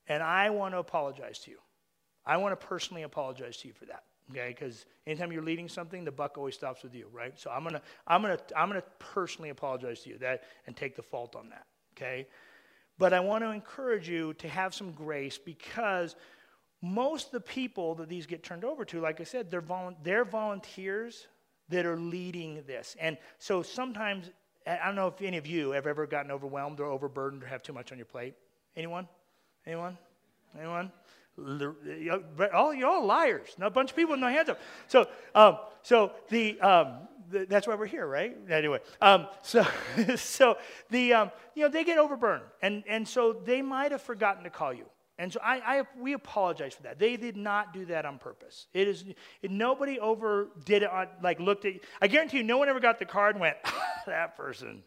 And 0.08 0.22
I 0.22 0.50
want 0.50 0.74
to 0.74 0.80
apologize 0.80 1.40
to 1.40 1.52
you. 1.52 1.58
I 2.26 2.38
want 2.38 2.60
to 2.60 2.68
personally 2.68 3.04
apologize 3.04 3.58
to 3.58 3.68
you 3.68 3.74
for 3.74 3.86
that. 3.86 4.04
Okay, 4.30 4.56
because 4.58 4.86
anytime 5.06 5.32
you're 5.32 5.44
leading 5.44 5.68
something, 5.68 6.06
the 6.06 6.12
buck 6.12 6.38
always 6.38 6.56
stops 6.56 6.84
with 6.84 6.96
you, 6.96 7.08
right? 7.12 7.38
So 7.38 7.52
I'm 7.52 7.64
gonna, 7.64 7.82
I'm 8.08 8.22
gonna, 8.22 8.40
I'm 8.56 8.70
gonna 8.70 8.84
personally 9.00 9.50
apologize 9.50 10.02
to 10.02 10.10
you 10.10 10.18
that 10.20 10.44
and 10.68 10.76
take 10.76 10.96
the 10.96 11.02
fault 11.02 11.36
on 11.36 11.50
that. 11.50 11.66
Okay, 11.98 12.28
but 12.98 13.14
I 13.14 13.20
want 13.20 13.44
to 13.44 13.50
encourage 13.50 14.08
you 14.08 14.34
to 14.36 14.48
have 14.48 14.74
some 14.74 14.92
grace 14.94 15.38
because 15.38 16.16
most 16.82 17.28
of 17.28 17.32
the 17.34 17.42
people 17.42 17.96
that 17.96 18.10
these 18.10 18.26
get 18.26 18.42
turned 18.44 18.64
over 18.64 18.86
to, 18.86 19.02
like 19.02 19.20
I 19.20 19.24
said, 19.24 19.52
they're, 19.52 19.62
volu- 19.62 19.96
they're 20.02 20.26
volunteers 20.26 21.28
that 21.70 21.86
are 21.86 21.98
leading 21.98 22.64
this, 22.66 22.96
and 23.00 23.18
so 23.38 23.62
sometimes 23.62 24.30
I 24.66 24.86
don't 24.86 24.96
know 24.96 25.08
if 25.08 25.22
any 25.22 25.38
of 25.38 25.48
you 25.48 25.72
have 25.72 25.88
ever 25.88 26.06
gotten 26.06 26.32
overwhelmed 26.32 26.80
or 26.80 26.86
overburdened 26.86 27.44
or 27.44 27.48
have 27.48 27.64
too 27.64 27.74
much 27.74 27.92
on 27.92 27.98
your 27.98 28.06
plate. 28.06 28.36
Anyone? 28.76 29.08
Anyone? 29.66 29.98
Anyone? 30.58 30.92
Oh, 32.54 32.72
you're 32.72 32.90
all 32.90 33.06
liars. 33.06 33.50
No, 33.58 33.68
a 33.68 33.70
bunch 33.70 33.92
of 33.92 33.96
people 33.96 34.12
with 34.12 34.22
no 34.22 34.28
hands 34.28 34.50
up. 34.50 34.60
So, 34.88 35.08
um, 35.36 35.58
so 35.82 36.12
the, 36.30 36.60
um, 36.62 37.08
the, 37.30 37.46
that's 37.46 37.68
why 37.68 37.76
we're 37.76 37.86
here, 37.86 38.08
right? 38.08 38.36
Anyway, 38.50 38.80
um, 39.02 39.28
so, 39.42 39.66
so 40.16 40.58
the, 40.90 41.14
um, 41.14 41.32
you 41.56 41.64
know, 41.64 41.70
they 41.70 41.84
get 41.84 41.98
overburned, 41.98 42.42
and 42.62 42.84
and 42.88 43.08
so 43.08 43.34
they 43.34 43.62
might 43.62 43.92
have 43.92 44.02
forgotten 44.02 44.44
to 44.44 44.50
call 44.50 44.74
you. 44.74 44.86
And 45.18 45.32
so 45.32 45.40
I, 45.44 45.80
I, 45.80 45.84
we 46.00 46.14
apologize 46.14 46.74
for 46.74 46.82
that. 46.84 46.98
They 46.98 47.16
did 47.16 47.38
not 47.38 47.74
do 47.74 47.86
that 47.86 48.06
on 48.06 48.18
purpose. 48.18 48.66
It 48.74 48.88
is 48.88 49.06
it, 49.44 49.52
nobody 49.52 50.00
over 50.00 50.50
did 50.66 50.82
it 50.82 50.90
on 50.90 51.08
like 51.22 51.40
looked 51.40 51.66
at. 51.66 51.74
I 52.02 52.08
guarantee 52.08 52.38
you, 52.38 52.44
no 52.44 52.58
one 52.58 52.70
ever 52.70 52.80
got 52.80 52.98
the 52.98 53.06
card 53.06 53.36
and 53.36 53.42
went, 53.42 53.58
that 54.08 54.36
person. 54.36 54.82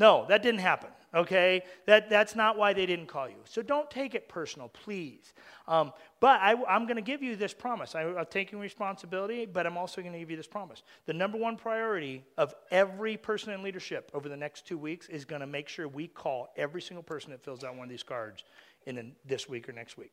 No, 0.00 0.24
that 0.28 0.42
didn't 0.42 0.60
happen. 0.60 0.88
Okay, 1.12 1.62
that 1.86 2.08
that's 2.08 2.36
not 2.36 2.56
why 2.56 2.72
they 2.72 2.86
didn't 2.86 3.06
call 3.06 3.28
you. 3.28 3.36
So 3.44 3.62
don't 3.62 3.90
take 3.90 4.14
it 4.14 4.28
personal, 4.28 4.68
please. 4.68 5.34
Um, 5.66 5.92
but 6.20 6.40
I, 6.40 6.52
am 6.68 6.84
going 6.86 6.96
to 6.96 7.02
give 7.02 7.20
you 7.20 7.34
this 7.34 7.52
promise. 7.52 7.94
I, 7.96 8.04
I'm 8.04 8.26
taking 8.30 8.60
responsibility, 8.60 9.44
but 9.44 9.66
I'm 9.66 9.76
also 9.76 10.00
going 10.00 10.12
to 10.12 10.18
give 10.20 10.30
you 10.30 10.36
this 10.36 10.46
promise. 10.46 10.84
The 11.06 11.12
number 11.12 11.36
one 11.36 11.56
priority 11.56 12.24
of 12.38 12.54
every 12.70 13.16
person 13.16 13.52
in 13.52 13.62
leadership 13.62 14.10
over 14.14 14.28
the 14.28 14.36
next 14.36 14.66
two 14.66 14.78
weeks 14.78 15.08
is 15.08 15.24
going 15.24 15.40
to 15.40 15.48
make 15.48 15.68
sure 15.68 15.88
we 15.88 16.06
call 16.06 16.52
every 16.56 16.80
single 16.80 17.02
person 17.02 17.32
that 17.32 17.42
fills 17.42 17.64
out 17.64 17.74
one 17.74 17.84
of 17.84 17.90
these 17.90 18.04
cards 18.04 18.44
in 18.86 19.12
this 19.26 19.48
week 19.48 19.68
or 19.68 19.72
next 19.72 19.98
week. 19.98 20.12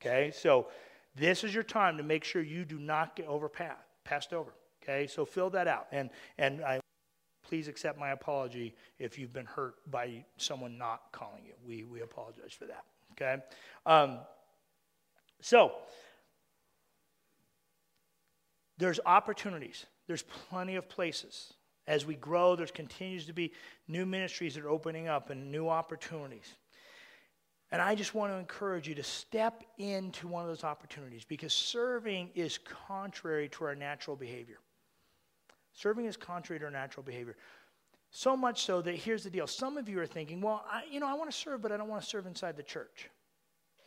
Okay? 0.00 0.32
So 0.34 0.68
this 1.14 1.44
is 1.44 1.54
your 1.54 1.64
time 1.64 1.96
to 1.96 2.02
make 2.02 2.24
sure 2.24 2.42
you 2.42 2.64
do 2.64 2.78
not 2.78 3.14
get 3.14 3.28
overpassed, 3.28 3.86
passed 4.02 4.32
over. 4.32 4.52
Okay? 4.82 5.06
So 5.06 5.24
fill 5.24 5.50
that 5.50 5.68
out. 5.68 5.86
And, 5.92 6.10
and 6.36 6.64
I 6.64 6.80
please 7.42 7.68
accept 7.68 7.98
my 7.98 8.10
apology 8.10 8.74
if 8.98 9.18
you've 9.18 9.32
been 9.32 9.46
hurt 9.46 9.74
by 9.90 10.24
someone 10.36 10.78
not 10.78 11.02
calling 11.12 11.44
you. 11.44 11.54
We, 11.66 11.84
we 11.84 12.00
apologize 12.00 12.52
for 12.52 12.66
that. 12.66 12.84
Okay? 13.12 13.42
Um, 13.86 14.18
so, 15.40 15.72
there's 18.78 19.00
opportunities, 19.04 19.86
there's 20.06 20.22
plenty 20.22 20.76
of 20.76 20.88
places. 20.88 21.52
As 21.86 22.06
we 22.06 22.14
grow, 22.14 22.54
there 22.54 22.66
continues 22.66 23.26
to 23.26 23.32
be 23.32 23.52
new 23.88 24.06
ministries 24.06 24.54
that 24.54 24.64
are 24.64 24.70
opening 24.70 25.08
up 25.08 25.30
and 25.30 25.50
new 25.50 25.68
opportunities. 25.68 26.54
And 27.72 27.80
I 27.80 27.94
just 27.94 28.14
want 28.14 28.32
to 28.32 28.36
encourage 28.36 28.86
you 28.86 28.94
to 28.94 29.02
step 29.02 29.64
into 29.78 30.28
one 30.28 30.42
of 30.42 30.48
those 30.48 30.62
opportunities 30.62 31.24
because 31.24 31.52
serving 31.52 32.30
is 32.34 32.58
contrary 32.86 33.48
to 33.50 33.64
our 33.64 33.74
natural 33.74 34.14
behavior. 34.14 34.58
Serving 35.72 36.06
is 36.06 36.16
contrary 36.16 36.60
to 36.60 36.66
our 36.66 36.70
natural 36.70 37.02
behavior. 37.02 37.36
So 38.10 38.36
much 38.36 38.64
so 38.64 38.82
that 38.82 38.94
here's 38.94 39.24
the 39.24 39.30
deal. 39.30 39.46
Some 39.46 39.78
of 39.78 39.88
you 39.88 39.98
are 40.00 40.06
thinking, 40.06 40.40
well, 40.40 40.64
I, 40.70 40.82
you 40.90 41.00
know, 41.00 41.08
I 41.08 41.14
want 41.14 41.30
to 41.30 41.36
serve, 41.36 41.62
but 41.62 41.72
I 41.72 41.76
don't 41.78 41.88
want 41.88 42.02
to 42.02 42.08
serve 42.08 42.26
inside 42.26 42.56
the 42.56 42.62
church. 42.62 43.08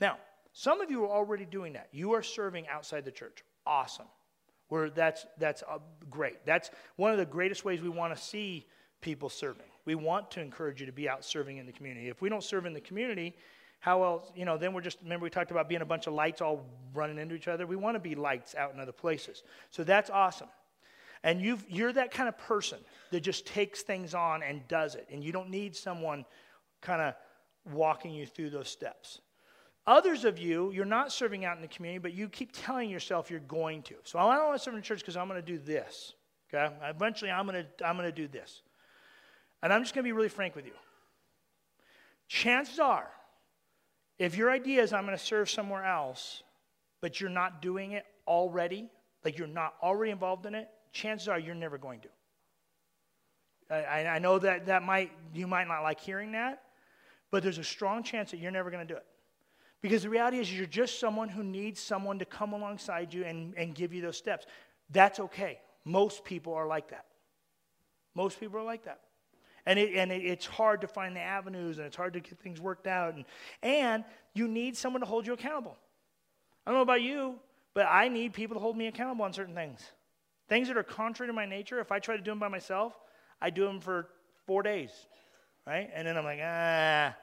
Now, 0.01 0.17
some 0.51 0.81
of 0.81 0.89
you 0.89 1.03
are 1.03 1.09
already 1.09 1.45
doing 1.45 1.73
that. 1.73 1.89
You 1.91 2.13
are 2.13 2.23
serving 2.23 2.67
outside 2.67 3.05
the 3.05 3.11
church. 3.11 3.43
Awesome. 3.67 4.07
Where 4.69 4.89
that's, 4.89 5.27
that's 5.37 5.63
uh, 5.69 5.77
great. 6.09 6.43
That's 6.45 6.71
one 6.95 7.11
of 7.11 7.17
the 7.19 7.25
greatest 7.25 7.63
ways 7.65 7.81
we 7.81 7.89
want 7.89 8.15
to 8.15 8.21
see 8.21 8.65
people 9.01 9.29
serving. 9.29 9.67
We 9.85 9.93
want 9.93 10.31
to 10.31 10.41
encourage 10.41 10.79
you 10.79 10.87
to 10.87 10.91
be 10.91 11.07
out 11.07 11.23
serving 11.23 11.57
in 11.57 11.67
the 11.67 11.71
community. 11.71 12.09
If 12.09 12.21
we 12.21 12.29
don't 12.29 12.43
serve 12.43 12.65
in 12.65 12.73
the 12.73 12.81
community, 12.81 13.35
how 13.79 14.01
else, 14.03 14.31
you 14.35 14.45
know, 14.45 14.57
then 14.57 14.73
we're 14.73 14.81
just, 14.81 14.97
remember 15.03 15.25
we 15.25 15.29
talked 15.29 15.51
about 15.51 15.69
being 15.69 15.81
a 15.81 15.85
bunch 15.85 16.07
of 16.07 16.13
lights 16.13 16.41
all 16.41 16.65
running 16.95 17.19
into 17.19 17.35
each 17.35 17.47
other? 17.47 17.67
We 17.67 17.75
want 17.75 17.93
to 17.93 17.99
be 17.99 18.15
lights 18.15 18.55
out 18.55 18.73
in 18.73 18.79
other 18.79 18.91
places. 18.91 19.43
So 19.69 19.83
that's 19.83 20.09
awesome. 20.09 20.47
And 21.25 21.41
you 21.41 21.57
you're 21.67 21.91
that 21.91 22.11
kind 22.11 22.29
of 22.29 22.37
person 22.37 22.77
that 23.11 23.21
just 23.21 23.47
takes 23.47 23.81
things 23.81 24.13
on 24.13 24.43
and 24.43 24.65
does 24.67 24.93
it. 24.93 25.07
And 25.11 25.23
you 25.23 25.31
don't 25.31 25.49
need 25.49 25.75
someone 25.75 26.23
kind 26.81 27.01
of 27.01 27.15
walking 27.73 28.13
you 28.13 28.27
through 28.27 28.51
those 28.51 28.69
steps. 28.69 29.21
Others 29.87 30.23
of 30.23 30.37
you, 30.37 30.71
you're 30.71 30.85
not 30.85 31.11
serving 31.11 31.43
out 31.43 31.55
in 31.55 31.63
the 31.63 31.67
community, 31.67 31.97
but 31.97 32.13
you 32.13 32.29
keep 32.29 32.51
telling 32.53 32.91
yourself 32.91 33.31
you're 33.31 33.39
going 33.39 33.81
to. 33.83 33.95
So 34.03 34.19
I 34.19 34.35
don't 34.35 34.45
want 34.45 34.57
to 34.59 34.63
serve 34.63 34.75
in 34.75 34.83
church 34.83 34.99
because 34.99 35.17
I'm 35.17 35.27
going 35.27 35.41
to 35.41 35.45
do 35.45 35.57
this. 35.57 36.13
Okay? 36.53 36.73
Eventually, 36.83 37.31
I'm 37.31 37.47
going 37.47 37.65
to, 37.65 37.87
I'm 37.87 37.97
going 37.97 38.07
to 38.07 38.15
do 38.15 38.27
this. 38.27 38.61
And 39.63 39.73
I'm 39.73 39.81
just 39.81 39.95
going 39.95 40.03
to 40.03 40.07
be 40.07 40.11
really 40.11 40.29
frank 40.29 40.55
with 40.55 40.65
you. 40.65 40.73
Chances 42.27 42.79
are, 42.79 43.09
if 44.19 44.37
your 44.37 44.51
idea 44.51 44.83
is 44.83 44.93
I'm 44.93 45.05
going 45.05 45.17
to 45.17 45.23
serve 45.23 45.49
somewhere 45.49 45.85
else, 45.85 46.43
but 47.01 47.19
you're 47.19 47.31
not 47.31 47.63
doing 47.63 47.93
it 47.93 48.05
already, 48.27 48.89
like 49.23 49.39
you're 49.39 49.47
not 49.47 49.73
already 49.81 50.11
involved 50.11 50.45
in 50.45 50.53
it, 50.53 50.69
chances 50.95 51.27
are 51.27 51.37
you're 51.37 51.53
never 51.53 51.77
going 51.77 51.99
to. 51.99 52.07
I, 53.69 54.05
I 54.05 54.19
know 54.19 54.39
that 54.39 54.67
that 54.67 54.83
might 54.83 55.11
you 55.33 55.47
might 55.47 55.67
not 55.67 55.81
like 55.81 55.99
hearing 55.99 56.31
that, 56.31 56.63
but 57.31 57.43
there's 57.43 57.57
a 57.57 57.63
strong 57.63 58.03
chance 58.03 58.31
that 58.31 58.37
you're 58.37 58.51
never 58.51 58.71
going 58.71 58.87
to 58.87 58.93
do 58.93 58.97
it 58.97 59.05
Because 59.81 60.03
the 60.03 60.09
reality 60.09 60.39
is, 60.39 60.55
you're 60.55 60.65
just 60.67 60.99
someone 60.99 61.29
who 61.29 61.43
needs 61.43 61.79
someone 61.79 62.19
to 62.19 62.25
come 62.25 62.53
alongside 62.53 63.13
you 63.13 63.25
and, 63.25 63.53
and 63.57 63.75
give 63.75 63.93
you 63.93 64.01
those 64.01 64.17
steps. 64.17 64.45
That's 64.91 65.19
okay. 65.19 65.59
Most 65.83 66.23
people 66.23 66.53
are 66.53 66.67
like 66.67 66.89
that. 66.89 67.05
Most 68.13 68.39
people 68.39 68.59
are 68.59 68.63
like 68.63 68.85
that. 68.85 69.01
And, 69.65 69.79
it, 69.79 69.95
and 69.95 70.11
it, 70.11 70.23
it's 70.23 70.45
hard 70.45 70.81
to 70.81 70.87
find 70.87 71.15
the 71.15 71.21
avenues 71.21 71.77
and 71.79 71.87
it's 71.87 71.95
hard 71.95 72.13
to 72.13 72.19
get 72.19 72.39
things 72.39 72.61
worked 72.61 72.87
out. 72.87 73.15
And, 73.15 73.25
and 73.63 74.03
you 74.33 74.47
need 74.47 74.77
someone 74.77 75.01
to 75.01 75.07
hold 75.07 75.25
you 75.25 75.33
accountable. 75.33 75.75
I 76.65 76.71
don't 76.71 76.77
know 76.77 76.83
about 76.83 77.01
you, 77.01 77.35
but 77.73 77.87
I 77.89 78.07
need 78.07 78.33
people 78.33 78.55
to 78.55 78.61
hold 78.61 78.77
me 78.77 78.87
accountable 78.87 79.25
on 79.25 79.33
certain 79.33 79.55
things. 79.55 79.81
Things 80.47 80.67
that 80.67 80.77
are 80.77 80.83
contrary 80.83 81.29
to 81.29 81.33
my 81.33 81.45
nature, 81.45 81.79
if 81.79 81.91
I 81.91 81.99
try 81.99 82.15
to 82.15 82.21
do 82.21 82.31
them 82.31 82.39
by 82.39 82.47
myself, 82.47 82.93
I 83.41 83.49
do 83.49 83.65
them 83.65 83.79
for 83.79 84.07
four 84.45 84.63
days, 84.63 84.91
right? 85.65 85.89
And 85.93 86.07
then 86.07 86.17
I'm 86.17 86.23
like, 86.23 86.39
ah, 86.43 87.15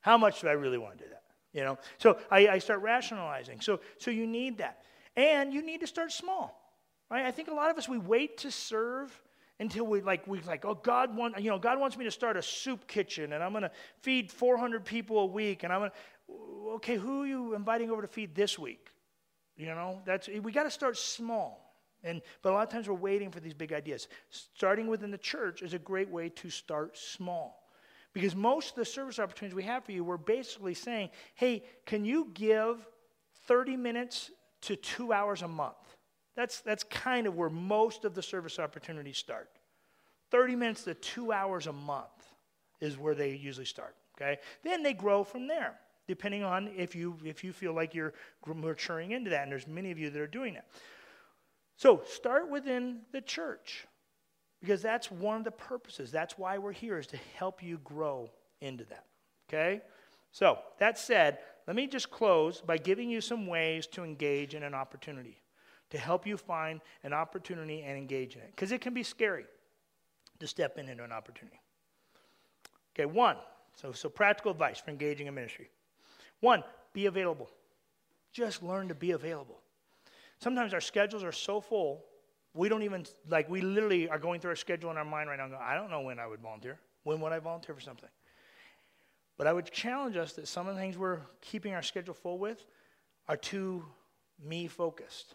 how 0.00 0.18
much 0.18 0.40
do 0.40 0.48
I 0.48 0.52
really 0.52 0.78
want 0.78 0.98
to 0.98 1.04
do 1.04 1.10
that? 1.10 1.22
You 1.52 1.64
know? 1.64 1.78
So 1.98 2.18
I, 2.30 2.48
I 2.48 2.58
start 2.58 2.82
rationalizing. 2.82 3.60
So, 3.60 3.80
so 3.98 4.10
you 4.10 4.26
need 4.26 4.58
that. 4.58 4.82
And 5.16 5.52
you 5.52 5.64
need 5.64 5.80
to 5.80 5.86
start 5.86 6.12
small, 6.12 6.58
right? 7.10 7.24
I 7.24 7.30
think 7.30 7.48
a 7.48 7.54
lot 7.54 7.70
of 7.70 7.78
us, 7.78 7.88
we 7.88 7.98
wait 7.98 8.38
to 8.38 8.50
serve 8.50 9.22
until 9.60 9.86
we 9.86 10.00
like 10.00 10.26
we 10.26 10.40
like 10.40 10.64
oh 10.64 10.74
god 10.74 11.14
want 11.16 11.38
you 11.40 11.48
know 11.48 11.58
god 11.58 11.78
wants 11.78 11.96
me 11.96 12.04
to 12.04 12.10
start 12.10 12.36
a 12.36 12.42
soup 12.42 12.88
kitchen 12.88 13.32
and 13.32 13.44
i'm 13.44 13.52
going 13.52 13.62
to 13.62 13.70
feed 14.00 14.32
400 14.32 14.84
people 14.84 15.20
a 15.20 15.26
week 15.26 15.62
and 15.62 15.72
i'm 15.72 15.80
going 15.80 15.90
to 15.90 16.70
okay 16.74 16.96
who 16.96 17.22
are 17.22 17.26
you 17.26 17.54
inviting 17.54 17.90
over 17.90 18.02
to 18.02 18.08
feed 18.08 18.34
this 18.34 18.58
week 18.58 18.88
you 19.56 19.66
know 19.66 20.00
that's 20.04 20.28
we 20.28 20.50
got 20.50 20.64
to 20.64 20.70
start 20.70 20.96
small 20.96 21.71
and 22.04 22.22
but 22.42 22.52
a 22.52 22.54
lot 22.54 22.62
of 22.62 22.68
times 22.68 22.88
we're 22.88 22.94
waiting 22.94 23.30
for 23.30 23.40
these 23.40 23.54
big 23.54 23.72
ideas 23.72 24.08
starting 24.30 24.86
within 24.86 25.10
the 25.10 25.18
church 25.18 25.62
is 25.62 25.74
a 25.74 25.78
great 25.78 26.08
way 26.08 26.28
to 26.28 26.50
start 26.50 26.96
small 26.96 27.68
because 28.12 28.34
most 28.34 28.70
of 28.70 28.76
the 28.76 28.84
service 28.84 29.18
opportunities 29.18 29.54
we 29.54 29.62
have 29.62 29.84
for 29.84 29.92
you 29.92 30.04
we're 30.04 30.16
basically 30.16 30.74
saying 30.74 31.10
hey 31.34 31.62
can 31.86 32.04
you 32.04 32.28
give 32.34 32.86
30 33.46 33.76
minutes 33.76 34.30
to 34.60 34.76
two 34.76 35.12
hours 35.12 35.42
a 35.42 35.48
month 35.48 35.96
that's, 36.34 36.60
that's 36.60 36.84
kind 36.84 37.26
of 37.26 37.36
where 37.36 37.50
most 37.50 38.04
of 38.04 38.14
the 38.14 38.22
service 38.22 38.58
opportunities 38.58 39.18
start. 39.18 39.50
30 40.30 40.56
minutes 40.56 40.84
to 40.84 40.94
two 40.94 41.32
hours 41.32 41.66
a 41.66 41.72
month 41.72 42.06
is 42.80 42.96
where 42.96 43.14
they 43.14 43.34
usually 43.34 43.66
start. 43.66 43.94
Okay? 44.16 44.38
Then 44.64 44.82
they 44.82 44.94
grow 44.94 45.24
from 45.24 45.46
there, 45.46 45.74
depending 46.08 46.42
on 46.42 46.70
if 46.76 46.94
you, 46.94 47.16
if 47.24 47.44
you 47.44 47.52
feel 47.52 47.74
like 47.74 47.94
you're 47.94 48.14
maturing 48.46 49.10
into 49.10 49.30
that. 49.30 49.42
And 49.42 49.52
there's 49.52 49.66
many 49.66 49.90
of 49.90 49.98
you 49.98 50.08
that 50.10 50.20
are 50.20 50.26
doing 50.26 50.54
that. 50.54 50.66
So 51.76 52.02
start 52.06 52.50
within 52.50 53.00
the 53.12 53.20
church 53.20 53.86
because 54.60 54.82
that's 54.82 55.10
one 55.10 55.38
of 55.38 55.44
the 55.44 55.50
purposes. 55.50 56.10
That's 56.10 56.38
why 56.38 56.58
we're 56.58 56.72
here, 56.72 56.98
is 56.98 57.06
to 57.08 57.18
help 57.36 57.62
you 57.62 57.78
grow 57.78 58.30
into 58.60 58.84
that. 58.84 59.04
Okay? 59.48 59.82
So, 60.30 60.58
that 60.78 60.98
said, 60.98 61.38
let 61.66 61.76
me 61.76 61.86
just 61.86 62.10
close 62.10 62.60
by 62.60 62.78
giving 62.78 63.10
you 63.10 63.20
some 63.20 63.46
ways 63.46 63.86
to 63.88 64.04
engage 64.04 64.54
in 64.54 64.62
an 64.62 64.72
opportunity 64.72 65.42
to 65.90 65.98
help 65.98 66.26
you 66.26 66.38
find 66.38 66.80
an 67.04 67.12
opportunity 67.12 67.82
and 67.82 67.98
engage 67.98 68.34
in 68.34 68.40
it. 68.40 68.50
Because 68.50 68.72
it 68.72 68.80
can 68.80 68.94
be 68.94 69.02
scary 69.02 69.44
to 70.40 70.46
step 70.46 70.78
in 70.78 70.88
into 70.88 71.04
an 71.04 71.12
opportunity. 71.12 71.60
Okay, 72.94 73.04
one, 73.04 73.36
so, 73.76 73.92
so 73.92 74.08
practical 74.08 74.50
advice 74.50 74.78
for 74.78 74.90
engaging 74.90 75.26
in 75.26 75.34
ministry. 75.34 75.70
One, 76.40 76.64
be 76.94 77.06
available. 77.06 77.50
Just 78.32 78.62
learn 78.62 78.88
to 78.88 78.94
be 78.94 79.10
available. 79.10 79.60
Sometimes 80.42 80.74
our 80.74 80.80
schedules 80.80 81.22
are 81.22 81.32
so 81.32 81.60
full, 81.60 82.04
we 82.54 82.68
don't 82.68 82.82
even, 82.82 83.06
like, 83.28 83.48
we 83.48 83.60
literally 83.60 84.08
are 84.08 84.18
going 84.18 84.40
through 84.40 84.50
our 84.50 84.56
schedule 84.56 84.90
in 84.90 84.96
our 84.96 85.04
mind 85.04 85.28
right 85.28 85.38
now 85.38 85.58
I 85.60 85.74
don't 85.74 85.90
know 85.90 86.02
when 86.02 86.18
I 86.18 86.26
would 86.26 86.40
volunteer. 86.40 86.78
When 87.04 87.20
would 87.20 87.32
I 87.32 87.38
volunteer 87.38 87.74
for 87.74 87.80
something? 87.80 88.08
But 89.38 89.46
I 89.46 89.52
would 89.52 89.70
challenge 89.70 90.16
us 90.16 90.34
that 90.34 90.48
some 90.48 90.68
of 90.68 90.74
the 90.74 90.80
things 90.80 90.98
we're 90.98 91.20
keeping 91.40 91.74
our 91.74 91.82
schedule 91.82 92.14
full 92.14 92.38
with 92.38 92.64
are 93.28 93.36
too 93.36 93.84
me 94.44 94.66
focused 94.66 95.34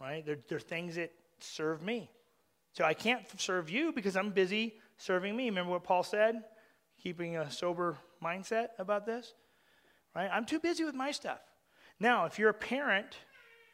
right? 0.00 0.24
They're, 0.24 0.38
they're 0.48 0.60
things 0.60 0.96
that 0.96 1.12
serve 1.38 1.82
me. 1.82 2.10
So 2.72 2.84
I 2.84 2.94
can't 2.94 3.22
serve 3.40 3.70
you 3.70 3.92
because 3.92 4.16
I'm 4.16 4.30
busy 4.30 4.74
serving 4.96 5.36
me. 5.36 5.46
Remember 5.46 5.72
what 5.72 5.84
Paul 5.84 6.02
said? 6.02 6.42
Keeping 7.02 7.36
a 7.36 7.50
sober 7.50 7.98
mindset 8.22 8.68
about 8.78 9.06
this, 9.06 9.34
right? 10.14 10.30
I'm 10.32 10.44
too 10.44 10.58
busy 10.58 10.84
with 10.84 10.94
my 10.94 11.10
stuff. 11.10 11.40
Now, 12.00 12.24
if 12.24 12.38
you're 12.38 12.50
a 12.50 12.54
parent, 12.54 13.16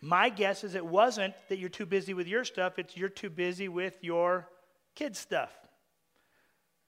my 0.01 0.31
guess 0.31 0.65
is 0.65 0.75
it 0.75 0.85
wasn't 0.85 1.35
that 1.49 1.59
you're 1.59 1.69
too 1.69 1.87
busy 1.87 2.15
with 2.15 2.27
your 2.27 2.45
stuff, 2.45 2.79
it's 2.79 2.97
you're 2.97 3.09
too 3.09 3.31
busy 3.31 3.69
with 3.69 4.03
your 4.03 4.49
kids' 4.95 5.19
stuff. 5.19 5.51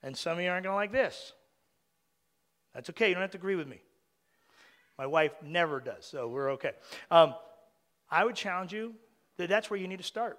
And 0.02 0.16
some 0.16 0.38
of 0.38 0.44
you 0.44 0.50
aren't 0.50 0.64
going 0.64 0.72
to 0.72 0.76
like 0.76 0.92
this. 0.92 1.32
That's 2.74 2.90
okay. 2.90 3.08
You 3.08 3.14
don't 3.14 3.22
have 3.22 3.30
to 3.32 3.38
agree 3.38 3.54
with 3.54 3.68
me. 3.68 3.80
My 4.98 5.06
wife 5.06 5.32
never 5.42 5.80
does, 5.80 6.06
so 6.06 6.28
we're 6.28 6.52
okay. 6.52 6.72
Um, 7.10 7.34
I 8.10 8.24
would 8.24 8.34
challenge 8.34 8.72
you 8.72 8.94
that 9.36 9.48
that's 9.48 9.70
where 9.70 9.78
you 9.78 9.88
need 9.88 9.98
to 9.98 10.04
start. 10.04 10.38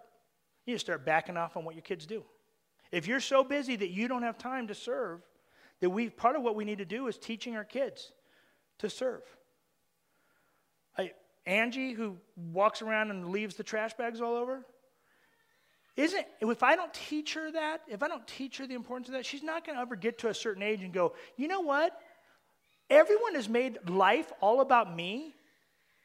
You 0.66 0.74
need 0.74 0.80
to 0.80 0.80
start 0.80 1.06
backing 1.06 1.38
off 1.38 1.58
on 1.58 1.66
what 1.66 1.76
your 1.76 1.82
kids 1.82 2.06
do. 2.06 2.24
If 2.92 3.08
you're 3.08 3.20
so 3.20 3.44
busy 3.44 3.76
that 3.76 3.90
you 3.90 4.08
don't 4.08 4.24
have 4.24 4.38
time 4.38 4.68
to 4.68 4.76
serve, 4.76 5.22
that 5.80 5.90
we 5.90 6.10
part 6.10 6.36
of 6.36 6.44
what 6.44 6.56
we 6.56 6.66
need 6.66 6.78
to 6.78 6.86
do 6.86 7.08
is 7.08 7.18
teaching 7.18 7.56
our 7.56 7.64
kids 7.64 8.12
to 8.80 8.90
serve. 8.90 9.24
I, 10.98 11.12
Angie, 11.46 11.94
who 11.94 12.18
walks 12.36 12.82
around 12.82 13.12
and 13.12 13.30
leaves 13.30 13.56
the 13.56 13.64
trash 13.64 13.94
bags 13.94 14.22
all 14.22 14.36
over, 14.36 14.66
isn't 15.96 16.26
if 16.42 16.64
I 16.64 16.76
don't 16.76 16.94
teach 16.94 17.36
her 17.36 17.52
that, 17.52 17.82
if 17.88 18.02
I 18.02 18.08
don't 18.08 18.28
teach 18.28 18.58
her 18.58 18.66
the 18.66 18.74
importance 18.74 19.10
of 19.10 19.14
that, 19.14 19.26
she's 19.26 19.44
not 19.44 19.66
going 19.66 19.76
to 19.76 19.82
ever 19.82 19.96
get 19.96 20.20
to 20.20 20.30
a 20.30 20.34
certain 20.34 20.64
age 20.64 20.82
and 20.82 20.92
go, 20.92 21.14
you 21.38 21.48
know 21.48 21.62
what? 21.62 21.96
Everyone 22.90 23.36
has 23.36 23.48
made 23.48 23.90
life 23.90 24.32
all 24.42 24.62
about 24.62 24.96
me 24.96 25.36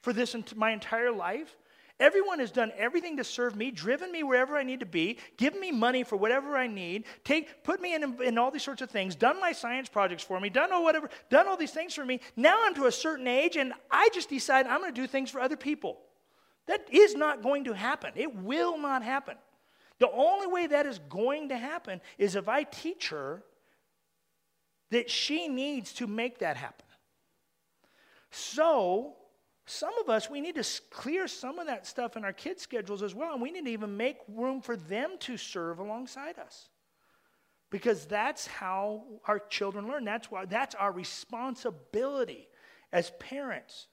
for 0.03 0.13
this 0.13 0.37
my 0.55 0.71
entire 0.71 1.11
life. 1.11 1.57
Everyone 2.01 2.39
has 2.39 2.53
done 2.53 2.73
everything 2.77 3.17
to 3.17 3.25
serve 3.25 3.57
me, 3.57 3.73
driven 3.73 4.13
me 4.13 4.23
wherever 4.23 4.57
I 4.57 4.63
need 4.63 4.81
to 4.81 4.87
be, 4.87 5.19
given 5.37 5.61
me 5.61 5.73
money 5.73 6.05
for 6.05 6.17
whatever 6.17 6.57
I 6.57 6.69
need, 6.69 7.05
take, 7.25 7.65
put 7.65 7.81
me 7.81 7.95
in, 7.95 8.23
in 8.23 8.39
all 8.39 8.53
these 8.53 8.63
sorts 8.63 8.83
of 8.83 8.91
things, 8.91 9.17
done 9.17 9.41
my 9.41 9.51
science 9.51 9.89
projects 9.89 10.23
for 10.23 10.39
me, 10.39 10.49
done 10.49 10.73
all 10.73 10.85
whatever, 10.85 11.11
done 11.29 11.49
all 11.49 11.57
these 11.57 11.73
things 11.73 11.95
for 11.95 12.05
me. 12.05 12.21
Now 12.37 12.59
I'm 12.63 12.75
to 12.77 12.87
a 12.87 12.93
certain 12.93 13.27
age 13.27 13.57
and 13.57 13.73
I 13.91 14.11
just 14.15 14.29
decide 14.29 14.67
I'm 14.67 14.81
going 14.81 14.95
to 14.95 15.01
do 15.01 15.09
things 15.09 15.31
for 15.31 15.41
other 15.41 15.57
people. 15.57 15.99
That 16.67 16.87
is 16.93 17.17
not 17.17 17.43
going 17.43 17.65
to 17.65 17.73
happen. 17.73 18.13
It 18.15 18.33
will 18.33 18.79
not 18.79 19.03
happen. 19.03 19.37
The 19.99 20.11
only 20.11 20.47
way 20.47 20.69
that 20.69 20.87
is 20.87 21.01
going 21.09 21.49
to 21.49 21.57
happen 21.57 22.01
is 22.17 22.37
if 22.37 22.49
I 22.49 22.63
teach 22.63 23.09
her 23.09 23.43
that 24.91 25.11
she 25.11 25.49
needs 25.49 25.93
to 25.95 26.07
make 26.07 26.39
that 26.39 26.57
happen. 26.57 26.87
So, 28.31 29.17
some 29.69 29.93
of 29.99 30.09
us, 30.09 30.31
we 30.31 30.41
need 30.41 30.55
to 30.55 30.65
clear 30.91 31.29
some 31.29 31.59
of 31.59 31.67
that 31.67 31.87
stuff 31.87 32.17
in 32.17 32.25
our 32.25 32.33
kids' 32.33 32.63
schedules 32.63 33.03
as 33.03 33.15
well, 33.15 33.33
and 33.33 33.43
we 33.43 33.51
need 33.51 33.67
to 33.67 33.71
even 33.71 33.97
make 33.97 34.17
room 34.29 34.61
for 34.61 34.77
them 34.77 35.17
to 35.21 35.37
serve 35.37 35.79
alongside 35.79 36.39
us. 36.39 36.69
Because 37.71 38.07
that's 38.07 38.47
how 38.47 39.03
our 39.27 39.39
children 39.39 39.87
learn. 39.87 40.05
That's 40.05 40.31
why 40.31 40.47
that's 40.47 40.75
our 40.75 40.91
responsibility 40.91 42.49
as 42.93 43.11
parents 43.19 43.89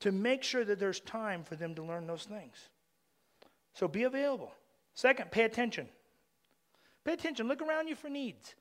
to 0.00 0.12
make 0.12 0.42
sure 0.42 0.64
that 0.64 0.78
there's 0.78 1.00
time 1.00 1.42
for 1.42 1.56
them 1.56 1.74
to 1.76 1.82
learn 1.82 2.06
those 2.06 2.24
things. 2.24 2.68
So 3.72 3.88
be 3.88 4.02
available. 4.02 4.52
Second, 4.94 5.30
pay 5.30 5.44
attention. 5.44 5.88
Pay 7.04 7.14
attention. 7.14 7.48
Look 7.48 7.62
around 7.62 7.88
you 7.88 7.94
for 7.94 8.10
needs. 8.10 8.54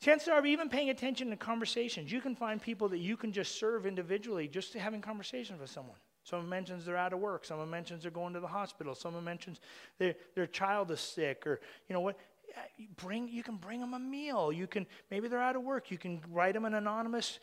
Chances 0.00 0.28
are, 0.28 0.44
even 0.44 0.68
paying 0.68 0.90
attention 0.90 1.30
to 1.30 1.36
conversations, 1.36 2.12
you 2.12 2.20
can 2.20 2.36
find 2.36 2.60
people 2.60 2.88
that 2.90 2.98
you 2.98 3.16
can 3.16 3.32
just 3.32 3.58
serve 3.58 3.86
individually 3.86 4.46
just 4.46 4.74
having 4.74 5.00
conversations 5.00 5.60
with 5.60 5.70
someone. 5.70 5.96
Someone 6.22 6.48
mentions 6.48 6.84
they're 6.84 6.96
out 6.96 7.12
of 7.12 7.20
work. 7.20 7.44
Someone 7.44 7.70
mentions 7.70 8.02
they're 8.02 8.10
going 8.10 8.34
to 8.34 8.40
the 8.40 8.46
hospital. 8.46 8.94
Someone 8.94 9.24
mentions 9.24 9.60
their, 9.98 10.16
their 10.34 10.46
child 10.46 10.90
is 10.90 11.00
sick, 11.00 11.46
or 11.46 11.60
you 11.88 11.94
know 11.94 12.00
what? 12.00 12.18
Bring 12.96 13.28
you 13.28 13.42
can 13.42 13.56
bring 13.56 13.80
them 13.80 13.94
a 13.94 13.98
meal. 13.98 14.50
You 14.50 14.66
can 14.66 14.86
maybe 15.10 15.28
they're 15.28 15.40
out 15.40 15.56
of 15.56 15.62
work. 15.62 15.90
You 15.90 15.98
can 15.98 16.20
write 16.30 16.54
them 16.54 16.64
an 16.64 16.74
anonymous 16.74 17.38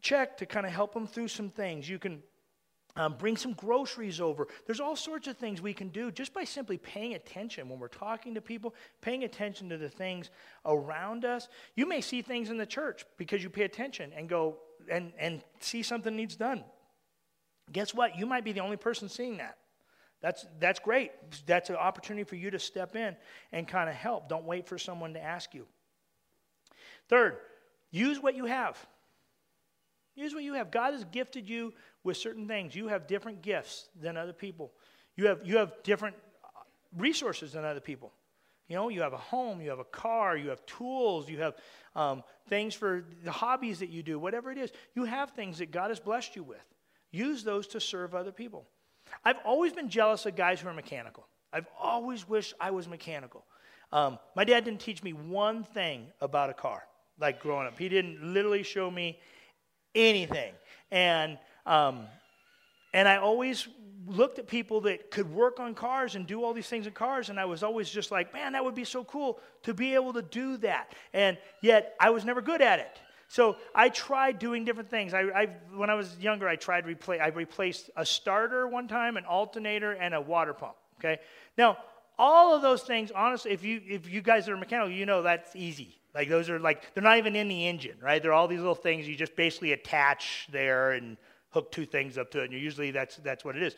check 0.00 0.36
to 0.38 0.46
kind 0.46 0.66
of 0.66 0.72
help 0.72 0.92
them 0.92 1.06
through 1.06 1.28
some 1.28 1.50
things. 1.50 1.88
You 1.88 1.98
can 1.98 2.22
um, 2.96 3.14
bring 3.18 3.36
some 3.36 3.52
groceries 3.52 4.20
over. 4.20 4.48
There's 4.66 4.80
all 4.80 4.96
sorts 4.96 5.28
of 5.28 5.36
things 5.36 5.62
we 5.62 5.72
can 5.72 5.88
do 5.88 6.10
just 6.10 6.34
by 6.34 6.44
simply 6.44 6.76
paying 6.78 7.14
attention 7.14 7.68
when 7.68 7.78
we're 7.78 7.88
talking 7.88 8.34
to 8.34 8.40
people, 8.40 8.74
paying 9.00 9.24
attention 9.24 9.68
to 9.68 9.78
the 9.78 9.88
things 9.88 10.30
around 10.64 11.24
us. 11.24 11.48
You 11.76 11.86
may 11.86 12.00
see 12.00 12.22
things 12.22 12.50
in 12.50 12.56
the 12.56 12.66
church 12.66 13.04
because 13.16 13.42
you 13.42 13.50
pay 13.50 13.62
attention 13.62 14.12
and 14.16 14.28
go 14.28 14.58
and, 14.90 15.12
and 15.18 15.42
see 15.60 15.82
something 15.82 16.14
needs 16.14 16.36
done. 16.36 16.64
Guess 17.72 17.94
what? 17.94 18.18
You 18.18 18.26
might 18.26 18.44
be 18.44 18.52
the 18.52 18.60
only 18.60 18.76
person 18.76 19.08
seeing 19.08 19.36
that. 19.38 19.58
That's, 20.20 20.44
that's 20.58 20.80
great. 20.80 21.12
That's 21.46 21.70
an 21.70 21.76
opportunity 21.76 22.24
for 22.24 22.36
you 22.36 22.50
to 22.50 22.58
step 22.58 22.94
in 22.94 23.16
and 23.52 23.66
kind 23.66 23.88
of 23.88 23.94
help. 23.94 24.28
Don't 24.28 24.44
wait 24.44 24.66
for 24.66 24.76
someone 24.76 25.14
to 25.14 25.22
ask 25.22 25.54
you. 25.54 25.66
Third, 27.08 27.38
use 27.90 28.20
what 28.20 28.34
you 28.34 28.44
have. 28.44 28.76
Use 30.14 30.34
what 30.34 30.42
you 30.42 30.54
have. 30.54 30.70
God 30.70 30.92
has 30.92 31.04
gifted 31.04 31.48
you 31.48 31.72
with 32.04 32.16
certain 32.16 32.46
things. 32.46 32.74
You 32.74 32.88
have 32.88 33.06
different 33.06 33.42
gifts 33.42 33.88
than 34.00 34.16
other 34.16 34.32
people. 34.32 34.72
You 35.16 35.26
have, 35.26 35.40
you 35.44 35.58
have 35.58 35.72
different 35.82 36.16
resources 36.96 37.52
than 37.52 37.64
other 37.64 37.80
people. 37.80 38.12
You 38.68 38.76
know, 38.76 38.88
you 38.88 39.02
have 39.02 39.12
a 39.12 39.18
home, 39.18 39.60
you 39.60 39.70
have 39.70 39.80
a 39.80 39.84
car, 39.84 40.36
you 40.36 40.50
have 40.50 40.64
tools, 40.64 41.28
you 41.28 41.40
have 41.40 41.54
um, 41.96 42.22
things 42.48 42.74
for 42.74 43.04
the 43.24 43.32
hobbies 43.32 43.80
that 43.80 43.88
you 43.88 44.02
do, 44.02 44.18
whatever 44.18 44.52
it 44.52 44.58
is. 44.58 44.70
You 44.94 45.04
have 45.04 45.30
things 45.30 45.58
that 45.58 45.72
God 45.72 45.90
has 45.90 45.98
blessed 45.98 46.36
you 46.36 46.44
with. 46.44 46.64
Use 47.10 47.42
those 47.42 47.66
to 47.68 47.80
serve 47.80 48.14
other 48.14 48.30
people. 48.30 48.64
I've 49.24 49.38
always 49.44 49.72
been 49.72 49.88
jealous 49.88 50.24
of 50.26 50.36
guys 50.36 50.60
who 50.60 50.68
are 50.68 50.72
mechanical. 50.72 51.26
I've 51.52 51.66
always 51.80 52.28
wished 52.28 52.54
I 52.60 52.70
was 52.70 52.86
mechanical. 52.86 53.44
Um, 53.92 54.20
my 54.36 54.44
dad 54.44 54.64
didn't 54.64 54.80
teach 54.80 55.02
me 55.02 55.12
one 55.12 55.64
thing 55.64 56.06
about 56.20 56.48
a 56.48 56.54
car, 56.54 56.84
like 57.18 57.40
growing 57.40 57.66
up. 57.66 57.76
He 57.76 57.88
didn't 57.88 58.22
literally 58.22 58.62
show 58.62 58.88
me 58.88 59.18
anything. 59.96 60.54
And 60.92 61.38
um, 61.66 62.06
and 62.92 63.08
I 63.08 63.16
always 63.16 63.68
looked 64.06 64.38
at 64.38 64.48
people 64.48 64.80
that 64.82 65.10
could 65.10 65.32
work 65.32 65.60
on 65.60 65.74
cars 65.74 66.14
and 66.16 66.26
do 66.26 66.42
all 66.42 66.52
these 66.52 66.68
things 66.68 66.86
in 66.86 66.92
cars, 66.92 67.28
and 67.28 67.38
I 67.38 67.44
was 67.44 67.62
always 67.62 67.88
just 67.88 68.10
like, 68.10 68.32
man, 68.32 68.52
that 68.52 68.64
would 68.64 68.74
be 68.74 68.84
so 68.84 69.04
cool 69.04 69.38
to 69.62 69.74
be 69.74 69.94
able 69.94 70.12
to 70.14 70.22
do 70.22 70.56
that. 70.58 70.94
And 71.12 71.38
yet, 71.60 71.94
I 72.00 72.10
was 72.10 72.24
never 72.24 72.40
good 72.40 72.62
at 72.62 72.78
it. 72.80 73.00
So 73.28 73.56
I 73.74 73.90
tried 73.90 74.40
doing 74.40 74.64
different 74.64 74.90
things. 74.90 75.14
I, 75.14 75.20
I 75.20 75.46
when 75.76 75.88
I 75.88 75.94
was 75.94 76.18
younger, 76.18 76.48
I 76.48 76.56
tried 76.56 76.84
replace. 76.84 77.20
I 77.22 77.28
replaced 77.28 77.88
a 77.96 78.04
starter 78.04 78.66
one 78.66 78.88
time, 78.88 79.16
an 79.16 79.24
alternator, 79.24 79.92
and 79.92 80.14
a 80.14 80.20
water 80.20 80.52
pump. 80.52 80.74
Okay. 80.98 81.20
Now, 81.56 81.78
all 82.18 82.56
of 82.56 82.60
those 82.60 82.82
things, 82.82 83.12
honestly, 83.14 83.52
if 83.52 83.64
you 83.64 83.80
if 83.86 84.10
you 84.10 84.20
guys 84.20 84.48
are 84.48 84.56
mechanical, 84.56 84.92
you 84.92 85.06
know 85.06 85.22
that's 85.22 85.54
easy. 85.54 85.96
Like 86.12 86.28
those 86.28 86.50
are 86.50 86.58
like 86.58 86.92
they're 86.92 87.04
not 87.04 87.18
even 87.18 87.36
in 87.36 87.46
the 87.46 87.68
engine, 87.68 87.96
right? 88.02 88.20
They're 88.20 88.32
all 88.32 88.48
these 88.48 88.58
little 88.58 88.74
things 88.74 89.06
you 89.06 89.14
just 89.14 89.36
basically 89.36 89.72
attach 89.72 90.48
there 90.50 90.90
and 90.92 91.16
hook 91.50 91.72
two 91.72 91.86
things 91.86 92.18
up 92.18 92.30
to 92.32 92.42
it, 92.42 92.50
and 92.50 92.60
usually 92.60 92.90
that's, 92.90 93.16
that's 93.16 93.44
what 93.44 93.56
it 93.56 93.62
is. 93.62 93.76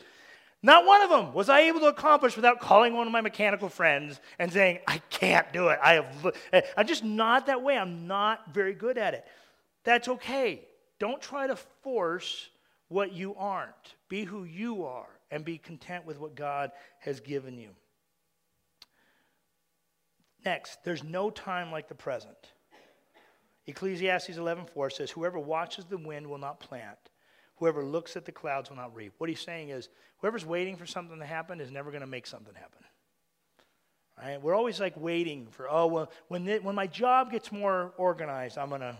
Not 0.65 0.85
one 0.85 1.01
of 1.01 1.09
them 1.09 1.33
was 1.33 1.49
I 1.49 1.61
able 1.61 1.81
to 1.81 1.87
accomplish 1.87 2.37
without 2.37 2.61
calling 2.61 2.93
one 2.93 3.05
of 3.05 3.11
my 3.11 3.19
mechanical 3.19 3.67
friends 3.67 4.21
and 4.39 4.51
saying, 4.51 4.79
I 4.87 4.99
can't 5.09 5.51
do 5.51 5.67
it. 5.67 5.79
I 5.83 5.95
have, 5.95 6.63
I'm 6.77 6.87
just 6.87 7.03
not 7.03 7.47
that 7.47 7.61
way. 7.61 7.77
I'm 7.77 8.07
not 8.07 8.53
very 8.53 8.73
good 8.73 8.97
at 8.97 9.13
it. 9.13 9.25
That's 9.83 10.07
okay. 10.07 10.65
Don't 10.99 11.21
try 11.21 11.47
to 11.47 11.57
force 11.83 12.49
what 12.87 13.11
you 13.11 13.35
aren't. 13.35 13.95
Be 14.07 14.23
who 14.23 14.45
you 14.45 14.85
are 14.85 15.09
and 15.31 15.43
be 15.43 15.57
content 15.57 16.05
with 16.05 16.17
what 16.17 16.35
God 16.35 16.71
has 16.99 17.19
given 17.19 17.57
you. 17.57 17.71
Next, 20.45 20.83
there's 20.85 21.03
no 21.03 21.29
time 21.29 21.71
like 21.71 21.89
the 21.89 21.95
present. 21.95 22.37
Ecclesiastes 23.65 24.37
11:4 24.37 24.89
says, 24.91 25.11
"Whoever 25.11 25.39
watches 25.39 25.85
the 25.85 25.97
wind 25.97 26.27
will 26.27 26.37
not 26.37 26.59
plant, 26.59 26.97
Whoever 27.57 27.83
looks 27.83 28.15
at 28.15 28.25
the 28.25 28.31
clouds 28.31 28.69
will 28.69 28.77
not 28.77 28.95
reap. 28.95 29.13
What 29.17 29.29
he's 29.29 29.41
saying 29.41 29.69
is, 29.69 29.89
whoever's 30.17 30.45
waiting 30.45 30.75
for 30.75 30.85
something 30.85 31.19
to 31.19 31.25
happen 31.25 31.61
is 31.61 31.71
never 31.71 31.91
going 31.91 32.01
to 32.01 32.07
make 32.07 32.25
something 32.25 32.53
happen. 32.55 32.79
Right? 34.21 34.41
We're 34.41 34.55
always 34.55 34.79
like 34.79 34.95
waiting 34.95 35.47
for, 35.49 35.69
oh, 35.69 35.87
well, 35.87 36.11
when, 36.27 36.45
the, 36.45 36.59
when 36.59 36.75
my 36.75 36.87
job 36.87 37.31
gets 37.31 37.51
more 37.51 37.93
organized, 37.97 38.57
I'm 38.57 38.69
gonna, 38.69 38.97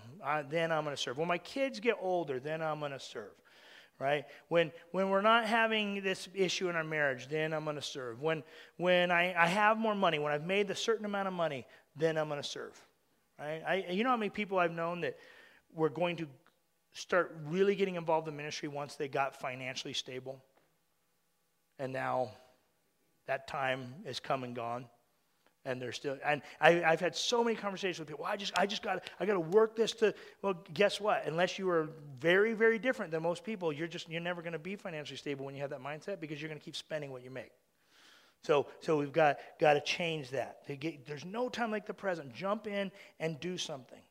then 0.50 0.72
I'm 0.72 0.84
going 0.84 0.96
to 0.96 1.02
serve. 1.02 1.18
When 1.18 1.28
my 1.28 1.38
kids 1.38 1.80
get 1.80 1.98
older, 2.02 2.40
then 2.40 2.62
I'm 2.62 2.80
going 2.80 2.92
to 2.92 3.00
serve. 3.00 3.32
Right? 4.00 4.26
When, 4.50 4.72
when 4.92 5.10
we're 5.10 5.22
not 5.22 5.46
having 5.46 6.02
this 6.02 6.28
issue 6.34 6.68
in 6.68 6.76
our 6.76 6.84
marriage, 6.84 7.28
then 7.30 7.54
I'm 7.54 7.64
going 7.64 7.76
to 7.76 7.82
serve. 7.82 8.22
When, 8.22 8.44
when 8.78 9.12
I, 9.12 9.34
I 9.38 9.46
have 9.46 9.78
more 9.78 9.96
money, 9.96 10.18
when 10.18 10.34
I've 10.34 10.46
made 10.46 10.70
a 10.72 10.76
certain 10.76 11.06
amount 11.06 11.28
of 11.28 11.34
money, 11.34 11.68
then 11.96 12.18
I'm 12.18 12.28
going 12.28 12.42
to 12.42 12.48
serve. 12.48 12.80
Right? 13.40 13.62
I, 13.66 13.86
you 13.92 14.04
know 14.04 14.10
how 14.10 14.18
many 14.18 14.32
people 14.32 14.58
I've 14.58 14.72
known 14.72 15.02
that 15.02 15.18
were 15.74 15.90
going 15.90 16.18
to 16.18 16.28
start 16.94 17.36
really 17.46 17.76
getting 17.76 17.96
involved 17.96 18.28
in 18.28 18.36
ministry 18.36 18.70
once 18.70 18.96
they 18.96 19.08
got 19.08 19.36
financially 19.36 19.94
stable. 19.94 20.44
And 21.80 21.92
now 21.92 22.32
that 23.28 23.48
time 23.48 23.96
is 24.06 24.20
come 24.20 24.44
and 24.44 24.56
gone. 24.56 24.86
And 25.66 25.82
they're 25.82 25.94
still, 25.94 26.18
and 26.26 26.42
I, 26.60 26.72
have 26.74 27.00
had 27.00 27.16
so 27.16 27.42
many 27.42 27.56
conversations 27.56 28.00
with 28.00 28.10
people. 28.10 28.24
Well, 28.24 28.34
I 28.34 28.36
just, 28.36 28.52
I 28.58 28.66
just 28.66 28.84
got, 28.84 29.10
I 29.18 29.26
got 29.26 29.36
to 29.36 29.40
work 29.40 29.78
this 29.78 29.94
to. 29.94 30.14
Well, 30.42 30.62
guess 30.74 31.00
what? 31.00 31.26
Unless 31.26 31.58
you 31.58 31.70
are 31.70 31.88
very, 32.20 32.54
very 32.54 32.78
different 32.78 33.12
than 33.12 33.24
most 33.24 33.46
people, 33.46 33.72
you're 33.72 33.88
just, 33.88 34.10
you're 34.10 34.20
never 34.20 34.42
going 34.42 34.52
to 34.54 34.60
be 34.60 34.76
financially 34.76 35.16
stable 35.16 35.46
when 35.46 35.56
you 35.56 35.62
have 35.62 35.70
that 35.70 35.82
mindset 35.82 36.20
because 36.20 36.42
you're 36.42 36.50
going 36.50 36.60
to 36.60 36.64
keep 36.66 36.76
spending 36.76 37.12
what 37.14 37.24
you 37.24 37.32
make. 37.32 37.52
So, 38.44 38.68
so 38.82 38.98
we've 38.98 39.14
got, 39.14 39.38
got 39.58 39.76
to 39.76 39.82
change 39.82 40.32
that. 40.32 40.68
To 40.68 40.76
Get, 40.76 41.06
there's 41.06 41.24
no 41.24 41.48
time 41.48 41.72
like 41.72 41.86
the 41.86 41.94
present. 41.94 42.34
Jump 42.34 42.68
in 42.68 42.92
and 43.22 43.40
do 43.40 43.58
something. 43.58 44.02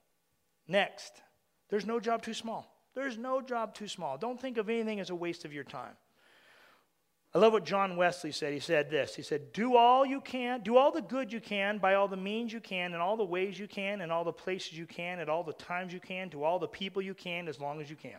Next, 0.69 1.21
there's 1.69 1.85
no 1.85 2.01
job 2.01 2.23
too 2.23 2.33
small. 2.33 2.72
There's 2.95 3.17
no 3.17 3.41
job 3.41 3.75
too 3.75 3.89
small. 3.89 4.19
Don't 4.19 4.41
think 4.41 4.59
of 4.59 4.69
anything 4.69 5.01
as 5.01 5.11
a 5.11 5.15
waste 5.15 5.45
of 5.45 5.53
your 5.53 5.65
time. 5.65 5.95
I 7.35 7.39
love 7.39 7.55
what 7.55 7.65
John 7.65 7.97
Wesley 7.97 8.31
said. 8.31 8.53
He 8.53 8.61
said 8.61 8.91
this 8.91 9.15
He 9.15 9.23
said, 9.23 9.53
Do 9.53 9.77
all 9.77 10.05
you 10.05 10.21
can, 10.21 10.61
do 10.61 10.77
all 10.77 10.93
the 10.93 11.01
good 11.01 11.33
you 11.33 11.41
can 11.41 11.79
by 11.79 11.95
all 11.95 12.09
the 12.09 12.17
means 12.17 12.53
you 12.53 12.61
can, 12.61 12.93
in 12.93 13.01
all 13.01 13.17
the 13.17 13.25
ways 13.25 13.59
you 13.59 13.67
can, 13.67 14.03
in 14.03 14.11
all 14.11 14.25
the 14.25 14.33
places 14.33 14.75
you 14.75 14.87
can, 14.87 15.19
at 15.19 15.29
all 15.29 15.43
the 15.43 15.55
times 15.55 15.93
you 15.93 16.01
can, 16.01 16.29
to 16.31 16.45
all 16.45 16.59
the 16.59 16.69
people 16.69 17.01
you 17.01 17.15
can, 17.15 17.49
as 17.49 17.59
long 17.59 17.81
as 17.81 17.89
you 17.89 17.97
can. 17.97 18.19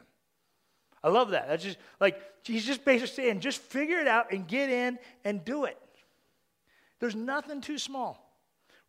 I 1.04 1.10
love 1.10 1.32
that. 1.32 1.48
That's 1.48 1.64
just 1.64 1.78
like, 2.00 2.20
he's 2.44 2.66
just 2.66 2.86
basically 2.86 3.24
saying, 3.24 3.42
just 3.42 3.60
figure 3.60 4.00
it 4.00 4.08
out 4.08 4.32
and 4.32 4.48
get 4.48 4.70
in 4.70 4.98
and 5.26 5.44
do 5.44 5.66
it. 5.66 5.78
There's 7.00 7.16
nothing 7.16 7.62
too 7.62 7.78
small. 7.78 8.20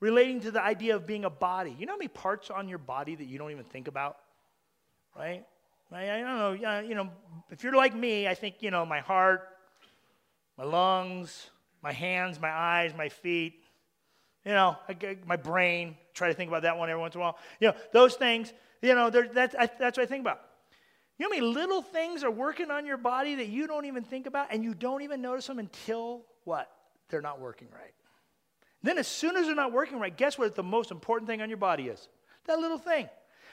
Relating 0.01 0.41
to 0.41 0.51
the 0.51 0.63
idea 0.63 0.95
of 0.95 1.07
being 1.07 1.25
a 1.25 1.31
body. 1.31 1.75
You 1.77 1.87
know 1.87 1.93
how 1.95 1.99
many 1.99 2.09
parts 2.09 2.51
on 2.51 2.69
your 2.69 2.79
body 2.79 3.15
that 3.15 3.25
you 3.25 3.39
don't 3.39 3.51
even 3.51 3.65
think 3.65 3.89
about? 3.89 4.17
Right? 5.17 5.45
I, 5.97 6.17
I 6.17 6.21
don't 6.21 6.61
know, 6.63 6.81
you 6.81 6.95
know, 6.95 7.11
if 7.51 7.63
you're 7.63 7.75
like 7.75 7.95
me, 7.95 8.27
I 8.29 8.35
think, 8.35 8.57
you 8.61 8.71
know, 8.71 8.85
my 8.85 9.01
heart, 9.01 9.49
my 10.57 10.65
lungs, 10.65 11.51
my 11.83 11.93
hands, 11.93 12.41
my 12.41 12.51
eyes, 12.51 12.93
my 12.97 13.09
feet, 13.09 13.63
you 14.45 14.53
know, 14.53 14.77
I, 14.89 15.17
my 15.27 15.37
brain, 15.37 15.97
try 16.13 16.29
to 16.29 16.35
think 16.35 16.49
about 16.49 16.63
that 16.63 16.77
one 16.77 16.91
every 16.91 17.01
once 17.01 17.15
in 17.15 17.21
a 17.21 17.25
while. 17.25 17.39
You 17.61 17.69
know, 17.69 17.75
those 17.93 18.15
things, 18.15 18.53
you 18.83 18.95
know, 18.95 19.11
that's, 19.11 19.55
I, 19.55 19.69
that's 19.79 19.97
what 19.97 20.05
I 20.05 20.07
think 20.07 20.21
about. 20.21 20.41
You 21.19 21.25
know 21.25 21.35
how 21.35 21.41
many 21.41 21.53
little 21.55 21.81
things 21.81 22.25
are 22.25 22.31
working 22.31 22.71
on 22.71 22.85
your 22.87 22.97
body 22.97 23.37
that 23.37 23.47
you 23.47 23.67
don't 23.67 23.85
even 23.85 24.03
think 24.03 24.27
about 24.27 24.49
and 24.51 24.65
you 24.65 24.75
don't 24.75 25.03
even 25.03 25.23
notice 25.23 25.47
them 25.47 25.59
until 25.59 26.23
what? 26.45 26.71
They're 27.09 27.23
not 27.23 27.41
working 27.41 27.69
right. 27.73 27.95
Then, 28.83 28.99
as 28.99 29.07
soon 29.07 29.37
as 29.37 29.47
they're 29.47 29.55
not 29.55 29.73
working 29.73 29.99
right, 29.99 30.15
guess 30.15 30.37
what 30.37 30.55
the 30.55 30.63
most 30.63 30.91
important 30.91 31.29
thing 31.29 31.41
on 31.41 31.49
your 31.49 31.57
body 31.57 31.85
is? 31.85 32.09
That 32.47 32.59
little 32.59 32.79
thing. 32.79 33.09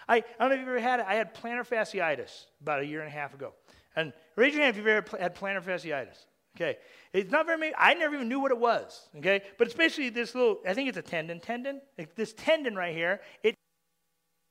I, 0.08 0.18
I 0.18 0.24
don't 0.40 0.50
know 0.50 0.56
if 0.56 0.60
you've 0.60 0.70
ever 0.70 0.80
had 0.80 1.00
it. 1.00 1.06
I 1.08 1.16
had 1.16 1.34
plantar 1.34 1.68
fasciitis 1.68 2.46
about 2.62 2.82
a 2.82 2.86
year 2.86 3.00
and 3.00 3.08
a 3.08 3.12
half 3.12 3.34
ago. 3.34 3.54
And 3.96 4.14
raise 4.36 4.54
your 4.54 4.64
hand 4.64 4.72
if 4.72 4.78
you've 4.78 4.88
ever 4.88 5.18
had 5.18 5.36
plantar 5.36 5.64
fasciitis. 5.64 6.26
Okay. 6.56 6.78
It's 7.14 7.32
not 7.32 7.46
very 7.46 7.58
many. 7.58 7.74
I 7.78 7.94
never 7.94 8.16
even 8.16 8.28
knew 8.28 8.40
what 8.40 8.52
it 8.52 8.58
was. 8.58 9.10
Okay. 9.18 9.42
But 9.58 9.68
it's 9.68 9.76
basically 9.76 10.10
this 10.10 10.36
little, 10.36 10.60
I 10.68 10.74
think 10.74 10.90
it's 10.90 10.98
a 10.98 11.02
tendon, 11.02 11.40
tendon. 11.40 11.82
this 12.16 12.34
tendon 12.34 12.76
right 12.76 12.96
here. 12.96 13.22
It, 13.44 13.56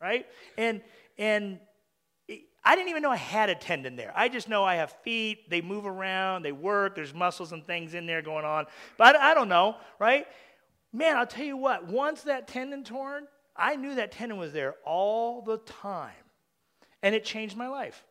right? 0.00 0.26
And, 0.56 0.82
and 1.18 1.58
I 2.64 2.76
didn't 2.76 2.90
even 2.90 3.02
know 3.02 3.10
I 3.10 3.16
had 3.16 3.48
a 3.48 3.54
tendon 3.54 3.96
there. 3.96 4.12
I 4.14 4.28
just 4.28 4.48
know 4.48 4.64
I 4.64 4.76
have 4.76 4.92
feet. 5.02 5.48
They 5.50 5.60
move 5.60 5.86
around. 5.86 6.42
They 6.42 6.52
work. 6.52 6.94
There's 6.94 7.14
muscles 7.14 7.52
and 7.52 7.66
things 7.66 7.94
in 7.94 8.06
there 8.06 8.22
going 8.22 8.44
on. 8.44 8.66
But 8.98 9.16
I, 9.16 9.30
I 9.30 9.34
don't 9.34 9.48
know, 9.48 9.76
right? 9.98 10.26
Man, 10.92 11.16
I'll 11.16 11.26
tell 11.26 11.44
you 11.44 11.56
what, 11.56 11.86
once 11.86 12.22
that 12.22 12.48
tendon 12.48 12.84
torn, 12.84 13.28
I 13.60 13.76
knew 13.76 13.94
that 13.96 14.12
tendon 14.12 14.38
was 14.38 14.52
there 14.52 14.74
all 14.84 15.42
the 15.42 15.58
time. 15.58 16.10
And 17.02 17.14
it 17.14 17.24
changed 17.24 17.56
my 17.56 17.68
life. 17.68 18.04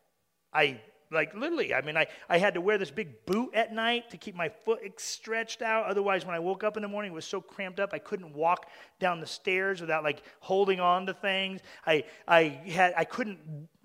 I, 0.54 0.80
like, 1.12 1.34
literally, 1.36 1.74
I 1.74 1.82
mean, 1.82 1.98
I, 1.98 2.08
I 2.28 2.38
had 2.38 2.54
to 2.54 2.62
wear 2.62 2.78
this 2.78 2.92
big 2.92 3.26
boot 3.26 3.54
at 3.54 3.74
night 3.74 4.10
to 4.12 4.18
keep 4.18 4.36
my 4.36 4.50
foot 4.50 4.82
stretched 5.00 5.62
out. 5.62 5.86
Otherwise, 5.86 6.26
when 6.26 6.36
I 6.36 6.40
woke 6.40 6.64
up 6.64 6.78
in 6.78 6.82
the 6.82 6.88
morning, 6.88 7.12
it 7.12 7.16
was 7.16 7.26
so 7.26 7.42
cramped 7.42 7.80
up, 7.80 7.92
I 7.94 8.00
couldn't 8.00 8.34
walk 8.34 8.68
down 9.00 9.20
the 9.20 9.28
stairs 9.28 9.82
without, 9.82 10.04
like, 10.04 10.24
holding 10.40 10.80
on 10.80 11.06
to 11.08 11.14
things. 11.14 11.62
I, 11.86 12.04
I, 12.28 12.44
had, 12.68 12.94
I 12.96 13.04
couldn't 13.04 13.40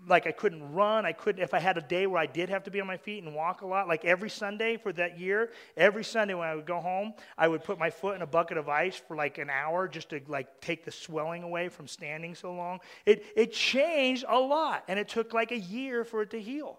like 0.06 0.26
I 0.26 0.32
couldn't 0.32 0.72
run. 0.72 1.06
I 1.06 1.12
couldn't, 1.12 1.42
if 1.42 1.54
I 1.54 1.58
had 1.58 1.78
a 1.78 1.80
day 1.80 2.06
where 2.06 2.20
I 2.20 2.26
did 2.26 2.48
have 2.48 2.64
to 2.64 2.70
be 2.70 2.80
on 2.80 2.86
my 2.86 2.96
feet 2.96 3.22
and 3.22 3.34
walk 3.34 3.62
a 3.62 3.66
lot, 3.66 3.88
like 3.88 4.04
every 4.04 4.30
Sunday 4.30 4.76
for 4.76 4.92
that 4.92 5.18
year, 5.18 5.50
every 5.76 6.04
Sunday 6.04 6.34
when 6.34 6.48
I 6.48 6.54
would 6.54 6.66
go 6.66 6.80
home, 6.80 7.14
I 7.38 7.48
would 7.48 7.64
put 7.64 7.78
my 7.78 7.90
foot 7.90 8.16
in 8.16 8.22
a 8.22 8.26
bucket 8.26 8.56
of 8.56 8.68
ice 8.68 8.96
for 8.96 9.16
like 9.16 9.38
an 9.38 9.50
hour 9.50 9.88
just 9.88 10.10
to 10.10 10.20
like 10.26 10.60
take 10.60 10.84
the 10.84 10.90
swelling 10.90 11.42
away 11.42 11.68
from 11.68 11.86
standing 11.86 12.34
so 12.34 12.52
long. 12.52 12.80
It, 13.06 13.24
it 13.36 13.52
changed 13.52 14.24
a 14.28 14.38
lot 14.38 14.84
and 14.88 14.98
it 14.98 15.08
took 15.08 15.32
like 15.32 15.52
a 15.52 15.58
year 15.58 16.04
for 16.04 16.22
it 16.22 16.30
to 16.30 16.40
heal. 16.40 16.78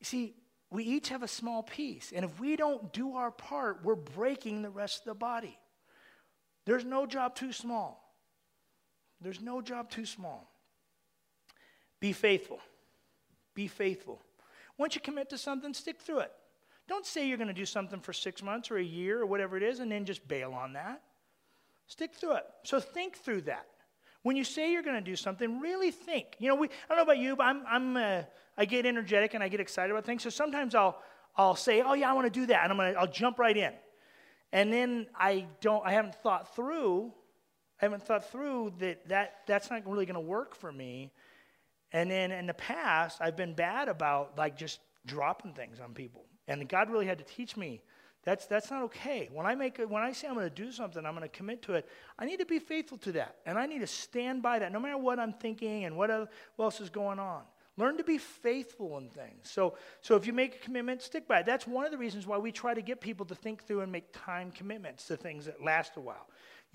You 0.00 0.04
see, 0.04 0.34
we 0.70 0.84
each 0.84 1.08
have 1.08 1.22
a 1.22 1.28
small 1.28 1.62
piece. 1.62 2.12
And 2.14 2.24
if 2.24 2.38
we 2.40 2.56
don't 2.56 2.92
do 2.92 3.14
our 3.14 3.30
part, 3.30 3.80
we're 3.84 3.94
breaking 3.94 4.62
the 4.62 4.70
rest 4.70 5.00
of 5.00 5.04
the 5.06 5.14
body. 5.14 5.58
There's 6.64 6.84
no 6.84 7.06
job 7.06 7.34
too 7.34 7.52
small. 7.52 8.02
There's 9.20 9.40
no 9.40 9.62
job 9.62 9.90
too 9.90 10.04
small. 10.04 10.52
Be 12.00 12.12
faithful. 12.12 12.60
Be 13.54 13.68
faithful. 13.68 14.20
Once 14.78 14.94
you 14.94 15.00
commit 15.00 15.30
to 15.30 15.38
something, 15.38 15.72
stick 15.72 16.00
through 16.00 16.20
it. 16.20 16.32
Don't 16.88 17.06
say 17.06 17.26
you're 17.26 17.38
going 17.38 17.48
to 17.48 17.54
do 17.54 17.66
something 17.66 18.00
for 18.00 18.12
six 18.12 18.42
months 18.42 18.70
or 18.70 18.76
a 18.76 18.84
year 18.84 19.20
or 19.20 19.26
whatever 19.26 19.56
it 19.56 19.62
is 19.62 19.80
and 19.80 19.90
then 19.90 20.04
just 20.04 20.26
bail 20.28 20.52
on 20.52 20.74
that. 20.74 21.02
Stick 21.86 22.14
through 22.14 22.36
it. 22.36 22.44
So 22.64 22.78
think 22.78 23.16
through 23.16 23.42
that. 23.42 23.66
When 24.22 24.36
you 24.36 24.44
say 24.44 24.72
you're 24.72 24.82
going 24.82 24.96
to 24.96 25.10
do 25.10 25.16
something, 25.16 25.60
really 25.60 25.90
think. 25.90 26.36
You 26.38 26.48
know, 26.48 26.54
we, 26.56 26.66
I 26.66 26.70
don't 26.88 26.98
know 26.98 27.04
about 27.04 27.18
you, 27.18 27.36
but 27.36 27.44
I'm, 27.44 27.62
I'm, 27.68 27.96
uh, 27.96 28.22
I 28.58 28.64
get 28.64 28.84
energetic 28.86 29.34
and 29.34 29.42
I 29.42 29.48
get 29.48 29.60
excited 29.60 29.90
about 29.90 30.04
things. 30.04 30.22
So 30.22 30.30
sometimes 30.30 30.74
I'll, 30.74 31.00
I'll 31.36 31.56
say, 31.56 31.82
oh, 31.82 31.94
yeah, 31.94 32.10
I 32.10 32.12
want 32.12 32.26
to 32.26 32.40
do 32.40 32.46
that. 32.46 32.64
And 32.64 32.72
I'm 32.72 32.78
gonna, 32.78 32.98
I'll 32.98 33.10
jump 33.10 33.38
right 33.38 33.56
in. 33.56 33.72
and 34.52 34.72
then 34.72 35.06
I 35.14 35.46
don't, 35.60 35.84
I 35.86 35.92
haven't 35.92 36.14
thought 36.16 36.54
through, 36.54 37.12
I 37.80 37.84
haven't 37.84 38.02
thought 38.04 38.30
through 38.30 38.74
that, 38.78 39.08
that 39.08 39.40
that's 39.46 39.70
not 39.70 39.86
really 39.86 40.06
going 40.06 40.14
to 40.14 40.20
work 40.20 40.54
for 40.54 40.72
me. 40.72 41.12
And 41.92 42.10
then 42.10 42.32
in 42.32 42.46
the 42.46 42.54
past, 42.54 43.18
I've 43.20 43.36
been 43.36 43.54
bad 43.54 43.88
about 43.88 44.36
like 44.36 44.56
just 44.56 44.80
dropping 45.06 45.54
things 45.54 45.78
on 45.80 45.94
people. 45.94 46.24
And 46.48 46.68
God 46.68 46.90
really 46.90 47.06
had 47.06 47.18
to 47.18 47.24
teach 47.24 47.56
me 47.56 47.82
that's, 48.26 48.46
that's 48.46 48.72
not 48.72 48.82
okay. 48.82 49.28
When 49.32 49.46
I, 49.46 49.54
make 49.54 49.78
when 49.78 50.02
I 50.02 50.10
say 50.10 50.26
I'm 50.26 50.34
going 50.34 50.48
to 50.48 50.54
do 50.54 50.72
something, 50.72 51.06
I'm 51.06 51.14
going 51.14 51.22
to 51.22 51.28
commit 51.28 51.62
to 51.62 51.74
it, 51.74 51.88
I 52.18 52.26
need 52.26 52.40
to 52.40 52.44
be 52.44 52.58
faithful 52.58 52.98
to 52.98 53.12
that. 53.12 53.36
And 53.46 53.56
I 53.56 53.66
need 53.66 53.78
to 53.78 53.86
stand 53.86 54.42
by 54.42 54.58
that 54.58 54.72
no 54.72 54.80
matter 54.80 54.98
what 54.98 55.20
I'm 55.20 55.32
thinking 55.32 55.84
and 55.84 55.96
what 55.96 56.10
else 56.10 56.80
is 56.80 56.90
going 56.90 57.20
on. 57.20 57.42
Learn 57.76 57.96
to 57.98 58.04
be 58.04 58.18
faithful 58.18 58.98
in 58.98 59.10
things. 59.10 59.48
So, 59.48 59.76
so 60.00 60.16
if 60.16 60.26
you 60.26 60.32
make 60.32 60.56
a 60.56 60.58
commitment, 60.58 61.02
stick 61.02 61.28
by 61.28 61.40
it. 61.40 61.46
That's 61.46 61.68
one 61.68 61.84
of 61.84 61.92
the 61.92 61.98
reasons 61.98 62.26
why 62.26 62.36
we 62.38 62.50
try 62.50 62.74
to 62.74 62.82
get 62.82 63.00
people 63.00 63.26
to 63.26 63.34
think 63.34 63.64
through 63.64 63.82
and 63.82 63.92
make 63.92 64.06
time 64.12 64.50
commitments 64.50 65.06
to 65.06 65.16
things 65.16 65.44
that 65.44 65.62
last 65.62 65.92
a 65.96 66.00
while. 66.00 66.26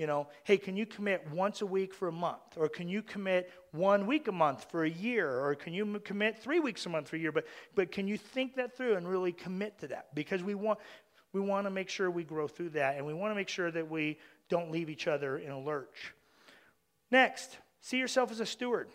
You 0.01 0.07
know, 0.07 0.29
hey, 0.45 0.57
can 0.57 0.75
you 0.75 0.87
commit 0.87 1.29
once 1.31 1.61
a 1.61 1.65
week 1.67 1.93
for 1.93 2.07
a 2.07 2.11
month? 2.11 2.57
Or 2.57 2.67
can 2.67 2.89
you 2.89 3.03
commit 3.03 3.51
one 3.71 4.07
week 4.07 4.27
a 4.27 4.31
month 4.31 4.65
for 4.71 4.83
a 4.83 4.89
year? 4.89 5.29
Or 5.29 5.53
can 5.53 5.75
you 5.75 5.99
commit 5.99 6.39
three 6.39 6.59
weeks 6.59 6.87
a 6.87 6.89
month 6.89 7.09
for 7.09 7.17
a 7.17 7.19
year? 7.19 7.31
But, 7.31 7.45
but 7.75 7.91
can 7.91 8.07
you 8.07 8.17
think 8.17 8.55
that 8.55 8.75
through 8.75 8.95
and 8.95 9.07
really 9.07 9.31
commit 9.31 9.77
to 9.81 9.87
that? 9.89 10.15
Because 10.15 10.41
we 10.41 10.55
want, 10.55 10.79
we 11.33 11.39
want 11.39 11.67
to 11.67 11.69
make 11.69 11.87
sure 11.87 12.09
we 12.09 12.23
grow 12.23 12.47
through 12.47 12.69
that, 12.69 12.97
and 12.97 13.05
we 13.05 13.13
want 13.13 13.29
to 13.29 13.35
make 13.35 13.47
sure 13.47 13.69
that 13.69 13.91
we 13.91 14.17
don't 14.49 14.71
leave 14.71 14.89
each 14.89 15.05
other 15.05 15.37
in 15.37 15.51
a 15.51 15.59
lurch. 15.59 16.15
Next, 17.11 17.59
see 17.79 17.99
yourself 17.99 18.31
as 18.31 18.39
a 18.39 18.45
steward. 18.47 18.89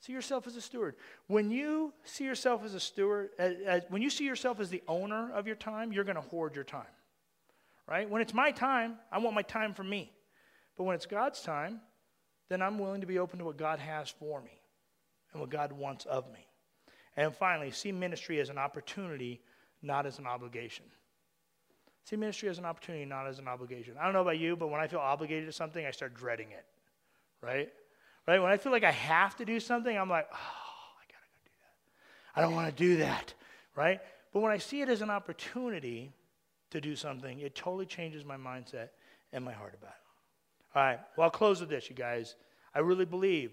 See 0.00 0.12
yourself 0.12 0.46
as 0.46 0.56
a 0.56 0.60
steward. 0.60 0.96
When 1.28 1.50
you 1.50 1.94
see 2.04 2.24
yourself 2.24 2.66
as 2.66 2.74
a 2.74 2.80
steward, 2.80 3.30
as, 3.38 3.54
as, 3.64 3.82
when 3.88 4.02
you 4.02 4.10
see 4.10 4.26
yourself 4.26 4.60
as 4.60 4.68
the 4.68 4.82
owner 4.88 5.32
of 5.32 5.46
your 5.46 5.56
time, 5.56 5.90
you're 5.90 6.04
going 6.04 6.16
to 6.16 6.20
hoard 6.20 6.54
your 6.54 6.64
time. 6.64 6.84
Right? 7.86 8.10
When 8.10 8.20
it's 8.20 8.34
my 8.34 8.50
time, 8.50 8.96
I 9.10 9.16
want 9.20 9.34
my 9.34 9.40
time 9.40 9.72
for 9.72 9.82
me. 9.82 10.12
But 10.78 10.84
when 10.84 10.94
it's 10.94 11.06
God's 11.06 11.42
time, 11.42 11.80
then 12.48 12.62
I'm 12.62 12.78
willing 12.78 13.02
to 13.02 13.06
be 13.06 13.18
open 13.18 13.40
to 13.40 13.44
what 13.44 13.58
God 13.58 13.80
has 13.80 14.08
for 14.08 14.40
me 14.40 14.62
and 15.32 15.40
what 15.40 15.50
God 15.50 15.72
wants 15.72 16.06
of 16.06 16.32
me. 16.32 16.46
And 17.16 17.34
finally, 17.34 17.72
see 17.72 17.90
ministry 17.90 18.40
as 18.40 18.48
an 18.48 18.58
opportunity, 18.58 19.42
not 19.82 20.06
as 20.06 20.20
an 20.20 20.26
obligation. 20.26 20.84
See 22.04 22.16
ministry 22.16 22.48
as 22.48 22.58
an 22.58 22.64
opportunity, 22.64 23.04
not 23.04 23.26
as 23.26 23.40
an 23.40 23.48
obligation. 23.48 23.94
I 24.00 24.04
don't 24.04 24.12
know 24.12 24.22
about 24.22 24.38
you, 24.38 24.56
but 24.56 24.68
when 24.68 24.80
I 24.80 24.86
feel 24.86 25.00
obligated 25.00 25.46
to 25.46 25.52
something, 25.52 25.84
I 25.84 25.90
start 25.90 26.14
dreading 26.14 26.52
it. 26.52 26.64
Right? 27.42 27.70
Right? 28.26 28.40
When 28.40 28.52
I 28.52 28.56
feel 28.56 28.72
like 28.72 28.84
I 28.84 28.92
have 28.92 29.36
to 29.38 29.44
do 29.44 29.58
something, 29.58 29.94
I'm 29.94 30.08
like, 30.08 30.28
oh, 30.32 30.36
I 30.36 31.04
gotta 31.08 31.26
go 31.34 31.40
do 31.44 31.50
that. 31.60 32.38
I 32.38 32.40
don't 32.40 32.54
want 32.54 32.68
to 32.68 32.82
do 32.82 32.98
that. 32.98 33.34
Right? 33.74 34.00
But 34.32 34.40
when 34.40 34.52
I 34.52 34.58
see 34.58 34.80
it 34.80 34.88
as 34.88 35.02
an 35.02 35.10
opportunity 35.10 36.12
to 36.70 36.80
do 36.80 36.94
something, 36.94 37.40
it 37.40 37.56
totally 37.56 37.86
changes 37.86 38.24
my 38.24 38.36
mindset 38.36 38.90
and 39.32 39.44
my 39.44 39.52
heart 39.52 39.74
about 39.74 39.90
it. 39.90 40.07
All 40.74 40.82
right. 40.82 41.00
Well, 41.16 41.24
I'll 41.24 41.30
close 41.30 41.60
with 41.60 41.70
this, 41.70 41.88
you 41.88 41.96
guys. 41.96 42.36
I 42.74 42.80
really 42.80 43.04
believe 43.04 43.52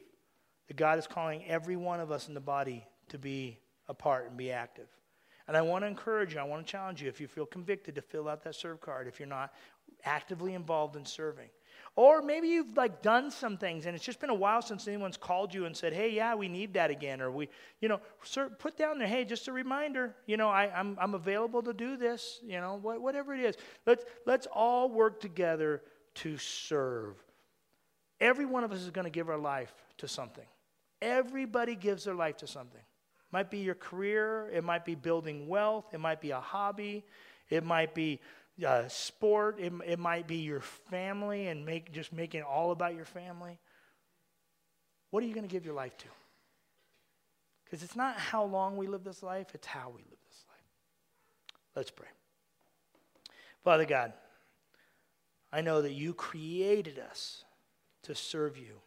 that 0.67 0.77
God 0.77 0.99
is 0.99 1.07
calling 1.07 1.45
every 1.45 1.75
one 1.75 1.99
of 1.99 2.11
us 2.11 2.27
in 2.27 2.33
the 2.33 2.39
body 2.39 2.85
to 3.09 3.17
be 3.17 3.59
a 3.87 3.93
part 3.93 4.27
and 4.27 4.37
be 4.37 4.51
active. 4.51 4.87
And 5.47 5.55
I 5.55 5.61
want 5.61 5.83
to 5.83 5.87
encourage 5.87 6.33
you, 6.33 6.39
I 6.39 6.43
want 6.43 6.65
to 6.65 6.71
challenge 6.71 7.01
you 7.01 7.07
if 7.07 7.21
you 7.21 7.27
feel 7.27 7.45
convicted 7.45 7.95
to 7.95 8.01
fill 8.01 8.27
out 8.27 8.43
that 8.43 8.55
serve 8.55 8.81
card 8.81 9.07
if 9.07 9.19
you're 9.19 9.29
not 9.29 9.53
actively 10.03 10.55
involved 10.55 10.95
in 10.95 11.05
serving. 11.05 11.49
Or 11.95 12.21
maybe 12.21 12.47
you've 12.47 12.75
like 12.75 13.01
done 13.01 13.31
some 13.31 13.57
things 13.57 13.85
and 13.85 13.95
it's 13.95 14.03
just 14.03 14.19
been 14.19 14.31
a 14.31 14.35
while 14.35 14.61
since 14.61 14.87
anyone's 14.87 15.17
called 15.17 15.53
you 15.53 15.65
and 15.65 15.77
said, 15.77 15.93
hey, 15.93 16.09
yeah, 16.09 16.35
we 16.35 16.47
need 16.47 16.73
that 16.73 16.89
again. 16.89 17.21
Or 17.21 17.31
we, 17.31 17.47
you 17.79 17.87
know, 17.87 18.01
sir, 18.23 18.49
put 18.49 18.75
down 18.75 18.97
there, 18.97 19.07
hey, 19.07 19.23
just 19.23 19.47
a 19.47 19.51
reminder, 19.51 20.15
you 20.25 20.35
know, 20.35 20.49
I, 20.49 20.65
am 20.65 20.71
I'm, 20.75 20.97
I'm 20.99 21.13
available 21.13 21.61
to 21.61 21.73
do 21.73 21.95
this, 21.95 22.39
you 22.43 22.59
know, 22.59 22.77
wh- 22.79 23.01
whatever 23.01 23.33
it 23.33 23.39
is. 23.39 23.55
Let's, 23.85 24.03
let's 24.25 24.47
all 24.47 24.89
work 24.89 25.21
together 25.21 25.83
to 26.15 26.37
serve. 26.37 27.15
Every 28.19 28.45
one 28.45 28.63
of 28.63 28.71
us 28.71 28.79
is 28.79 28.89
going 28.89 29.05
to 29.05 29.11
give 29.11 29.29
our 29.29 29.37
life 29.37 29.73
to 29.97 30.07
something. 30.07 30.45
Everybody 31.01 31.75
gives 31.75 32.05
their 32.05 32.15
life 32.15 32.37
to 32.37 32.47
something 32.47 32.81
might 33.35 33.51
be 33.51 33.57
your 33.57 33.75
career, 33.75 34.49
it 34.53 34.63
might 34.63 34.85
be 34.85 34.95
building 34.95 35.45
wealth, 35.49 35.93
it 35.93 35.99
might 35.99 36.21
be 36.21 36.31
a 36.31 36.39
hobby, 36.39 37.03
it 37.49 37.65
might 37.65 37.93
be 37.93 38.21
uh, 38.65 38.87
sport, 38.87 39.59
it, 39.59 39.73
it 39.85 39.99
might 39.99 40.25
be 40.25 40.37
your 40.37 40.61
family 40.61 41.47
and 41.47 41.65
make, 41.65 41.91
just 41.91 42.13
making 42.13 42.39
it 42.39 42.45
all 42.45 42.71
about 42.71 42.95
your 42.95 43.03
family. 43.03 43.59
What 45.09 45.21
are 45.21 45.27
you 45.27 45.33
going 45.33 45.45
to 45.45 45.51
give 45.51 45.65
your 45.65 45.73
life 45.73 45.97
to? 45.97 46.05
Because 47.65 47.83
it's 47.83 47.97
not 47.97 48.17
how 48.17 48.45
long 48.45 48.77
we 48.77 48.87
live 48.87 49.03
this 49.03 49.21
life, 49.21 49.47
it's 49.53 49.67
how 49.67 49.89
we 49.89 50.01
live 50.03 50.19
this 50.29 50.45
life. 50.47 50.63
Let's 51.75 51.91
pray. 51.91 52.07
Father 53.65 53.85
God, 53.85 54.13
I 55.55 55.61
know 55.61 55.81
that 55.81 55.93
you 55.93 56.13
created 56.13 56.99
us 56.99 57.45
to 58.03 58.13
serve 58.13 58.57
you. 58.57 58.81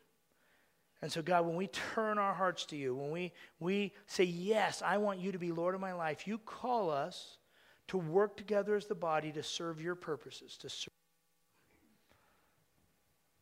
And 1.01 1.11
so, 1.11 1.23
God, 1.23 1.47
when 1.47 1.57
we 1.57 1.69
turn 1.69 2.19
our 2.19 2.35
hearts 2.35 2.67
to 2.67 2.77
you, 2.77 2.95
when 2.95 3.11
we, 3.11 3.33
we 3.59 3.95
say, 4.07 4.25
Yes, 4.25 4.83
I 4.85 4.99
want 4.99 5.19
you 5.19 5.33
to 5.33 5.39
be 5.39 5.51
Lord 5.51 5.75
of 5.75 5.81
my 5.81 5.95
life, 5.95 6.27
you 6.27 6.37
call 6.37 6.91
us 6.91 7.39
to 7.87 7.97
work 7.97 8.37
together 8.37 8.77
as 8.77 8.85
the 8.85 8.95
body 8.95 9.33
to 9.33 9.43
serve 9.43 9.81
your 9.81 9.95
purposes, 9.95 10.59
to 10.59 10.69
serve. 10.69 10.93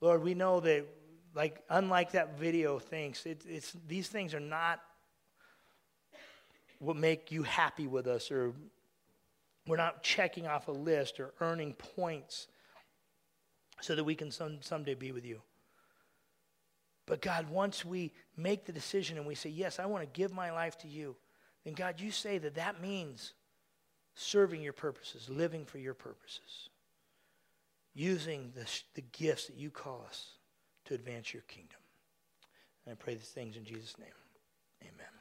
Lord, 0.00 0.22
we 0.22 0.34
know 0.34 0.60
that, 0.60 0.86
like, 1.34 1.64
unlike 1.68 2.12
that 2.12 2.38
video 2.38 2.78
thinks, 2.78 3.26
it, 3.26 3.42
it's, 3.48 3.72
these 3.88 4.06
things 4.06 4.34
are 4.34 4.40
not 4.40 4.80
what 6.78 6.94
make 6.94 7.32
you 7.32 7.42
happy 7.42 7.88
with 7.88 8.06
us, 8.06 8.30
or 8.30 8.52
we're 9.66 9.78
not 9.78 10.04
checking 10.04 10.46
off 10.46 10.68
a 10.68 10.72
list 10.72 11.18
or 11.18 11.34
earning 11.40 11.72
points 11.74 12.46
so 13.80 13.94
that 13.94 14.04
we 14.04 14.14
can 14.14 14.30
some, 14.30 14.58
someday 14.60 14.94
be 14.94 15.12
with 15.12 15.24
you. 15.24 15.40
But 17.06 17.22
God, 17.22 17.48
once 17.48 17.84
we 17.84 18.12
make 18.36 18.64
the 18.64 18.72
decision 18.72 19.16
and 19.16 19.26
we 19.26 19.34
say, 19.34 19.50
Yes, 19.50 19.78
I 19.78 19.86
want 19.86 20.02
to 20.02 20.18
give 20.18 20.32
my 20.32 20.50
life 20.50 20.76
to 20.78 20.88
you, 20.88 21.16
then 21.64 21.74
God, 21.74 22.00
you 22.00 22.10
say 22.10 22.38
that 22.38 22.56
that 22.56 22.80
means 22.80 23.32
serving 24.14 24.62
your 24.62 24.72
purposes, 24.72 25.28
living 25.28 25.64
for 25.64 25.78
your 25.78 25.94
purposes, 25.94 26.70
using 27.94 28.52
the, 28.54 28.66
the 28.94 29.04
gifts 29.12 29.46
that 29.46 29.56
you 29.56 29.70
call 29.70 30.04
us 30.08 30.32
to 30.86 30.94
advance 30.94 31.32
your 31.32 31.42
kingdom. 31.42 31.78
And 32.84 32.92
I 32.92 32.96
pray 32.96 33.14
these 33.14 33.28
things 33.28 33.56
in 33.56 33.64
Jesus' 33.64 33.98
name. 33.98 34.08
Amen. 34.82 35.15